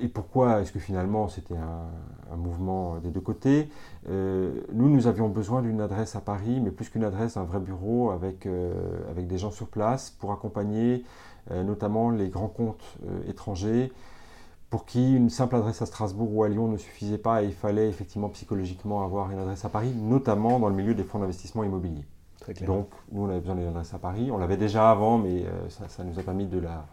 Et 0.00 0.08
pourquoi 0.08 0.60
est-ce 0.60 0.72
que 0.72 0.78
finalement 0.78 1.28
c'était 1.28 1.56
un, 1.56 2.36
mouvement 2.36 2.98
des 2.98 3.10
deux 3.10 3.20
côtés? 3.20 3.70
Euh, 4.08 4.60
Nous, 4.72 4.90
nous 4.90 5.06
avions 5.06 5.28
besoin 5.28 5.62
d'une 5.62 5.80
adresse 5.80 6.16
à 6.16 6.20
Paris, 6.20 6.60
mais 6.60 6.70
plus 6.70 6.90
qu'une 6.90 7.04
adresse, 7.04 7.36
un 7.36 7.44
vrai 7.44 7.60
bureau 7.60 8.10
avec, 8.10 8.44
euh, 8.46 8.74
avec 9.10 9.26
des 9.26 9.38
gens 9.38 9.50
sur 9.50 9.68
place 9.68 10.10
pour 10.10 10.32
accompagner 10.32 11.04
euh, 11.50 11.62
notamment 11.62 12.10
les 12.10 12.28
grands 12.28 12.48
comptes 12.48 12.98
étrangers 13.28 13.92
pour 14.68 14.84
qui 14.84 15.14
une 15.14 15.30
simple 15.30 15.56
adresse 15.56 15.80
à 15.80 15.86
Strasbourg 15.86 16.34
ou 16.34 16.42
à 16.42 16.48
Lyon 16.48 16.68
ne 16.68 16.76
suffisait 16.76 17.18
pas 17.18 17.42
et 17.42 17.46
il 17.46 17.54
fallait 17.54 17.88
effectivement 17.88 18.28
psychologiquement 18.30 19.04
avoir 19.04 19.30
une 19.30 19.38
adresse 19.38 19.64
à 19.64 19.68
Paris, 19.68 19.94
notamment 19.94 20.58
dans 20.58 20.68
le 20.68 20.74
milieu 20.74 20.92
des 20.92 21.04
fonds 21.04 21.20
d'investissement 21.20 21.62
immobilier. 21.62 22.04
Donc, 22.64 22.88
nous, 23.10 23.22
on 23.22 23.28
avait 23.28 23.40
besoin 23.40 23.54
d'une 23.54 23.68
adresse 23.68 23.94
à 23.94 23.98
Paris. 23.98 24.30
On 24.30 24.38
l'avait 24.38 24.56
déjà 24.56 24.90
avant, 24.90 25.18
mais 25.18 25.44
ça, 25.68 26.04
nous 26.04 26.18
a 26.18 26.22
permis 26.22 26.46
de 26.46 26.58
la, 26.58 26.86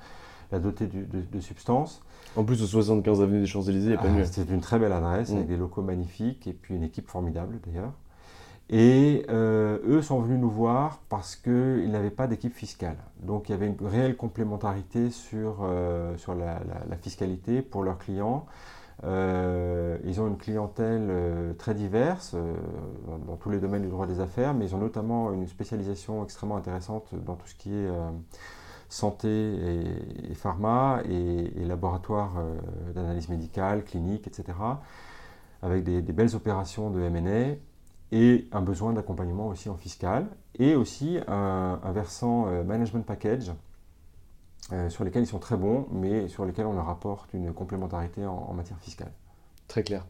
la 0.53 0.59
doter 0.59 0.87
de, 0.87 1.03
de 1.29 1.39
substance. 1.39 2.01
En 2.35 2.43
plus, 2.43 2.61
au 2.63 2.65
75 2.65 3.21
avenue 3.21 3.41
des 3.41 3.45
Champs-Élysées, 3.45 3.87
il 3.87 3.91
n'y 3.91 3.97
a 3.97 4.01
pas 4.01 4.07
ah. 4.07 4.25
C'était 4.25 4.53
une 4.53 4.61
très 4.61 4.79
belle 4.79 4.93
adresse, 4.93 5.31
avec 5.31 5.45
mm. 5.45 5.47
des 5.47 5.57
locaux 5.57 5.81
magnifiques 5.81 6.47
et 6.47 6.53
puis 6.53 6.75
une 6.75 6.83
équipe 6.83 7.07
formidable 7.09 7.59
d'ailleurs. 7.65 7.91
Et 8.69 9.25
euh, 9.29 9.77
eux 9.85 10.01
sont 10.01 10.21
venus 10.21 10.39
nous 10.39 10.49
voir 10.49 10.99
parce 11.09 11.35
qu'ils 11.35 11.91
n'avaient 11.91 12.09
pas 12.09 12.27
d'équipe 12.27 12.53
fiscale. 12.53 12.97
Donc 13.21 13.49
il 13.49 13.51
y 13.51 13.55
avait 13.55 13.67
une 13.67 13.75
réelle 13.85 14.15
complémentarité 14.15 15.11
sur, 15.11 15.59
euh, 15.61 16.15
sur 16.17 16.33
la, 16.33 16.59
fiscalité 17.01 17.61
pour 17.61 17.83
leurs 17.83 17.97
clients. 17.97 18.45
Euh, 19.03 19.97
ils 20.05 20.21
ont 20.21 20.27
une 20.27 20.37
clientèle 20.37 21.11
très 21.57 21.73
diverse 21.73 22.35
dans, 23.27 23.35
tous 23.35 23.49
les 23.49 23.59
domaines 23.59 23.81
du 23.81 23.89
droit 23.89 24.07
des 24.07 24.21
affaires, 24.21 24.53
mais 24.53 24.65
ils 24.65 24.75
ont 24.75 24.79
notamment 24.79 25.33
une 25.33 25.47
spécialisation 25.47 26.23
extrêmement 26.23 26.55
intéressante 26.55 27.13
dans 27.13 27.35
tout 27.35 27.47
ce 27.47 27.55
qui 27.55 27.75
est 27.75 27.89
santé 28.93 29.27
et, 29.29 30.35
pharma 30.35 31.01
et, 31.09 31.65
laboratoires 31.65 32.35
euh, 32.37 32.93
d'analyse 32.93 33.27
médicale, 33.29 33.83
clinique, 33.83 34.27
etc. 34.27 34.57
Avec 35.61 35.83
des, 35.83 36.01
belles 36.01 36.35
opérations 36.35 36.91
de 36.91 37.01
M&A 37.01 37.55
et 38.11 38.47
un 38.51 38.61
besoin 38.61 38.93
d'accompagnement 38.93 39.47
aussi 39.47 39.69
en 39.69 39.75
fiscal 39.75 40.27
et 40.59 40.75
aussi 40.75 41.17
un, 41.27 41.79
versant 41.91 42.47
euh, 42.47 42.63
management 42.63 43.05
package 43.05 43.51
euh, 44.71 44.89
sur 44.89 45.03
lesquels 45.03 45.23
ils 45.23 45.27
sont 45.27 45.39
très 45.39 45.57
bons 45.57 45.87
mais 45.91 46.27
sur 46.27 46.45
lesquels 46.45 46.65
on 46.67 46.73
leur 46.73 46.89
apporte 46.89 47.33
une 47.33 47.51
complémentarité 47.51 48.25
en, 48.25 48.53
matière 48.53 48.77
fiscale. 48.79 49.11
Très 49.67 49.83
clair. 49.83 50.05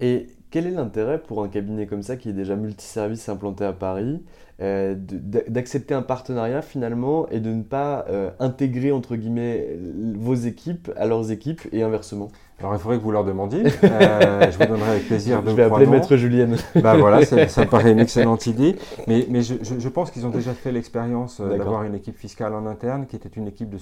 Et 0.00 0.28
quel 0.52 0.66
est 0.66 0.70
l'intérêt 0.70 1.18
pour 1.18 1.42
un 1.42 1.48
cabinet 1.48 1.86
comme 1.86 2.02
ça 2.02 2.16
qui 2.16 2.28
est 2.28 2.34
déjà 2.34 2.54
multiservice 2.54 3.28
implanté 3.28 3.64
à 3.64 3.72
Paris 3.72 4.22
euh, 4.60 4.94
d'accepter 4.96 5.94
un 5.94 6.02
partenariat 6.02 6.60
finalement 6.60 7.26
et 7.30 7.40
de 7.40 7.48
ne 7.48 7.62
pas 7.62 8.04
euh, 8.10 8.30
intégrer 8.38 8.92
entre 8.92 9.16
guillemets 9.16 9.76
vos 10.14 10.34
équipes 10.34 10.92
à 10.96 11.06
leurs 11.06 11.32
équipes 11.32 11.62
et 11.72 11.82
inversement? 11.82 12.28
Alors 12.60 12.74
il 12.74 12.78
faudrait 12.78 12.98
que 12.98 13.02
vous 13.02 13.10
leur 13.10 13.24
demandiez. 13.24 13.64
Euh, 13.82 14.50
je 14.50 14.58
vous 14.58 14.66
donnerai 14.66 14.90
avec 14.90 15.06
plaisir. 15.06 15.42
Je 15.44 15.52
vais 15.52 15.62
appeler 15.64 15.86
Maître 15.86 16.16
Julienne. 16.16 16.56
bah 16.76 16.96
voilà, 16.96 17.24
ça, 17.24 17.36
me 17.36 17.64
paraît 17.66 17.92
une 17.92 17.98
excellente 18.06 18.46
idée. 18.46 18.76
Mais, 19.06 19.26
mais 19.28 19.42
je, 19.42 19.54
je, 19.62 19.88
pense 19.88 20.10
qu'ils 20.10 20.26
ont 20.26 20.30
déjà 20.30 20.52
fait 20.52 20.70
l'expérience 20.70 21.40
d'avoir 21.40 21.84
une 21.84 21.94
équipe 21.94 22.16
fiscale 22.16 22.54
en 22.54 22.66
interne 22.66 23.06
qui 23.06 23.16
était 23.16 23.28
une 23.28 23.48
équipe 23.48 23.70
de 23.70 23.78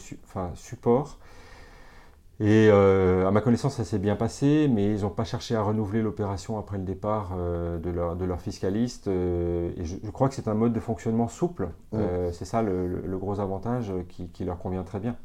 support 0.55 1.19
et 2.43 2.71
euh, 2.71 3.29
à 3.29 3.31
ma 3.31 3.43
connaissance, 3.43 3.75
ça 3.75 3.85
s'est 3.85 3.99
bien 3.99 4.17
passé, 4.17 4.67
mais 4.73 4.95
ils 4.95 5.03
n'ont 5.03 5.11
pas 5.11 5.25
cherché 5.25 5.55
à 5.55 5.63
renouveler 5.63 6.01
l'opération 6.01 6.59
après 6.59 6.79
le 6.79 6.85
départ 6.85 7.35
euh, 7.37 7.79
de, 7.79 7.91
leur, 7.91 8.17
de, 8.17 8.25
leur, 8.25 8.41
fiscaliste. 8.41 9.09
Euh, 9.09 9.71
et 9.77 9.85
je, 9.85 10.11
crois 10.11 10.31
que 10.31 10.35
c'est 10.35 10.49
un 10.49 10.55
mode 10.55 10.73
de 10.73 10.81
fonctionnement 10.81 11.29
souple. 11.29 11.69
c'est 12.33 12.47
ça 12.47 12.63
le, 12.63 13.19
gros 13.19 13.41
avantage 13.41 13.93
qui, 14.09 14.29
qui, 14.29 14.45
leur 14.45 14.59
convient 14.59 14.85
très 14.85 15.01
bien. 15.01 15.17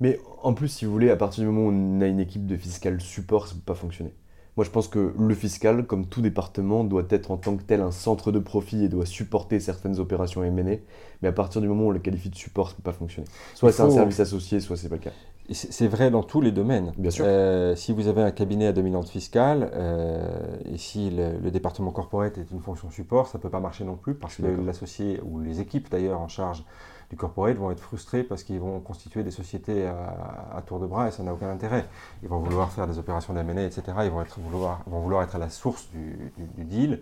Mais 0.00 0.20
en 0.42 0.52
plus, 0.52 0.68
si 0.68 0.84
vous 0.84 0.92
voulez, 0.92 1.08
à 1.08 1.16
partir 1.16 1.42
du 1.42 1.48
moment 1.48 1.68
où 1.68 1.72
on 1.72 2.02
a 2.02 2.06
une 2.06 2.20
équipe 2.20 2.46
de 2.46 2.56
fiscal 2.58 3.00
support, 3.00 3.48
ça 3.48 3.54
ne 3.54 3.60
peut 3.60 3.72
pas 3.72 3.74
fonctionner. 3.74 4.12
Moi, 4.58 4.64
je 4.64 4.70
pense 4.70 4.88
que 4.88 5.14
le 5.18 5.34
fiscal, 5.34 5.86
comme 5.86 6.06
tout 6.06 6.20
département, 6.20 6.84
doit 6.84 7.04
être 7.08 7.30
en 7.30 7.38
tant 7.38 7.56
que 7.56 7.62
tel 7.62 7.80
un 7.80 7.90
centre 7.90 8.30
de 8.30 8.38
profit 8.38 8.84
et 8.84 8.88
doit 8.88 9.06
supporter 9.06 9.58
certaines 9.58 9.98
opérations 10.00 10.42
M&A. 10.44 10.76
Mais 11.22 11.28
à 11.28 11.32
partir 11.32 11.62
du 11.62 11.68
moment 11.68 11.84
où 11.84 11.88
on 11.88 11.92
le 11.92 11.98
qualifie 11.98 12.28
de 12.28 12.36
support, 12.36 12.68
ça 12.68 12.74
ne 12.74 12.76
peut 12.76 12.90
pas 12.90 12.92
fonctionner. 12.92 13.28
Soit 13.54 13.72
c'est 13.72 13.82
un 13.82 13.90
service 13.90 14.20
associé, 14.20 14.60
soit 14.60 14.76
c'est 14.76 14.90
pas 14.90 14.96
le 14.96 15.02
cas. 15.02 15.12
C'est 15.52 15.86
vrai 15.86 16.10
dans 16.10 16.22
tous 16.22 16.40
les 16.40 16.50
domaines. 16.50 16.92
Bien 16.98 17.10
sûr. 17.10 17.24
Euh, 17.26 17.76
si 17.76 17.92
vous 17.92 18.08
avez 18.08 18.22
un 18.22 18.32
cabinet 18.32 18.66
à 18.66 18.72
dominante 18.72 19.08
fiscale, 19.08 19.70
euh, 19.74 20.56
et 20.64 20.76
si 20.76 21.10
le, 21.10 21.50
département 21.50 21.92
corporate 21.92 22.36
est 22.38 22.50
une 22.50 22.60
fonction 22.60 22.90
support, 22.90 23.28
ça 23.28 23.38
ne 23.38 23.42
peut 23.42 23.50
pas 23.50 23.60
marcher 23.60 23.84
non 23.84 23.96
plus 23.96 24.14
parce 24.14 24.36
que 24.36 24.42
l'associé, 24.42 25.20
ou 25.24 25.40
les 25.40 25.60
équipes 25.60 25.88
d'ailleurs 25.90 26.20
en 26.20 26.28
charge 26.28 26.64
du 27.10 27.16
corporate 27.16 27.56
vont 27.56 27.70
être 27.70 27.80
frustrés 27.80 28.24
parce 28.24 28.42
qu'ils 28.42 28.58
vont 28.58 28.80
constituer 28.80 29.22
des 29.22 29.30
sociétés 29.30 29.86
à, 29.86 30.60
tour 30.66 30.80
de 30.80 30.86
bras 30.86 31.06
et 31.06 31.10
ça 31.12 31.22
n'a 31.22 31.32
aucun 31.32 31.48
intérêt. 31.48 31.86
Ils 32.24 32.28
vont 32.28 32.40
vouloir 32.40 32.72
faire 32.72 32.88
des 32.88 32.98
opérations 32.98 33.32
d'M&A, 33.32 33.62
etc. 33.62 33.82
Ils 34.02 34.10
vont, 34.10 34.22
être, 34.22 34.40
vouloir, 34.40 34.82
vont 34.86 35.00
vouloir 35.00 35.22
être 35.22 35.36
à 35.36 35.38
la 35.38 35.48
source 35.48 35.88
du, 35.92 36.64
deal 36.64 37.00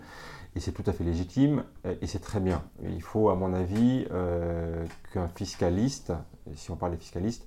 et 0.54 0.60
c'est 0.60 0.72
tout 0.72 0.84
à 0.86 0.92
fait 0.92 1.04
légitime 1.04 1.64
et 2.02 2.06
c'est 2.06 2.18
très 2.18 2.40
bien. 2.40 2.62
Il 2.82 3.00
faut, 3.00 3.30
à 3.30 3.34
mon 3.34 3.54
avis, 3.54 4.06
euh, 4.12 4.84
qu'un 5.14 5.28
fiscaliste, 5.28 6.12
si 6.54 6.70
on 6.70 6.76
parle 6.76 6.92
des 6.92 6.98
fiscalistes, 6.98 7.46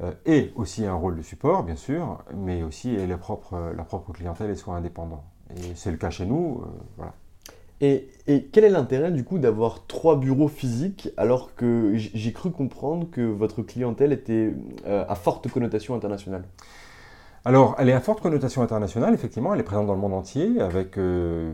euh, 0.00 0.12
ait 0.24 0.52
aussi 0.56 0.86
un 0.86 0.94
rôle 0.94 1.16
de 1.16 1.22
support, 1.22 1.64
bien 1.64 1.76
sûr, 1.76 2.18
mais 2.34 2.62
aussi 2.62 2.96
la 3.06 3.18
propre, 3.18 3.72
la 3.76 3.84
propre 3.84 4.12
clientèle 4.12 4.50
et 4.50 4.56
soit 4.56 4.74
indépendant. 4.74 5.24
Et 5.56 5.74
c'est 5.74 5.90
le 5.90 5.96
cas 5.96 6.10
chez 6.10 6.26
nous. 6.26 6.62
Euh, 6.62 6.66
voilà. 6.96 7.12
Et, 7.80 8.08
quel 8.52 8.62
est 8.62 8.70
l'intérêt 8.70 9.10
du 9.10 9.24
coup 9.24 9.38
d'avoir 9.38 9.86
trois 9.88 10.16
bureaux 10.16 10.46
physiques 10.46 11.10
alors 11.16 11.56
que 11.56 11.94
j'ai 11.96 12.32
cru 12.32 12.52
comprendre 12.52 13.10
que 13.10 13.22
votre 13.22 13.62
clientèle 13.62 14.12
était 14.12 14.54
euh, 14.86 15.04
à 15.08 15.16
forte 15.16 15.48
connotation 15.48 15.96
internationale? 15.96 16.44
Alors, 17.44 17.74
elle 17.78 17.88
est 17.88 17.92
à 17.92 18.00
forte 18.00 18.20
connotation 18.20 18.62
internationale, 18.62 19.14
effectivement, 19.14 19.52
elle 19.52 19.58
est 19.58 19.64
présente 19.64 19.88
dans 19.88 19.94
le 19.94 20.00
monde 20.00 20.14
entier 20.14 20.60
avec 20.60 20.96
euh, 20.96 21.52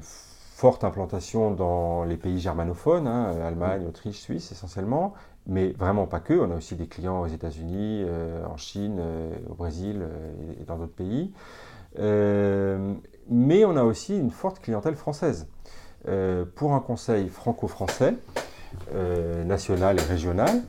forte 0.59 0.83
implantation 0.83 1.53
dans 1.53 2.03
les 2.03 2.17
pays 2.17 2.41
germanophones, 2.41 3.07
hein, 3.07 3.33
Allemagne, 3.47 3.87
Autriche, 3.87 4.19
Suisse 4.19 4.51
essentiellement, 4.51 5.15
mais 5.47 5.71
vraiment 5.71 6.07
pas 6.07 6.19
que. 6.19 6.35
On 6.35 6.51
a 6.51 6.57
aussi 6.57 6.75
des 6.75 6.89
clients 6.89 7.21
aux 7.21 7.29
États-Unis, 7.29 8.03
euh, 8.05 8.45
en 8.45 8.57
Chine, 8.57 9.01
au 9.49 9.55
Brésil 9.55 10.05
et 10.61 10.65
dans 10.65 10.77
d'autres 10.77 10.97
pays. 10.97 11.33
mais 11.97 13.65
on 13.65 13.77
a 13.77 13.85
aussi 13.85 14.19
une 14.19 14.31
forte 14.31 14.61
clientèle 14.61 14.97
française. 14.97 15.47
Euh, 16.07 16.45
pour 16.55 16.75
un 16.75 16.81
conseil 16.81 17.29
franco-français, 17.29 18.15
euh, 18.95 19.43
national 19.45 19.99
et 19.99 20.03
régional, 20.03 20.63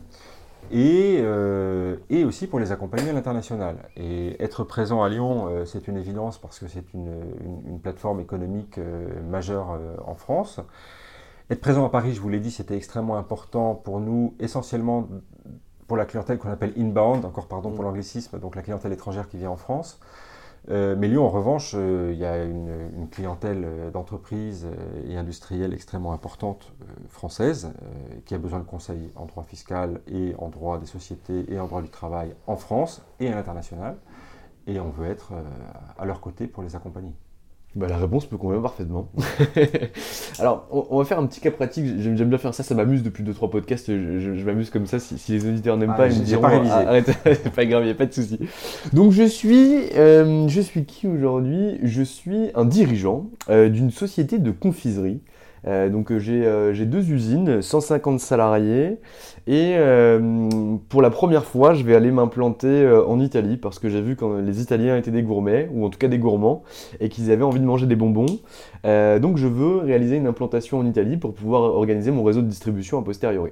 euh, 0.74 1.95
et, 2.09 2.24
aussi 2.24 2.47
pour 2.47 2.59
les 2.59 2.72
accompagner 2.72 3.09
à 3.09 3.13
l'international. 3.13 3.89
Et 3.97 4.41
être 4.43 4.63
présent 4.63 5.03
à 5.03 5.09
Lyon, 5.09 5.65
c'est 5.65 5.88
une 5.88 5.97
évidence 5.97 6.38
parce 6.38 6.59
que 6.59 6.67
c'est 6.67 6.93
une, 6.93 7.80
plateforme 7.82 8.20
économique 8.20 8.80
majeure 9.30 9.80
en 10.05 10.15
France. 10.15 10.59
Être 11.49 11.61
présent 11.61 11.86
à 11.86 11.89
Paris, 11.89 12.13
je 12.13 12.22
vous 12.22 12.30
l'ai 12.30 12.39
dit, 12.39 12.51
c'était 12.51 12.76
extrêmement 12.76 13.17
important 13.17 13.74
pour 13.74 13.99
nous, 13.99 14.36
essentiellement 14.39 15.07
pour 15.88 15.97
la 15.97 16.05
clientèle 16.05 16.38
qu'on 16.38 16.51
appelle 16.51 16.74
inbound, 16.78 17.26
encore 17.26 17.47
pardon 17.47 17.72
pour 17.72 17.84
l'anglicisme, 17.84 18.39
donc 18.39 18.55
la 18.55 18.61
clientèle 18.61 18.93
étrangère 18.93 19.28
qui 19.28 19.38
vient 19.38 19.49
en 19.49 19.57
France. 19.57 19.99
Euh, 20.70 20.95
mais 20.97 21.07
Lyon, 21.07 21.26
en 21.26 21.30
revanche, 21.30 21.74
euh, 21.76 22.12
il 22.14 22.20
y 22.20 22.26
a 22.26 22.43
une, 22.43 23.07
clientèle 23.12 23.64
euh, 23.66 23.91
d'entreprises 23.91 24.68
et 25.07 25.18
industrielles 25.18 25.74
extrêmement 25.74 26.14
importante 26.14 26.74
française 27.07 27.72
qui 28.26 28.36
a 28.36 28.38
besoin 28.38 28.60
de 28.60 28.66
conseils 28.66 29.10
en 29.16 29.26
droit 29.26 29.43
fiscal 29.43 30.01
et 30.07 30.36
en 30.38 30.49
droit 30.49 30.78
des 30.78 30.86
sociétés 30.86 31.45
et 31.51 31.60
en 31.60 31.68
droit 31.68 31.82
du 31.82 31.89
travail 31.89 32.36
en 32.45 32.55
France 32.55 33.01
et 33.20 33.30
à 33.30 33.36
l'international. 33.36 33.97
Et 34.68 34.80
on 34.80 34.89
veut 34.89 35.07
être 35.07 35.34
à 35.97 36.05
leur 36.05 36.22
côté 36.22 36.45
pour 36.45 36.62
les 36.62 36.76
accompagner. 36.76 37.14
Bah, 37.76 37.86
la 37.88 37.97
réponse 37.97 38.32
me 38.32 38.38
convient 38.38 38.61
parfaitement. 38.61 39.09
Alors, 40.39 40.67
on, 40.72 40.97
va 40.97 41.05
faire 41.05 41.20
un 41.20 41.28
petit 41.28 41.39
cas 41.39 41.51
pratique. 41.51 41.86
J'aime 41.99 42.15
bien 42.15 42.39
faire 42.39 42.53
ça, 42.53 42.63
ça 42.63 42.74
m'amuse 42.74 43.03
depuis 43.03 43.24
2-3 43.24 43.49
podcasts. 43.51 43.88
Je, 43.88 44.43
m'amuse 44.43 44.72
comme 44.72 44.88
ça. 44.88 44.97
Si, 44.97 45.32
les 45.32 45.47
auditeurs 45.47 45.78
n'aiment 45.78 45.91
ah, 45.93 45.97
pas, 45.97 46.07
ils 46.07 46.20
me 46.20 46.26
diront 46.26 46.41
pas 46.41 46.49
révisé. 46.49 46.74
arrête, 46.74 47.11
c'est 47.24 47.53
pas 47.53 47.65
grave, 47.65 47.84
il 47.84 47.86
n'y 47.86 47.91
a 47.91 47.95
pas 47.95 48.07
de 48.07 48.13
souci. 48.13 48.39
Donc, 48.91 49.11
je 49.11 49.24
suis, 49.24 49.88
euh, 49.95 50.47
je 50.47 50.61
suis 50.61 50.86
qui 50.86 51.07
aujourd'hui? 51.07 51.80
Je 51.84 52.01
suis 52.01 52.49
un 52.55 52.65
dirigeant 52.65 53.28
euh, 53.49 53.70
d'une 53.70 53.91
société 53.91 54.39
de 54.39 54.49
confiserie 54.49 55.22
Euh, 55.68 55.89
donc 55.89 56.16
j'ai 56.18 56.86
deux 56.86 57.12
usines, 57.12 57.62
150 57.62 58.20
salariés 58.20 58.97
et 59.47 59.76
pour 60.89 61.01
la 61.01 61.10
première 61.10 61.45
fois 61.45 61.74
je 61.74 61.84
vais 61.84 61.95
aller 61.95 62.12
m'implanter 62.12 62.88
en 63.07 63.20
Italie 63.20 63.57
parce 63.57 63.80
que 63.80 63.89
j'ai 63.89 64.01
vu 64.01 64.16
que 64.16 64.41
les 64.41 64.62
Italiens 64.62 64.97
étaient 64.97 65.12
des 65.12 65.24
gourmets 65.24 65.70
ou 65.74 65.86
en 65.86 65.89
tout 65.89 65.97
cas 65.97 66.07
des 66.07 66.20
gourmands 66.20 66.64
et 66.99 67.10
qu'ils 67.10 67.32
avaient 67.32 67.43
envie 67.43 67.60
de 67.60 67.66
manger 67.66 67.88
des 67.88 67.95
bonbons. 67.95 68.39
donc 68.84 69.38
je 69.38 69.47
veux 69.47 69.78
réaliser 69.78 70.18
une 70.18 70.28
implantation 70.28 70.80
en 70.80 70.86
Italie 70.86 71.18
pour 71.18 71.34
pouvoir 71.34 71.64
organiser 71.64 72.12
mon 72.12 72.24
réseau 72.24 72.41
de 72.41 72.47
distribution 72.47 72.99
a 72.99 73.03
posteriori 73.03 73.51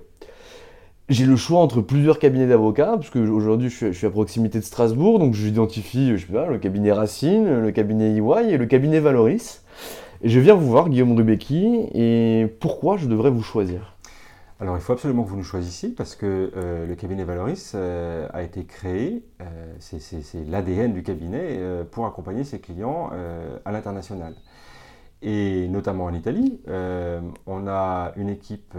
j'ai 1.09 1.25
le 1.25 1.35
choix 1.37 1.59
entre 1.59 1.81
plusieurs 1.81 2.19
cabinets 2.19 2.47
d'avocats, 2.47 2.97
parce 2.97 3.09
qu'aujourd'hui 3.09 3.69
je, 3.69 3.87
je, 3.87 3.97
suis 3.97 4.07
à 4.07 4.09
proximité 4.09 4.59
de 4.59 4.63
Strasbourg, 4.63 5.19
donc 5.19 5.33
j'identifie, 5.33 6.17
je 6.17 6.27
le 6.33 6.57
cabinet 6.57 6.91
Racine, 6.91 7.61
le 7.61 7.71
cabinet 7.71 8.15
EY 8.15 8.53
et 8.53 8.57
le 8.57 8.65
cabinet 8.65 8.99
Valoris. 8.99 9.63
Je 10.23 10.39
viens 10.39 10.55
vous 10.55 10.67
voir, 10.67 10.89
Guillaume 10.89 11.15
Rubecki, 11.15 11.89
et 11.93 12.47
pourquoi 12.59 12.97
je 12.97 13.07
devrais 13.07 13.29
vous 13.29 13.43
choisir? 13.43 13.93
Alors 14.59 14.75
il 14.75 14.81
faut 14.81 14.93
absolument 14.93 15.23
que 15.23 15.29
vous 15.29 15.37
nous 15.37 15.43
choisissiez 15.43 15.89
parce 15.89 16.15
que 16.15 16.51
euh, 16.55 16.87
le 16.87 16.95
cabinet 16.95 17.23
Valoris 17.23 17.73
euh, 17.75 18.27
a 18.33 18.41
été 18.41 18.65
créé, 18.65 19.23
euh, 19.41 19.75
c'est 19.77 20.43
l'ADN 20.47 20.93
du 20.93 21.03
cabinet, 21.03 21.59
pour 21.91 22.07
accompagner 22.07 22.43
ses 22.43 22.59
clients 22.59 23.11
à 23.63 23.71
l'international 23.71 24.33
et 25.21 25.67
notamment 25.67 26.05
en 26.05 26.13
Italie. 26.15 26.61
On 27.45 27.67
a 27.67 28.13
une 28.15 28.29
équipe 28.29 28.75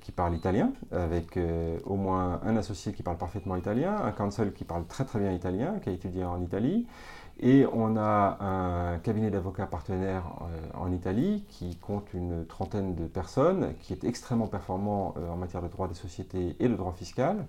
qui 0.00 0.12
parle 0.12 0.36
italien, 0.36 0.72
avec 0.92 1.38
au 1.84 1.96
moins 1.96 2.40
un 2.44 2.56
associé 2.56 2.92
qui 2.92 3.02
parle 3.02 3.18
parfaitement 3.18 3.56
italien, 3.56 3.96
un 4.04 4.12
counsel 4.12 4.52
qui 4.52 4.64
parle 4.64 4.86
très 4.86 5.04
très 5.04 5.18
bien 5.18 5.32
italien, 5.32 5.74
qui 5.82 5.88
a 5.88 5.92
étudié 5.92 6.24
en 6.24 6.40
Italie, 6.40 6.86
et 7.40 7.66
on 7.72 7.96
a 7.96 8.38
un 8.40 8.98
cabinet 8.98 9.30
d'avocats 9.30 9.66
partenaire 9.66 10.24
en 10.74 10.90
Italie 10.92 11.44
qui 11.48 11.76
compte 11.76 12.12
une 12.14 12.46
trentaine 12.46 12.94
de 12.94 13.06
personnes, 13.06 13.74
qui 13.80 13.92
est 13.92 14.04
extrêmement 14.04 14.46
performant 14.46 15.14
en 15.30 15.36
matière 15.36 15.62
de 15.62 15.68
droit 15.68 15.88
des 15.88 15.94
sociétés 15.94 16.56
et 16.58 16.68
de 16.68 16.74
droit 16.74 16.92
fiscal 16.92 17.46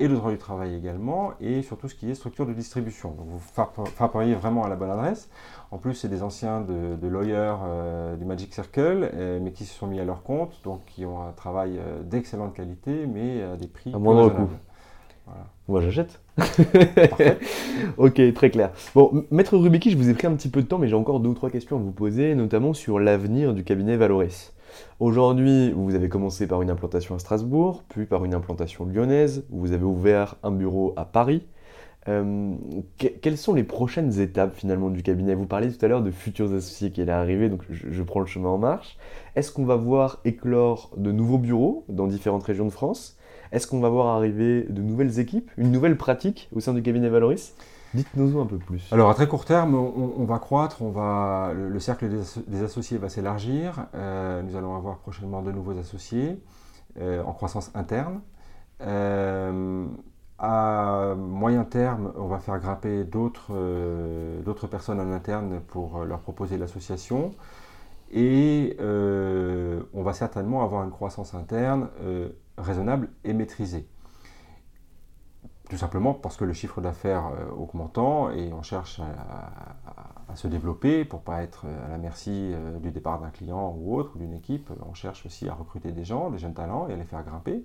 et 0.00 0.08
le 0.08 0.14
droit 0.14 0.30
du 0.30 0.38
travail 0.38 0.74
également, 0.74 1.32
et 1.40 1.60
surtout 1.62 1.86
ce 1.86 1.94
qui 1.94 2.10
est 2.10 2.14
structure 2.14 2.46
de 2.46 2.54
distribution. 2.54 3.10
Donc 3.10 3.26
vous 3.28 3.38
frapperiez 3.38 4.34
vraiment 4.34 4.64
à 4.64 4.68
la 4.68 4.74
bonne 4.74 4.90
adresse. 4.90 5.28
En 5.70 5.76
plus, 5.76 5.94
c'est 5.94 6.08
des 6.08 6.22
anciens 6.22 6.62
de, 6.62 7.06
lawyers 7.06 7.58
euh, 7.62 8.16
du 8.16 8.24
Magic 8.24 8.54
Circle, 8.54 9.10
euh, 9.12 9.38
mais 9.42 9.52
qui 9.52 9.66
se 9.66 9.74
sont 9.74 9.86
mis 9.86 10.00
à 10.00 10.04
leur 10.04 10.22
compte, 10.22 10.58
donc 10.64 10.84
qui 10.86 11.04
ont 11.04 11.22
un 11.22 11.32
travail 11.32 11.78
euh, 11.78 12.02
d'excellente 12.02 12.54
qualité, 12.54 13.06
mais 13.06 13.42
à 13.42 13.56
des 13.56 13.66
prix 13.66 13.92
à 13.92 13.98
moindre 13.98 14.30
coût. 14.30 14.48
Moi, 15.68 15.80
j'achète. 15.80 16.20
ok, 17.96 18.34
très 18.34 18.50
clair. 18.50 18.72
Bon, 18.94 19.24
Maître 19.30 19.56
Rubiki, 19.56 19.90
je 19.90 19.96
vous 19.96 20.08
ai 20.08 20.14
pris 20.14 20.26
un 20.26 20.34
petit 20.34 20.48
peu 20.48 20.62
de 20.62 20.66
temps, 20.66 20.78
mais 20.78 20.88
j'ai 20.88 20.96
encore 20.96 21.20
deux 21.20 21.28
ou 21.28 21.34
trois 21.34 21.50
questions 21.50 21.76
à 21.76 21.78
vous 21.78 21.92
poser, 21.92 22.34
notamment 22.34 22.74
sur 22.74 22.98
l'avenir 22.98 23.54
du 23.54 23.62
cabinet 23.62 23.96
Valoris. 23.96 24.52
Aujourd'hui, 24.98 25.72
vous 25.72 25.94
avez 25.94 26.08
commencé 26.08 26.46
par 26.46 26.62
une 26.62 26.70
implantation 26.70 27.14
à 27.14 27.18
Strasbourg, 27.18 27.84
puis 27.88 28.06
par 28.06 28.24
une 28.24 28.34
implantation 28.34 28.84
lyonnaise, 28.84 29.44
vous 29.50 29.72
avez 29.72 29.84
ouvert 29.84 30.36
un 30.42 30.50
bureau 30.50 30.92
à 30.96 31.04
Paris. 31.04 31.42
Euh, 32.08 32.54
quelles 32.96 33.36
sont 33.36 33.52
les 33.52 33.62
prochaines 33.62 34.20
étapes 34.20 34.54
finalement 34.54 34.88
du 34.88 35.02
cabinet? 35.02 35.34
Vous 35.34 35.46
parliez 35.46 35.70
tout 35.70 35.84
à 35.84 35.88
l'heure 35.88 36.02
de 36.02 36.10
futurs 36.10 36.46
associés 36.46 36.90
qui 36.90 37.02
allaient 37.02 37.12
arriver, 37.12 37.48
donc 37.48 37.62
je, 37.70 38.02
prends 38.02 38.20
le 38.20 38.26
chemin 38.26 38.48
en 38.48 38.58
marche. 38.58 38.96
Est-ce 39.36 39.52
qu'on 39.52 39.64
va 39.64 39.76
voir 39.76 40.20
éclore 40.24 40.90
de 40.96 41.12
nouveaux 41.12 41.38
bureaux 41.38 41.84
dans 41.88 42.06
différentes 42.06 42.42
régions 42.42 42.64
de 42.64 42.70
France? 42.70 43.18
Est-ce 43.52 43.66
qu'on 43.66 43.80
va 43.80 43.88
voir 43.88 44.16
arriver 44.16 44.66
de 44.68 44.82
nouvelles 44.82 45.18
équipes, 45.18 45.50
une 45.56 45.72
nouvelle 45.72 45.96
pratique 45.96 46.48
au 46.54 46.60
sein 46.60 46.72
du 46.72 46.82
cabinet 46.82 47.08
Valoris? 47.08 47.54
Dites-nous 47.94 48.40
un 48.40 48.46
peu 48.46 48.58
plus. 48.58 48.88
Alors 48.92 49.10
à 49.10 49.14
très 49.14 49.26
court 49.26 49.44
terme, 49.44 49.74
on, 49.74 50.24
va 50.24 50.38
croître, 50.38 50.80
on 50.80 50.90
va, 50.90 51.52
le, 51.54 51.80
cercle 51.80 52.08
des, 52.46 52.62
associés 52.62 52.98
va 52.98 53.08
s'élargir. 53.08 53.86
Euh, 53.94 54.42
nous 54.42 54.54
allons 54.54 54.76
avoir 54.76 54.98
prochainement 54.98 55.42
de 55.42 55.50
nouveaux 55.50 55.76
associés 55.76 56.40
euh, 57.00 57.22
en 57.24 57.32
croissance 57.32 57.72
interne. 57.74 58.20
Euh, 58.80 59.86
à 60.38 61.14
moyen 61.18 61.64
terme, 61.64 62.12
on 62.16 62.28
va 62.28 62.38
faire 62.38 62.58
grimper 62.60 63.02
d'autres 63.02 63.52
personnes 64.70 65.00
en 65.00 65.12
interne 65.12 65.60
pour 65.66 66.04
leur 66.04 66.20
proposer 66.20 66.56
l'association. 66.58 67.34
Et 68.12 68.76
on 68.80 70.02
va 70.02 70.12
certainement 70.12 70.62
avoir 70.62 70.84
une 70.84 70.90
croissance 70.90 71.34
interne 71.34 71.88
raisonnable 72.58 73.08
et 73.24 73.32
maîtrisée. 73.32 73.86
Tout 75.68 75.76
simplement 75.76 76.14
parce 76.14 76.36
que 76.36 76.44
le 76.44 76.52
chiffre 76.52 76.80
d'affaires 76.80 77.26
euh, 77.28 77.48
augmentant 77.52 78.30
et 78.30 78.52
on 78.52 78.62
cherche 78.62 79.00
à, 79.00 80.34
se 80.34 80.48
développer 80.48 81.04
pour 81.04 81.22
pas 81.22 81.42
être 81.42 81.66
à 81.86 81.88
la 81.88 81.98
merci 81.98 82.30
euh, 82.52 82.78
du 82.78 82.90
départ 82.90 83.20
d'un 83.20 83.30
client 83.30 83.74
ou 83.78 83.96
autre, 83.96 84.12
ou 84.14 84.18
d'une 84.18 84.32
équipe. 84.32 84.70
On 84.88 84.94
cherche 84.94 85.26
aussi 85.26 85.48
à 85.48 85.54
recruter 85.54 85.92
des 85.92 86.04
gens, 86.04 86.30
des 86.30 86.38
jeunes 86.38 86.54
talents 86.54 86.88
et 86.88 86.92
à 86.92 86.96
les 86.96 87.04
faire 87.04 87.22
grimper, 87.24 87.64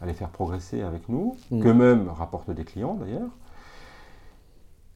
à 0.00 0.06
les 0.06 0.14
faire 0.14 0.30
progresser 0.30 0.82
avec 0.82 1.08
nous, 1.08 1.36
mmh. 1.50 1.62
qu'eux-mêmes 1.62 2.08
rapportent 2.08 2.50
des 2.50 2.64
clients 2.64 2.94
d'ailleurs. 2.94 3.30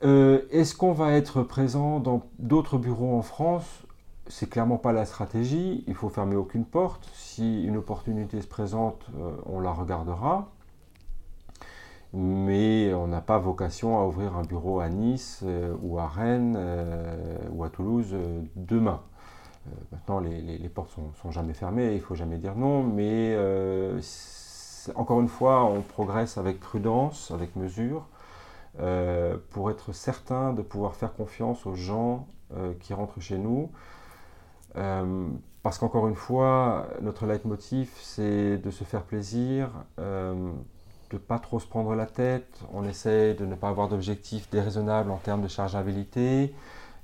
Euh, 0.04 0.42
est-ce 0.50 0.74
qu'on 0.74 0.92
va 0.92 1.12
être 1.12 1.42
présent 1.42 2.00
dans 2.00 2.26
d'autres 2.38 2.76
bureaux 2.76 3.16
en 3.16 3.22
France 3.22 3.85
C'est 4.28 4.48
clairement 4.48 4.78
pas 4.78 4.92
la 4.92 5.06
stratégie. 5.06 5.84
Il 5.86 5.94
faut 5.94 6.08
fermer 6.08 6.36
aucune 6.36 6.64
porte. 6.64 7.08
Si 7.14 7.64
une 7.64 7.76
opportunité 7.76 8.40
se 8.40 8.48
présente, 8.48 9.06
on 9.46 9.60
la 9.60 9.72
regardera 9.72 10.48
mais 12.16 12.94
on 12.94 13.06
n'a 13.08 13.20
pas 13.20 13.38
vocation 13.38 14.00
à 14.00 14.06
ouvrir 14.06 14.36
un 14.36 14.42
bureau 14.42 14.80
à 14.80 14.88
Nice 14.88 15.40
euh, 15.44 15.74
ou 15.82 15.98
à 15.98 16.06
Rennes 16.06 16.56
euh, 16.56 17.36
ou 17.50 17.62
à 17.62 17.68
Toulouse 17.68 18.10
euh, 18.14 18.40
demain. 18.56 19.02
maintenant, 19.92 20.20
les, 20.20 20.68
portes 20.68 20.90
sont, 20.92 21.12
sont, 21.20 21.30
jamais 21.30 21.52
fermées, 21.52 21.94
il 21.94 22.00
faut 22.00 22.14
jamais 22.14 22.38
dire 22.38 22.54
non, 22.54 22.82
mais 22.82 23.36
encore 24.94 25.20
une 25.20 25.28
fois, 25.28 25.64
on 25.64 25.82
progresse 25.82 26.38
avec 26.38 26.60
prudence, 26.60 27.32
avec 27.32 27.56
mesure, 27.56 28.06
pour 29.50 29.70
être 29.70 29.92
certain 29.92 30.52
de 30.52 30.62
pouvoir 30.62 30.94
faire 30.94 31.12
confiance 31.14 31.66
aux 31.66 31.74
gens 31.74 32.28
qui 32.80 32.94
rentrent 32.94 33.20
chez 33.20 33.38
nous. 33.38 33.70
Parce 35.62 35.78
qu'encore 35.78 36.06
une 36.08 36.16
fois, 36.16 36.88
notre 37.00 37.26
leitmotiv, 37.26 37.90
c'est 38.00 38.58
de 38.58 38.70
se 38.70 38.84
faire 38.84 39.02
plaisir, 39.02 39.70
de 39.98 40.34
ne 41.12 41.18
pas 41.18 41.38
trop 41.38 41.58
se 41.58 41.66
prendre 41.66 41.94
la 41.94 42.06
tête, 42.06 42.60
on 42.72 42.84
essaie 42.84 43.34
de 43.34 43.46
ne 43.46 43.54
pas 43.54 43.68
avoir 43.68 43.88
d'objectifs 43.88 44.50
déraisonnables 44.50 45.10
en 45.10 45.16
termes 45.16 45.42
de 45.42 45.48
chargeabilité, 45.48 46.54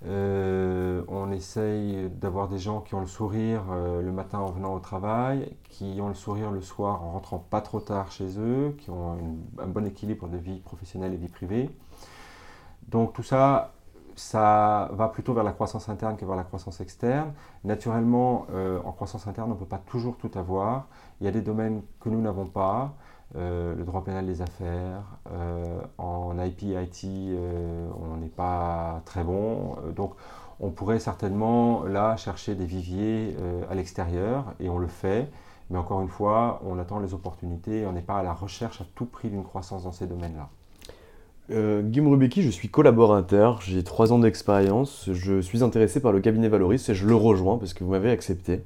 euh, 0.04 1.02
on 1.06 1.30
essaye 1.30 2.10
d'avoir 2.10 2.48
des 2.48 2.58
gens 2.58 2.80
qui 2.80 2.94
ont 2.94 3.00
le 3.00 3.06
sourire 3.06 3.62
euh, 3.70 4.02
le 4.02 4.10
matin 4.10 4.38
en 4.40 4.50
venant 4.50 4.74
au 4.74 4.80
travail, 4.80 5.54
qui 5.68 5.98
ont 6.00 6.08
le 6.08 6.14
sourire 6.14 6.50
le 6.50 6.60
soir 6.60 7.04
en 7.04 7.12
rentrant 7.12 7.38
pas 7.38 7.60
trop 7.60 7.78
tard 7.78 8.10
chez 8.10 8.38
eux, 8.38 8.74
qui 8.78 8.90
ont 8.90 9.18
un 9.58 9.66
bon 9.66 9.86
équilibre 9.86 10.26
de 10.28 10.38
vie 10.38 10.58
professionnelle 10.58 11.14
et 11.14 11.16
vie 11.16 11.28
privée. 11.28 11.70
Donc 12.88 13.12
tout 13.12 13.22
ça, 13.22 13.74
ça 14.16 14.88
va 14.92 15.08
plutôt 15.08 15.34
vers 15.34 15.44
la 15.44 15.52
croissance 15.52 15.88
interne 15.88 16.16
que 16.16 16.24
vers 16.24 16.36
la 16.36 16.44
croissance 16.44 16.80
externe. 16.80 17.32
Naturellement, 17.64 18.46
euh, 18.52 18.80
en 18.84 18.92
croissance 18.92 19.26
interne, 19.26 19.50
on 19.50 19.54
ne 19.54 19.58
peut 19.58 19.66
pas 19.66 19.82
toujours 19.86 20.16
tout 20.16 20.30
avoir. 20.34 20.86
Il 21.20 21.24
y 21.24 21.28
a 21.28 21.32
des 21.32 21.40
domaines 21.40 21.82
que 22.00 22.08
nous 22.08 22.20
n'avons 22.20 22.46
pas. 22.46 22.94
Euh, 23.34 23.74
le 23.74 23.84
droit 23.84 24.04
pénal 24.04 24.26
des 24.26 24.42
affaires. 24.42 25.04
Euh, 25.32 25.80
en 25.96 26.38
IP, 26.38 26.62
IT, 26.62 27.04
euh, 27.04 27.88
on 27.98 28.18
n'est 28.18 28.28
pas 28.28 29.00
très 29.06 29.24
bon. 29.24 29.76
donc, 29.96 30.14
on 30.60 30.70
pourrait 30.70 31.00
certainement 31.00 31.84
là 31.84 32.16
chercher 32.16 32.54
des 32.54 32.66
viviers 32.66 33.36
à 33.68 33.74
l'extérieur 33.74 34.54
et 34.60 34.68
on 34.68 34.78
le 34.78 34.86
fait. 34.86 35.28
Mais 35.70 35.78
encore 35.78 36.02
une 36.02 36.08
fois, 36.08 36.60
on 36.64 36.78
attend 36.78 37.00
les 37.00 37.14
opportunités 37.14 37.84
on 37.86 37.92
n'est 37.92 38.02
pas 38.02 38.18
à 38.18 38.22
la 38.22 38.32
recherche 38.32 38.80
à 38.80 38.84
tout 38.94 39.06
prix 39.06 39.28
d'une 39.30 39.42
croissance 39.44 39.84
dans 39.84 39.92
ces 39.92 40.06
domaines-là. 40.06 40.48
Euh, 41.52 41.82
Guillaume 41.82 42.28
je 42.34 42.48
suis 42.48 42.68
collaborateur, 42.68 43.60
j'ai 43.60 43.82
trois 43.82 44.12
ans 44.12 44.18
d'expérience, 44.18 45.10
je 45.12 45.40
suis 45.40 45.62
intéressé 45.62 46.00
par 46.00 46.12
le 46.12 46.20
cabinet 46.20 46.48
Valoris 46.48 46.88
et 46.88 46.94
je 46.94 47.06
le 47.06 47.14
rejoins 47.14 47.58
parce 47.58 47.74
que 47.74 47.84
vous 47.84 47.90
m'avez 47.90 48.10
accepté. 48.10 48.60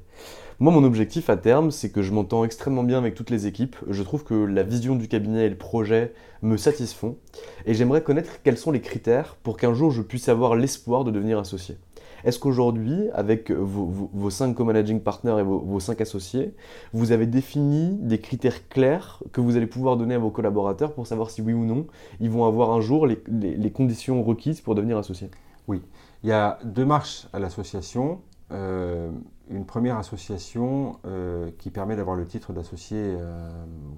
Moi, 0.59 0.71
mon 0.71 0.83
objectif 0.85 1.29
à 1.29 1.37
terme, 1.37 1.69
c'est 1.69 1.91
que 1.91 2.01
je 2.01 2.11
m'entends 2.13 2.43
extrêmement 2.43 2.83
bien 2.83 2.97
avec 2.97 3.13
toutes 3.13 3.29
les 3.29 3.45
équipes. 3.45 3.75
Je 3.89 4.01
trouve 4.03 4.23
que 4.23 4.33
la 4.33 4.63
vision 4.63 4.95
du 4.95 5.07
cabinet 5.07 5.45
et 5.45 5.49
le 5.49 5.57
projet 5.57 6.13
me 6.41 6.57
satisfont. 6.57 7.17
Et 7.65 7.73
j'aimerais 7.73 8.01
connaître 8.01 8.41
quels 8.43 8.57
sont 8.57 8.71
les 8.71 8.81
critères 8.81 9.35
pour 9.43 9.57
qu'un 9.57 9.73
jour 9.73 9.91
je 9.91 10.01
puisse 10.01 10.29
avoir 10.29 10.55
l'espoir 10.55 11.03
de 11.03 11.11
devenir 11.11 11.37
associé. 11.37 11.77
Est-ce 12.23 12.39
qu'aujourd'hui, 12.39 13.09
avec 13.13 13.51
vos, 13.51 14.29
cinq 14.29 14.55
co-managing 14.55 15.01
partners 15.01 15.37
et 15.39 15.43
vos, 15.43 15.79
cinq 15.79 16.01
associés, 16.01 16.53
vous 16.93 17.11
avez 17.11 17.27
défini 17.27 17.97
des 17.97 18.19
critères 18.19 18.67
clairs 18.69 19.23
que 19.31 19.41
vous 19.41 19.55
allez 19.57 19.67
pouvoir 19.67 19.97
donner 19.97 20.15
à 20.15 20.19
vos 20.19 20.31
collaborateurs 20.31 20.93
pour 20.93 21.07
savoir 21.07 21.29
si 21.29 21.41
oui 21.41 21.53
ou 21.53 21.65
non 21.65 21.87
ils 22.19 22.29
vont 22.29 22.45
avoir 22.45 22.71
un 22.71 22.81
jour 22.81 23.07
les, 23.07 23.71
conditions 23.71 24.23
requises 24.23 24.61
pour 24.61 24.75
devenir 24.75 24.97
associés? 24.97 25.29
Oui, 25.67 25.81
il 26.23 26.29
y 26.29 26.31
a 26.31 26.59
deux 26.63 26.85
marches 26.85 27.27
à 27.33 27.39
l'association. 27.39 28.21
Euh, 28.51 29.11
une 29.49 29.65
première 29.65 29.97
association 29.97 30.99
euh, 31.05 31.51
qui 31.57 31.69
permet 31.69 31.95
d'avoir 31.95 32.15
le 32.15 32.25
titre 32.25 32.53
d'associé 32.53 32.97
euh, 32.97 33.49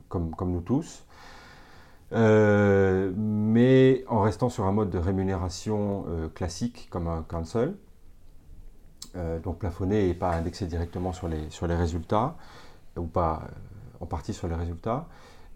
comme, 0.07 0.33
nous 0.41 0.61
tous, 0.61 1.05
mais 2.11 4.03
en 4.07 4.21
restant 4.21 4.49
sur 4.49 4.65
un 4.65 4.71
mode 4.71 4.89
de 4.89 4.97
rémunération 4.97 6.05
classique 6.33 6.87
comme 6.89 7.07
un 7.07 7.23
council. 7.23 7.75
Donc 9.43 9.59
plafonné 9.59 10.09
et 10.09 10.13
pas 10.13 10.33
indexé 10.33 10.65
directement 10.65 11.13
sur 11.13 11.27
les, 11.27 11.49
sur 11.49 11.67
les 11.67 11.75
résultats, 11.75 12.35
ou 12.97 13.03
pas 13.03 13.43
en 13.99 14.05
partie 14.05 14.33
sur 14.33 14.47
les 14.47 14.55
résultats. 14.55 15.07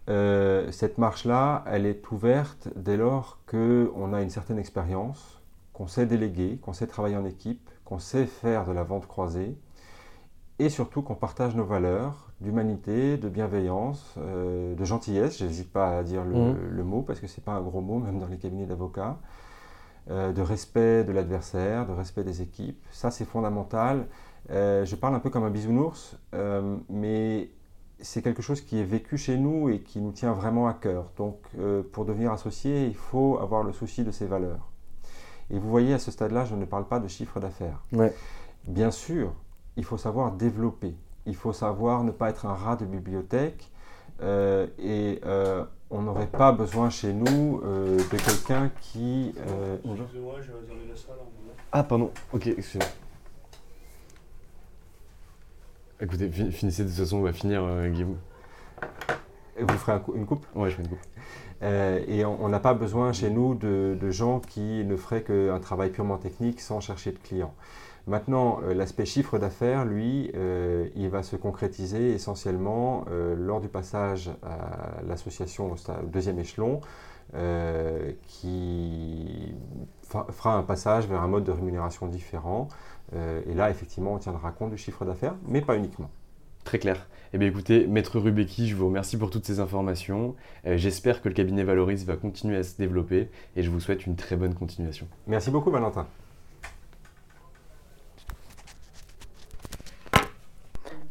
cette 0.06 0.98
marche-là, 0.98 1.64
elle 1.66 1.86
est 1.86 2.10
ouverte 2.10 2.68
dès 2.76 2.96
lors 2.96 3.38
qu'on 3.46 4.12
a 4.12 4.22
une 4.22 4.30
certaine 4.30 4.58
expérience, 4.58 5.40
qu'on 5.72 5.86
sait 5.86 6.06
déléguer, 6.06 6.58
qu'on 6.62 6.72
sait 6.72 6.86
travailler 6.86 7.16
en 7.16 7.24
équipe, 7.24 7.68
qu'on 7.84 7.98
sait 7.98 8.26
faire 8.26 8.64
de 8.64 8.72
la 8.72 8.84
vente 8.84 9.06
croisée, 9.06 9.56
et 10.58 10.68
surtout 10.68 11.02
qu'on 11.02 11.14
partage 11.14 11.54
nos 11.54 11.64
valeurs 11.64 12.30
d'humanité, 12.40 13.16
de 13.16 13.28
bienveillance, 13.28 14.14
euh, 14.18 14.74
de 14.74 14.84
gentillesse, 14.84 15.38
je 15.38 15.44
n'hésite 15.44 15.72
pas 15.72 15.98
à 15.98 16.02
dire 16.02 16.24
le, 16.24 16.34
mmh. 16.34 16.82
mot 16.82 17.02
parce 17.02 17.20
que 17.20 17.26
ce 17.26 17.40
n'est 17.40 17.44
pas 17.44 17.52
un 17.52 17.60
gros 17.60 17.80
mot 17.80 17.98
même 17.98 18.18
dans 18.18 18.28
les 18.28 18.38
cabinets 18.38 18.66
d'avocats, 18.66 19.16
euh, 19.16 19.43
de 20.08 20.42
respect 20.42 21.04
de 21.04 21.12
l'adversaire, 21.12 21.86
de 21.86 21.92
respect 21.92 22.24
des 22.24 22.42
équipes, 22.42 22.84
ça 22.90 23.10
c'est 23.10 23.24
fondamental. 23.24 24.06
Euh, 24.50 24.84
je 24.84 24.96
parle 24.96 25.14
un 25.14 25.20
peu 25.20 25.30
comme 25.30 25.44
un 25.44 25.50
bisounours, 25.50 26.18
mais 26.90 27.50
c'est 28.00 28.20
quelque 28.20 28.42
chose 28.42 28.60
qui 28.60 28.78
est 28.78 28.84
vécu 28.84 29.16
chez 29.16 29.38
nous 29.38 29.70
et 29.70 29.80
qui 29.80 30.00
nous 30.00 30.12
tient 30.12 30.32
vraiment 30.32 30.68
à 30.68 30.74
cœur. 30.74 31.10
Donc 31.16 31.38
pour 31.92 32.04
devenir 32.04 32.32
associé, 32.32 32.86
il 32.86 32.96
faut 32.96 33.38
avoir 33.38 33.62
le 33.62 33.72
souci 33.72 34.04
de 34.04 34.10
ses 34.10 34.26
valeurs. 34.26 34.70
Et 35.50 35.58
vous 35.58 35.68
voyez, 35.68 35.94
à 35.94 35.98
ce 35.98 36.10
stade-là, 36.10 36.44
je 36.44 36.54
ne 36.54 36.64
parle 36.64 36.86
pas 36.86 37.00
de 37.00 37.08
chiffre 37.08 37.40
d'affaires. 37.40 37.82
Bien 38.66 38.90
sûr, 38.90 39.32
il 39.76 39.84
faut 39.84 39.98
savoir 39.98 40.32
développer. 40.32 40.94
Il 41.26 41.36
faut 41.36 41.52
savoir 41.52 42.04
ne 42.04 42.10
pas 42.10 42.30
être 42.30 42.46
un 42.46 42.54
rat 42.54 42.76
de 42.76 42.86
bibliothèque. 42.86 43.70
Euh, 44.22 44.68
et 44.78 45.20
euh, 45.24 45.64
on 45.90 46.02
n'aurait 46.02 46.26
pas 46.26 46.52
besoin 46.52 46.90
chez 46.90 47.12
nous 47.12 47.60
euh, 47.64 47.98
de 47.98 48.16
quelqu'un 48.16 48.70
qui. 48.80 49.34
Excusez-moi, 49.84 50.36
la 50.38 50.96
salle. 50.96 51.16
Ah, 51.72 51.82
pardon. 51.82 52.10
Ok, 52.32 52.46
excusez-moi. 52.46 52.88
Écoutez, 56.00 56.28
finissez 56.28 56.84
de 56.84 56.88
toute 56.88 56.98
façon, 56.98 57.18
on 57.18 57.22
va 57.22 57.32
finir, 57.32 57.62
Guillaume. 57.90 58.16
Vous 59.58 59.78
ferez 59.78 60.00
une 60.14 60.26
coupe? 60.26 60.44
Ouais, 60.54 60.70
je 60.70 60.76
fais 60.76 60.82
une 60.82 60.88
coupe. 60.88 60.98
et 61.62 62.24
on 62.24 62.48
n'a 62.48 62.60
pas 62.60 62.74
besoin 62.74 63.12
chez 63.12 63.30
nous 63.30 63.54
de, 63.54 63.96
de 63.98 64.10
gens 64.10 64.40
qui 64.40 64.84
ne 64.84 64.96
feraient 64.96 65.22
qu'un 65.22 65.60
travail 65.60 65.90
purement 65.90 66.18
technique 66.18 66.60
sans 66.60 66.80
chercher 66.80 67.12
de 67.12 67.18
clients. 67.18 67.54
Maintenant, 68.06 68.60
euh, 68.62 68.74
l'aspect 68.74 69.06
chiffre 69.06 69.38
d'affaires, 69.38 69.86
lui, 69.86 70.30
euh, 70.34 70.88
il 70.94 71.08
va 71.08 71.22
se 71.22 71.36
concrétiser 71.36 72.12
essentiellement 72.12 73.06
euh, 73.10 73.34
lors 73.34 73.60
du 73.62 73.68
passage 73.68 74.30
à 74.42 75.00
l'association 75.08 75.72
au, 75.72 75.76
deuxième 76.06 76.38
échelon, 76.38 76.80
qui 78.28 79.54
fera 80.02 80.56
un 80.56 80.62
passage 80.62 81.08
vers 81.08 81.20
un 81.20 81.26
mode 81.26 81.42
de 81.42 81.50
rémunération 81.50 82.06
différent. 82.06 82.68
et 83.12 83.54
là, 83.54 83.70
effectivement, 83.70 84.14
on 84.14 84.18
tiendra 84.18 84.52
compte 84.52 84.70
du 84.70 84.76
chiffre 84.76 85.04
d'affaires, 85.04 85.34
mais 85.48 85.60
pas 85.60 85.76
uniquement. 85.76 86.10
Très 86.62 86.78
clair. 86.78 87.08
Eh 87.32 87.38
bien 87.38 87.48
écoutez, 87.48 87.88
Maître 87.88 88.20
Rubecki, 88.20 88.68
je 88.68 88.76
vous 88.76 88.86
remercie 88.86 89.16
pour 89.16 89.30
toutes 89.30 89.46
ces 89.46 89.58
informations. 89.58 90.36
J'espère 90.64 91.22
que 91.22 91.28
le 91.28 91.34
cabinet 91.34 91.64
Valoris 91.64 92.04
va 92.04 92.16
continuer 92.16 92.56
à 92.56 92.62
se 92.62 92.76
développer 92.76 93.30
et 93.56 93.64
je 93.64 93.70
vous 93.70 93.80
souhaite 93.80 94.06
une 94.06 94.14
très 94.14 94.36
bonne 94.36 94.54
continuation. 94.54 95.08
Merci 95.26 95.50
beaucoup 95.50 95.72
Valentin. 95.72 96.06